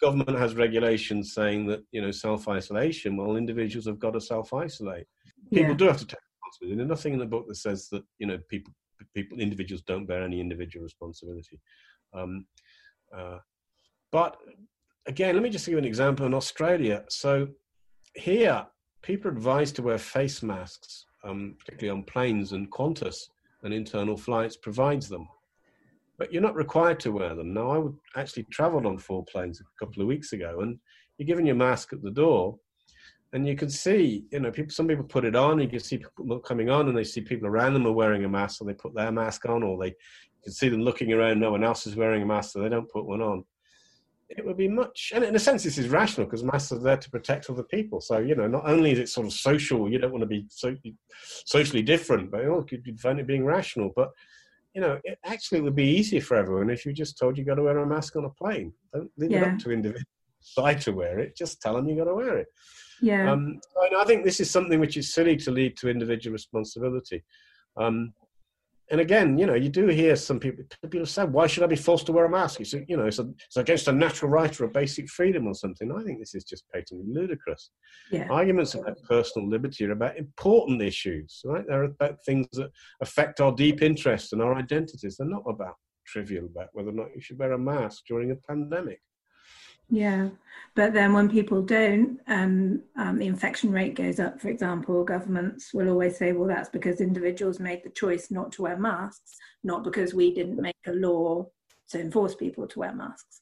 government 0.00 0.38
has 0.38 0.54
regulations 0.54 1.34
saying 1.34 1.66
that 1.66 1.82
you 1.92 2.02
know 2.02 2.10
self 2.10 2.48
isolation. 2.48 3.16
Well, 3.16 3.36
individuals 3.36 3.86
have 3.86 3.98
got 3.98 4.12
to 4.12 4.20
self 4.20 4.52
isolate. 4.52 5.06
People 5.52 5.70
yeah. 5.70 5.76
do 5.76 5.84
have 5.86 5.98
to 5.98 6.06
take 6.06 6.18
responsibility. 6.36 6.76
There's 6.76 6.88
nothing 6.88 7.12
in 7.14 7.18
the 7.18 7.26
book 7.26 7.46
that 7.48 7.56
says 7.56 7.88
that 7.90 8.02
you 8.18 8.26
know 8.26 8.38
people 8.48 8.72
people 9.14 9.38
individuals 9.38 9.82
don't 9.82 10.06
bear 10.06 10.22
any 10.22 10.40
individual 10.40 10.82
responsibility. 10.82 11.60
Um, 12.12 12.46
uh, 13.16 13.38
but 14.12 14.36
again, 15.06 15.34
let 15.34 15.42
me 15.42 15.50
just 15.50 15.66
give 15.66 15.72
you 15.72 15.78
an 15.78 15.84
example 15.84 16.26
in 16.26 16.34
Australia. 16.34 17.04
So 17.08 17.48
here, 18.14 18.66
people 19.02 19.30
are 19.30 19.34
advised 19.34 19.76
to 19.76 19.82
wear 19.82 19.98
face 19.98 20.42
masks, 20.42 21.06
um, 21.24 21.56
particularly 21.58 21.96
on 21.96 22.04
planes, 22.04 22.52
and 22.52 22.70
Qantas 22.70 23.28
and 23.62 23.74
internal 23.74 24.16
flights 24.16 24.56
provides 24.56 25.08
them 25.08 25.28
but 26.20 26.30
you're 26.30 26.42
not 26.42 26.54
required 26.54 27.00
to 27.00 27.12
wear 27.12 27.34
them. 27.34 27.54
Now, 27.54 27.94
I 28.14 28.20
actually 28.20 28.42
traveled 28.52 28.84
on 28.84 28.98
four 28.98 29.24
planes 29.24 29.58
a 29.58 29.64
couple 29.82 30.02
of 30.02 30.06
weeks 30.06 30.34
ago, 30.34 30.60
and 30.60 30.78
you're 31.16 31.26
given 31.26 31.46
your 31.46 31.56
mask 31.56 31.94
at 31.94 32.02
the 32.02 32.10
door, 32.10 32.58
and 33.32 33.48
you 33.48 33.56
can 33.56 33.70
see, 33.70 34.26
you 34.30 34.40
know, 34.40 34.50
people. 34.50 34.70
Some 34.70 34.86
people 34.86 35.04
put 35.04 35.24
it 35.24 35.34
on. 35.34 35.58
You 35.58 35.68
can 35.68 35.80
see 35.80 35.96
people 35.96 36.38
coming 36.40 36.68
on, 36.68 36.88
and 36.88 36.96
they 36.96 37.04
see 37.04 37.22
people 37.22 37.48
around 37.48 37.72
them 37.72 37.86
are 37.86 37.92
wearing 37.92 38.26
a 38.26 38.28
mask, 38.28 38.58
so 38.58 38.66
they 38.66 38.74
put 38.74 38.94
their 38.94 39.10
mask 39.10 39.48
on, 39.48 39.62
or 39.62 39.78
they 39.82 39.86
you 39.86 40.42
can 40.44 40.52
see 40.52 40.68
them 40.68 40.82
looking 40.82 41.10
around. 41.10 41.40
No 41.40 41.52
one 41.52 41.64
else 41.64 41.86
is 41.86 41.96
wearing 41.96 42.22
a 42.22 42.26
mask, 42.26 42.52
so 42.52 42.60
they 42.60 42.68
don't 42.68 42.92
put 42.92 43.06
one 43.06 43.22
on. 43.22 43.42
it 44.28 44.44
would 44.44 44.58
be 44.58 44.68
much, 44.68 45.12
and 45.14 45.24
in 45.24 45.34
a 45.34 45.38
sense, 45.38 45.64
this 45.64 45.78
is 45.78 45.88
rational 45.88 46.26
because 46.26 46.44
masks 46.44 46.70
are 46.70 46.80
there 46.80 46.98
to 46.98 47.10
protect 47.10 47.48
other 47.48 47.64
people. 47.64 48.02
So, 48.02 48.18
you 48.18 48.34
know, 48.34 48.46
not 48.46 48.68
only 48.68 48.90
is 48.90 48.98
it 48.98 49.08
sort 49.08 49.26
of 49.26 49.32
social, 49.32 49.90
you 49.90 49.98
don't 49.98 50.12
want 50.12 50.22
to 50.22 50.26
be 50.26 50.44
so, 50.50 50.76
socially 51.46 51.82
different, 51.82 52.30
but 52.30 52.42
you 52.42 52.98
find 52.98 53.18
it 53.18 53.26
being 53.26 53.46
rational. 53.46 53.90
But, 53.96 54.10
you 54.74 54.80
know, 54.80 54.98
it 55.04 55.18
actually 55.24 55.60
would 55.60 55.74
be 55.74 55.84
easier 55.84 56.20
for 56.20 56.36
everyone 56.36 56.70
if 56.70 56.86
you 56.86 56.92
just 56.92 57.18
told 57.18 57.36
you 57.36 57.44
got 57.44 57.56
to 57.56 57.62
wear 57.62 57.78
a 57.78 57.86
mask 57.86 58.16
on 58.16 58.24
a 58.24 58.30
plane. 58.30 58.72
Don't 58.92 59.10
leave 59.16 59.32
yeah. 59.32 59.42
it 59.42 59.54
up 59.54 59.58
to 59.60 59.72
individuals 59.72 60.06
decide 60.40 60.80
to 60.82 60.92
wear 60.92 61.18
it. 61.18 61.36
Just 61.36 61.60
tell 61.60 61.74
them 61.74 61.88
you 61.88 61.96
got 61.96 62.04
to 62.04 62.14
wear 62.14 62.38
it. 62.38 62.48
Yeah. 63.00 63.32
Um, 63.32 63.60
I 63.98 64.04
think 64.04 64.24
this 64.24 64.40
is 64.40 64.50
something 64.50 64.80
which 64.80 64.96
is 64.96 65.12
silly 65.12 65.36
to 65.36 65.50
lead 65.50 65.76
to 65.78 65.88
individual 65.88 66.32
responsibility. 66.32 67.24
Um, 67.76 68.12
and 68.90 69.00
again, 69.00 69.38
you 69.38 69.46
know, 69.46 69.54
you 69.54 69.68
do 69.68 69.86
hear 69.86 70.16
some 70.16 70.40
people 70.40 70.64
people 70.90 71.06
say, 71.06 71.24
"Why 71.24 71.46
should 71.46 71.62
I 71.62 71.66
be 71.66 71.76
forced 71.76 72.06
to 72.06 72.12
wear 72.12 72.24
a 72.24 72.30
mask?" 72.30 72.60
It's 72.60 72.72
you 72.72 72.96
know, 72.96 73.06
it's, 73.06 73.18
a, 73.18 73.30
it's 73.46 73.56
against 73.56 73.88
a 73.88 73.92
natural 73.92 74.30
right 74.30 74.60
or 74.60 74.64
a 74.64 74.68
basic 74.68 75.08
freedom 75.08 75.46
or 75.46 75.54
something. 75.54 75.92
I 75.92 76.02
think 76.02 76.18
this 76.18 76.34
is 76.34 76.44
just 76.44 76.68
patently 76.70 77.06
ludicrous. 77.08 77.70
Yeah. 78.10 78.26
Arguments 78.30 78.74
about 78.74 79.00
personal 79.08 79.48
liberty 79.48 79.84
are 79.84 79.92
about 79.92 80.16
important 80.16 80.82
issues, 80.82 81.40
right? 81.44 81.64
They're 81.66 81.84
about 81.84 82.24
things 82.24 82.46
that 82.54 82.70
affect 83.00 83.40
our 83.40 83.52
deep 83.52 83.80
interests 83.80 84.32
and 84.32 84.42
our 84.42 84.54
identities. 84.56 85.16
They're 85.16 85.28
not 85.28 85.44
about 85.46 85.76
trivial 86.06 86.46
about 86.46 86.68
whether 86.72 86.90
or 86.90 86.94
not 86.94 87.14
you 87.14 87.20
should 87.20 87.38
wear 87.38 87.52
a 87.52 87.58
mask 87.58 88.04
during 88.08 88.32
a 88.32 88.36
pandemic. 88.36 89.00
Yeah, 89.90 90.28
but 90.76 90.92
then 90.92 91.12
when 91.12 91.28
people 91.28 91.62
don't, 91.62 92.20
um, 92.28 92.82
um, 92.96 93.18
the 93.18 93.26
infection 93.26 93.72
rate 93.72 93.96
goes 93.96 94.20
up, 94.20 94.40
for 94.40 94.48
example, 94.48 95.02
governments 95.04 95.74
will 95.74 95.88
always 95.88 96.16
say, 96.16 96.32
well, 96.32 96.46
that's 96.46 96.68
because 96.68 97.00
individuals 97.00 97.58
made 97.58 97.82
the 97.82 97.90
choice 97.90 98.30
not 98.30 98.52
to 98.52 98.62
wear 98.62 98.78
masks, 98.78 99.36
not 99.64 99.82
because 99.82 100.14
we 100.14 100.32
didn't 100.32 100.62
make 100.62 100.76
a 100.86 100.92
law 100.92 101.46
to 101.90 102.00
enforce 102.00 102.36
people 102.36 102.68
to 102.68 102.78
wear 102.78 102.94
masks. 102.94 103.40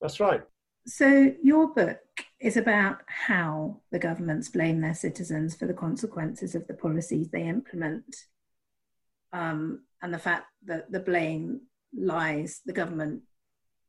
That's 0.00 0.20
right. 0.20 0.42
So, 0.86 1.34
your 1.42 1.68
book 1.74 1.98
is 2.38 2.56
about 2.56 2.98
how 3.06 3.80
the 3.90 3.98
governments 3.98 4.50
blame 4.50 4.82
their 4.82 4.94
citizens 4.94 5.56
for 5.56 5.66
the 5.66 5.74
consequences 5.74 6.54
of 6.54 6.66
the 6.68 6.74
policies 6.74 7.30
they 7.30 7.48
implement, 7.48 8.14
um, 9.32 9.80
and 10.00 10.14
the 10.14 10.18
fact 10.18 10.46
that 10.66 10.92
the 10.92 11.00
blame 11.00 11.62
lies, 11.96 12.60
the 12.66 12.72
government 12.72 13.22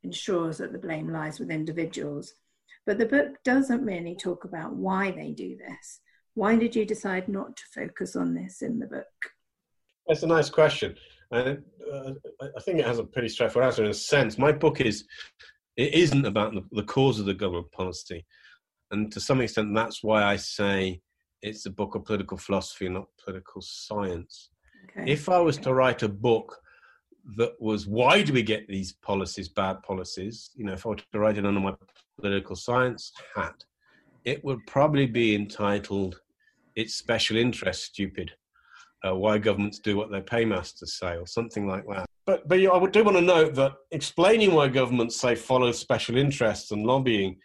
ensures 0.05 0.57
that 0.57 0.71
the 0.71 0.85
blame 0.87 1.09
lies 1.11 1.39
with 1.39 1.49
individuals. 1.51 2.33
But 2.85 2.97
the 2.99 3.11
book 3.15 3.29
doesn't 3.43 3.83
really 3.83 4.15
talk 4.15 4.45
about 4.45 4.75
why 4.75 5.11
they 5.11 5.31
do 5.31 5.57
this. 5.57 5.85
Why 6.35 6.55
did 6.55 6.75
you 6.75 6.85
decide 6.85 7.27
not 7.27 7.55
to 7.57 7.63
focus 7.73 8.15
on 8.15 8.35
this 8.35 8.61
in 8.61 8.79
the 8.79 8.87
book? 8.87 9.15
That's 10.07 10.23
a 10.23 10.27
nice 10.27 10.49
question. 10.49 10.95
And 11.31 11.63
uh, 11.91 12.11
I 12.41 12.61
think 12.61 12.79
it 12.79 12.85
has 12.85 12.99
a 12.99 13.03
pretty 13.03 13.29
straightforward 13.29 13.67
answer 13.67 13.83
in 13.83 13.89
a 13.89 13.93
sense. 13.93 14.37
My 14.37 14.51
book 14.51 14.79
is, 14.81 15.05
it 15.75 15.93
isn't 15.93 16.25
about 16.25 16.53
the, 16.53 16.63
the 16.71 16.83
cause 16.83 17.19
of 17.19 17.25
the 17.25 17.33
government 17.33 17.71
policy. 17.71 18.25
And 18.91 19.11
to 19.13 19.19
some 19.19 19.41
extent, 19.41 19.73
that's 19.73 20.03
why 20.03 20.23
I 20.23 20.35
say 20.35 21.01
it's 21.41 21.65
a 21.65 21.71
book 21.71 21.95
of 21.95 22.05
political 22.05 22.37
philosophy, 22.37 22.87
not 22.87 23.07
political 23.23 23.61
science. 23.61 24.51
Okay. 24.85 25.11
If 25.11 25.27
I 25.27 25.39
was 25.39 25.57
to 25.59 25.73
write 25.73 26.03
a 26.03 26.09
book 26.09 26.61
that 27.37 27.53
was 27.59 27.87
why 27.87 28.21
do 28.21 28.33
we 28.33 28.43
get 28.43 28.67
these 28.67 28.93
policies, 28.93 29.49
bad 29.49 29.81
policies? 29.83 30.51
You 30.55 30.65
know, 30.65 30.73
if 30.73 30.85
I 30.85 30.89
were 30.89 30.95
to 30.95 31.19
write 31.19 31.37
it 31.37 31.45
under 31.45 31.59
my 31.59 31.73
political 32.19 32.55
science 32.55 33.11
hat, 33.35 33.63
it 34.23 34.43
would 34.43 34.65
probably 34.67 35.05
be 35.05 35.35
entitled 35.35 36.21
"It's 36.75 36.95
Special 36.95 37.37
Interest 37.37 37.83
Stupid." 37.83 38.31
Uh, 39.05 39.15
why 39.15 39.37
governments 39.37 39.79
do 39.79 39.95
what 39.97 40.09
their 40.09 40.21
paymasters 40.21 40.97
say, 40.97 41.15
or 41.17 41.27
something 41.27 41.67
like 41.67 41.85
that. 41.87 42.05
But 42.25 42.47
but 42.47 42.57
I 42.59 42.85
do 42.87 43.03
want 43.03 43.17
to 43.17 43.21
note 43.21 43.53
that 43.55 43.73
explaining 43.91 44.53
why 44.53 44.67
governments 44.67 45.19
say 45.19 45.35
follow 45.35 45.71
special 45.71 46.17
interests 46.17 46.71
and 46.71 46.85
lobbying 46.85 47.37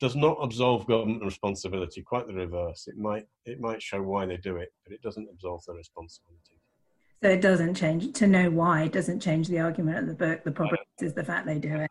does 0.00 0.16
not 0.16 0.36
absolve 0.42 0.86
government 0.86 1.24
responsibility. 1.24 2.02
Quite 2.02 2.26
the 2.26 2.34
reverse. 2.34 2.88
It 2.88 2.96
might 2.96 3.26
it 3.46 3.60
might 3.60 3.80
show 3.80 4.02
why 4.02 4.26
they 4.26 4.36
do 4.36 4.56
it, 4.56 4.70
but 4.84 4.92
it 4.92 5.02
doesn't 5.02 5.28
absolve 5.32 5.62
their 5.66 5.76
responsibility. 5.76 6.53
So 7.24 7.30
it 7.30 7.40
doesn't 7.40 7.74
change 7.74 8.12
to 8.18 8.26
know 8.26 8.50
why 8.50 8.82
it 8.82 8.92
doesn't 8.92 9.20
change 9.20 9.48
the 9.48 9.58
argument 9.58 9.96
of 9.96 10.06
the 10.08 10.12
book. 10.12 10.44
The 10.44 10.50
problem 10.50 10.76
is 11.00 11.14
the 11.14 11.24
fact 11.24 11.46
they 11.46 11.58
do 11.58 11.74
it. 11.74 11.90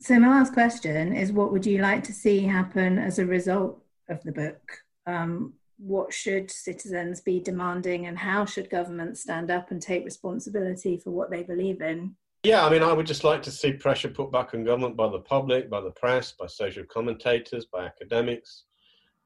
So 0.00 0.18
my 0.18 0.28
last 0.28 0.54
question 0.54 1.14
is: 1.14 1.30
What 1.30 1.52
would 1.52 1.66
you 1.66 1.82
like 1.82 2.04
to 2.04 2.12
see 2.14 2.40
happen 2.40 2.98
as 2.98 3.18
a 3.18 3.26
result 3.26 3.84
of 4.08 4.22
the 4.22 4.32
book? 4.32 4.78
Um, 5.06 5.52
what 5.76 6.10
should 6.10 6.50
citizens 6.50 7.20
be 7.20 7.38
demanding, 7.38 8.06
and 8.06 8.16
how 8.16 8.46
should 8.46 8.70
governments 8.70 9.20
stand 9.20 9.50
up 9.50 9.70
and 9.70 9.82
take 9.82 10.06
responsibility 10.06 10.96
for 10.96 11.10
what 11.10 11.30
they 11.30 11.42
believe 11.42 11.82
in? 11.82 12.16
Yeah, 12.44 12.64
I 12.64 12.70
mean, 12.70 12.82
I 12.82 12.94
would 12.94 13.06
just 13.06 13.24
like 13.24 13.42
to 13.42 13.50
see 13.50 13.74
pressure 13.74 14.08
put 14.08 14.32
back 14.32 14.54
on 14.54 14.64
government 14.64 14.96
by 14.96 15.10
the 15.10 15.20
public, 15.20 15.68
by 15.68 15.82
the 15.82 15.90
press, 15.90 16.32
by 16.32 16.46
social 16.46 16.84
commentators, 16.84 17.66
by 17.66 17.84
academics. 17.84 18.64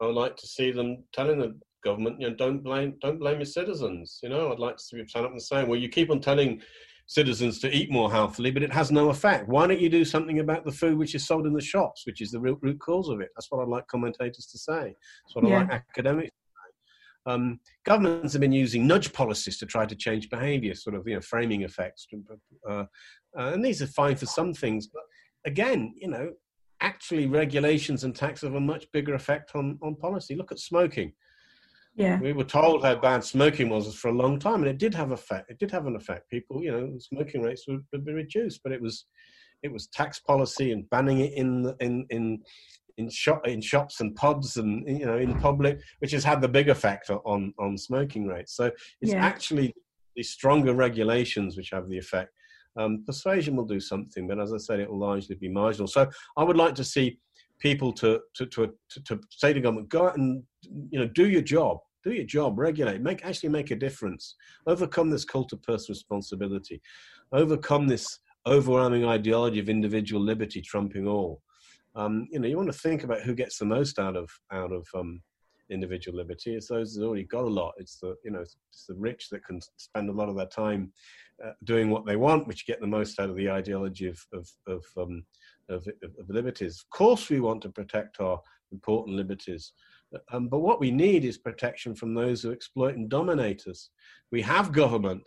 I 0.00 0.06
would 0.06 0.16
like 0.16 0.36
to 0.38 0.46
see 0.48 0.72
them 0.72 1.04
telling 1.12 1.38
the 1.38 1.56
government, 1.82 2.20
you 2.20 2.28
know, 2.28 2.34
don't 2.34 2.62
blame 2.62 2.94
don't 3.00 3.18
blame 3.18 3.36
your 3.36 3.46
citizens. 3.46 4.18
You 4.22 4.28
know, 4.28 4.52
I'd 4.52 4.58
like 4.58 4.76
to 4.76 4.82
see 4.82 4.96
you 4.96 5.06
stand 5.06 5.26
up 5.26 5.32
and 5.32 5.42
say, 5.42 5.64
well, 5.64 5.78
you 5.78 5.88
keep 5.88 6.10
on 6.10 6.20
telling 6.20 6.60
citizens 7.06 7.58
to 7.60 7.76
eat 7.76 7.90
more 7.90 8.10
healthily, 8.10 8.50
but 8.50 8.62
it 8.62 8.72
has 8.72 8.90
no 8.90 9.10
effect. 9.10 9.48
Why 9.48 9.66
don't 9.66 9.80
you 9.80 9.88
do 9.88 10.04
something 10.04 10.38
about 10.38 10.64
the 10.64 10.72
food 10.72 10.96
which 10.96 11.14
is 11.14 11.26
sold 11.26 11.46
in 11.46 11.52
the 11.52 11.60
shops, 11.60 12.06
which 12.06 12.20
is 12.20 12.30
the 12.30 12.40
root, 12.40 12.58
root 12.62 12.80
cause 12.80 13.08
of 13.08 13.20
it? 13.20 13.28
That's 13.36 13.50
what 13.50 13.62
I'd 13.62 13.68
like 13.68 13.86
commentators 13.88 14.46
to 14.46 14.58
say. 14.58 14.94
That's 15.24 15.34
what 15.34 15.46
yeah. 15.46 15.56
I 15.56 15.58
like 15.60 15.72
academics 15.72 16.30
um, 17.26 17.60
governments 17.84 18.32
have 18.32 18.40
been 18.40 18.52
using 18.52 18.86
nudge 18.86 19.12
policies 19.12 19.58
to 19.58 19.66
try 19.66 19.86
to 19.86 19.94
change 19.94 20.28
behaviour, 20.28 20.74
sort 20.74 20.96
of 20.96 21.06
you 21.06 21.14
know 21.14 21.20
framing 21.20 21.62
effects, 21.62 22.06
uh, 22.68 22.84
and 23.34 23.64
these 23.64 23.80
are 23.80 23.86
fine 23.86 24.16
for 24.16 24.26
some 24.26 24.52
things. 24.52 24.88
But 24.88 25.02
again, 25.46 25.94
you 25.96 26.08
know, 26.08 26.32
actually 26.80 27.26
regulations 27.26 28.04
and 28.04 28.14
taxes 28.14 28.48
have 28.48 28.56
a 28.56 28.60
much 28.60 28.86
bigger 28.92 29.14
effect 29.14 29.52
on 29.54 29.78
on 29.82 29.94
policy. 29.96 30.34
Look 30.34 30.52
at 30.52 30.58
smoking. 30.58 31.12
Yeah. 31.94 32.18
We 32.20 32.32
were 32.32 32.44
told 32.44 32.84
how 32.84 32.96
bad 32.96 33.22
smoking 33.22 33.68
was 33.68 33.94
for 33.94 34.08
a 34.08 34.14
long 34.14 34.38
time, 34.38 34.60
and 34.62 34.66
it 34.66 34.78
did 34.78 34.94
have 34.94 35.10
effect. 35.10 35.50
It 35.50 35.58
did 35.58 35.70
have 35.70 35.86
an 35.86 35.96
effect. 35.96 36.30
People, 36.30 36.62
you 36.62 36.72
know, 36.72 36.94
smoking 36.98 37.42
rates 37.42 37.64
would, 37.68 37.84
would 37.92 38.04
be 38.04 38.14
reduced, 38.14 38.60
but 38.62 38.72
it 38.72 38.80
was 38.80 39.06
it 39.62 39.72
was 39.72 39.86
tax 39.88 40.18
policy 40.18 40.72
and 40.72 40.88
banning 40.90 41.20
it 41.20 41.32
in 41.34 41.72
in 41.80 42.06
in 42.10 42.40
in 42.98 43.08
shop 43.10 43.46
in 43.46 43.60
shops 43.60 44.00
and 44.00 44.14
pubs 44.16 44.56
and 44.56 44.88
you 44.88 45.06
know 45.06 45.18
in 45.18 45.38
public, 45.40 45.80
which 45.98 46.12
has 46.12 46.24
had 46.24 46.40
the 46.40 46.48
big 46.48 46.68
effect 46.68 47.10
on 47.10 47.52
on 47.58 47.76
smoking 47.76 48.26
rates. 48.26 48.56
So 48.56 48.70
it's 49.00 49.12
yeah. 49.12 49.24
actually 49.24 49.74
the 50.16 50.22
stronger 50.22 50.74
regulations 50.74 51.56
which 51.56 51.70
have 51.70 51.88
the 51.88 51.98
effect. 51.98 52.30
Um, 52.76 53.04
persuasion 53.06 53.54
will 53.54 53.66
do 53.66 53.80
something, 53.80 54.26
but 54.26 54.40
as 54.40 54.54
I 54.54 54.56
said, 54.56 54.80
it 54.80 54.90
will 54.90 54.98
largely 54.98 55.36
be 55.36 55.48
marginal. 55.48 55.86
So 55.86 56.08
I 56.38 56.44
would 56.44 56.56
like 56.56 56.74
to 56.76 56.84
see 56.84 57.18
people 57.62 57.92
to, 57.92 58.20
to, 58.34 58.44
to, 58.44 58.74
to, 59.04 59.20
say 59.30 59.52
to 59.52 59.60
government, 59.60 59.88
go 59.88 60.08
out 60.08 60.18
and 60.18 60.42
you 60.90 60.98
know, 60.98 61.06
do 61.06 61.28
your 61.28 61.40
job, 61.42 61.78
do 62.02 62.12
your 62.12 62.24
job, 62.24 62.58
regulate, 62.58 63.00
make 63.00 63.24
actually 63.24 63.48
make 63.48 63.70
a 63.70 63.76
difference, 63.76 64.34
overcome 64.66 65.10
this 65.10 65.24
cult 65.24 65.52
of 65.52 65.62
personal 65.62 65.94
responsibility, 65.94 66.82
overcome 67.32 67.86
this 67.86 68.18
overwhelming 68.48 69.04
ideology 69.04 69.60
of 69.60 69.68
individual 69.68 70.20
liberty 70.20 70.60
trumping 70.60 71.06
all. 71.06 71.40
Um, 71.94 72.26
you 72.32 72.40
know, 72.40 72.48
you 72.48 72.56
want 72.56 72.72
to 72.72 72.78
think 72.78 73.04
about 73.04 73.22
who 73.22 73.34
gets 73.34 73.58
the 73.58 73.64
most 73.64 74.00
out 74.00 74.16
of 74.16 74.28
out 74.50 74.72
of 74.72 74.84
um, 74.94 75.22
individual 75.70 76.18
liberty. 76.18 76.56
It's 76.56 76.68
those 76.68 76.96
who've 76.96 77.06
already 77.06 77.24
got 77.24 77.44
a 77.44 77.48
lot. 77.48 77.74
It's 77.76 77.98
the 78.00 78.16
you 78.24 78.32
know, 78.32 78.40
it's 78.40 78.86
the 78.88 78.94
rich 78.96 79.28
that 79.30 79.44
can 79.44 79.60
spend 79.76 80.08
a 80.08 80.12
lot 80.12 80.28
of 80.28 80.36
their 80.36 80.46
time 80.46 80.92
uh, 81.44 81.52
doing 81.62 81.90
what 81.90 82.06
they 82.06 82.16
want, 82.16 82.48
which 82.48 82.66
get 82.66 82.80
the 82.80 82.86
most 82.86 83.20
out 83.20 83.30
of 83.30 83.36
the 83.36 83.50
ideology 83.50 84.08
of 84.08 84.18
of, 84.32 84.48
of 84.66 84.82
um, 84.96 85.22
of, 85.68 85.86
of, 86.02 86.28
liberties. 86.28 86.78
Of 86.84 86.90
course, 86.90 87.28
we 87.28 87.40
want 87.40 87.62
to 87.62 87.68
protect 87.68 88.20
our 88.20 88.40
important 88.72 89.16
liberties. 89.16 89.72
Um, 90.30 90.48
but 90.48 90.60
what 90.60 90.80
we 90.80 90.90
need 90.90 91.24
is 91.24 91.38
protection 91.38 91.94
from 91.94 92.14
those 92.14 92.42
who 92.42 92.52
exploit 92.52 92.96
and 92.96 93.08
dominate 93.08 93.66
us. 93.66 93.90
We 94.30 94.42
have 94.42 94.72
government 94.72 95.22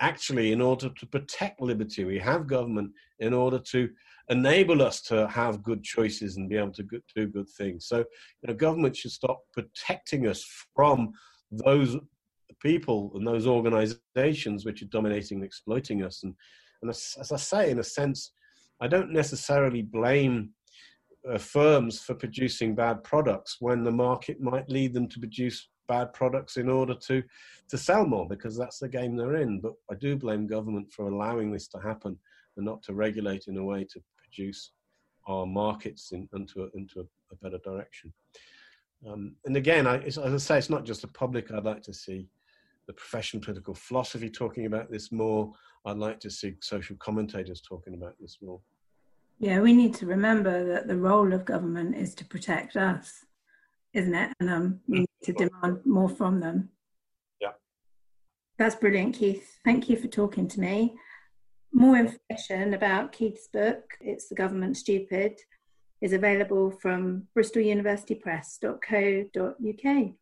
actually 0.00 0.52
in 0.52 0.60
order 0.60 0.90
to 0.90 1.06
protect 1.06 1.60
liberty. 1.60 2.04
We 2.04 2.18
have 2.18 2.46
government 2.46 2.92
in 3.18 3.32
order 3.32 3.58
to 3.58 3.88
enable 4.28 4.82
us 4.82 5.00
to 5.02 5.28
have 5.28 5.62
good 5.62 5.82
choices 5.82 6.36
and 6.36 6.48
be 6.48 6.56
able 6.56 6.72
to 6.72 6.86
do 7.14 7.26
good 7.26 7.48
things. 7.48 7.86
So, 7.86 7.98
you 7.98 8.48
know, 8.48 8.54
government 8.54 8.96
should 8.96 9.12
stop 9.12 9.40
protecting 9.52 10.26
us 10.26 10.44
from 10.74 11.12
those 11.50 11.96
people 12.60 13.12
and 13.14 13.26
those 13.26 13.46
organizations 13.46 14.64
which 14.64 14.82
are 14.82 14.86
dominating 14.86 15.38
and 15.38 15.44
exploiting 15.44 16.02
us. 16.02 16.22
And, 16.24 16.34
and 16.82 16.90
as, 16.90 17.14
as 17.20 17.32
I 17.32 17.36
say, 17.36 17.70
in 17.70 17.78
a 17.78 17.84
sense, 17.84 18.32
I 18.80 18.88
don't 18.88 19.12
necessarily 19.12 19.82
blame 19.82 20.50
uh, 21.30 21.38
firms 21.38 22.00
for 22.00 22.14
producing 22.14 22.74
bad 22.74 23.02
products 23.02 23.56
when 23.60 23.82
the 23.82 23.90
market 23.90 24.40
might 24.40 24.68
lead 24.68 24.94
them 24.94 25.08
to 25.08 25.18
produce 25.18 25.68
bad 25.88 26.12
products 26.12 26.56
in 26.56 26.68
order 26.68 26.94
to 26.94 27.22
to 27.68 27.78
sell 27.78 28.06
more 28.06 28.28
because 28.28 28.56
that's 28.56 28.78
the 28.78 28.88
game 28.88 29.16
they're 29.16 29.36
in. 29.36 29.60
But 29.60 29.72
I 29.90 29.94
do 29.94 30.16
blame 30.16 30.46
government 30.46 30.92
for 30.92 31.08
allowing 31.08 31.50
this 31.50 31.68
to 31.68 31.78
happen 31.78 32.18
and 32.56 32.64
not 32.64 32.82
to 32.84 32.94
regulate 32.94 33.44
in 33.48 33.56
a 33.56 33.64
way 33.64 33.84
to 33.84 34.00
produce 34.18 34.72
our 35.26 35.46
markets 35.46 36.12
in, 36.12 36.28
into 36.34 36.62
a, 36.62 36.68
into 36.78 37.00
a, 37.00 37.04
a 37.32 37.36
better 37.42 37.58
direction. 37.64 38.12
Um, 39.06 39.36
and 39.44 39.56
again, 39.56 39.86
I, 39.86 39.98
as 39.98 40.18
I 40.18 40.36
say, 40.36 40.58
it's 40.58 40.70
not 40.70 40.84
just 40.84 41.02
the 41.02 41.08
public 41.08 41.50
I'd 41.50 41.64
like 41.64 41.82
to 41.82 41.92
see 41.92 42.28
the 42.86 42.92
profession 42.92 43.40
political 43.40 43.74
philosophy 43.74 44.30
talking 44.30 44.66
about 44.66 44.88
this 44.90 45.10
more. 45.12 45.52
I'd 45.84 45.98
like 45.98 46.18
to 46.20 46.30
see 46.30 46.54
social 46.60 46.96
commentators 46.96 47.60
talking 47.60 47.94
about 47.94 48.14
this 48.20 48.38
more. 48.42 48.60
Yeah, 49.38 49.60
we 49.60 49.74
need 49.74 49.94
to 49.94 50.06
remember 50.06 50.64
that 50.72 50.88
the 50.88 50.96
role 50.96 51.32
of 51.32 51.44
government 51.44 51.96
is 51.96 52.14
to 52.16 52.24
protect 52.24 52.76
us, 52.76 53.24
isn't 53.92 54.14
it? 54.14 54.32
And 54.40 54.48
um, 54.48 54.80
we 54.88 55.00
need 55.00 55.08
to 55.24 55.32
demand 55.32 55.80
more 55.84 56.08
from 56.08 56.40
them. 56.40 56.70
Yeah. 57.40 57.52
That's 58.58 58.76
brilliant, 58.76 59.16
Keith. 59.16 59.58
Thank 59.64 59.90
you 59.90 59.96
for 59.96 60.08
talking 60.08 60.48
to 60.48 60.60
me. 60.60 60.96
More 61.72 61.96
information 61.96 62.74
about 62.74 63.12
Keith's 63.12 63.48
book, 63.48 63.98
It's 64.00 64.28
the 64.28 64.34
Government 64.34 64.76
Stupid, 64.78 65.38
is 66.00 66.14
available 66.14 66.70
from 66.70 67.26
bristoluniversitypress.co.uk. 67.36 70.14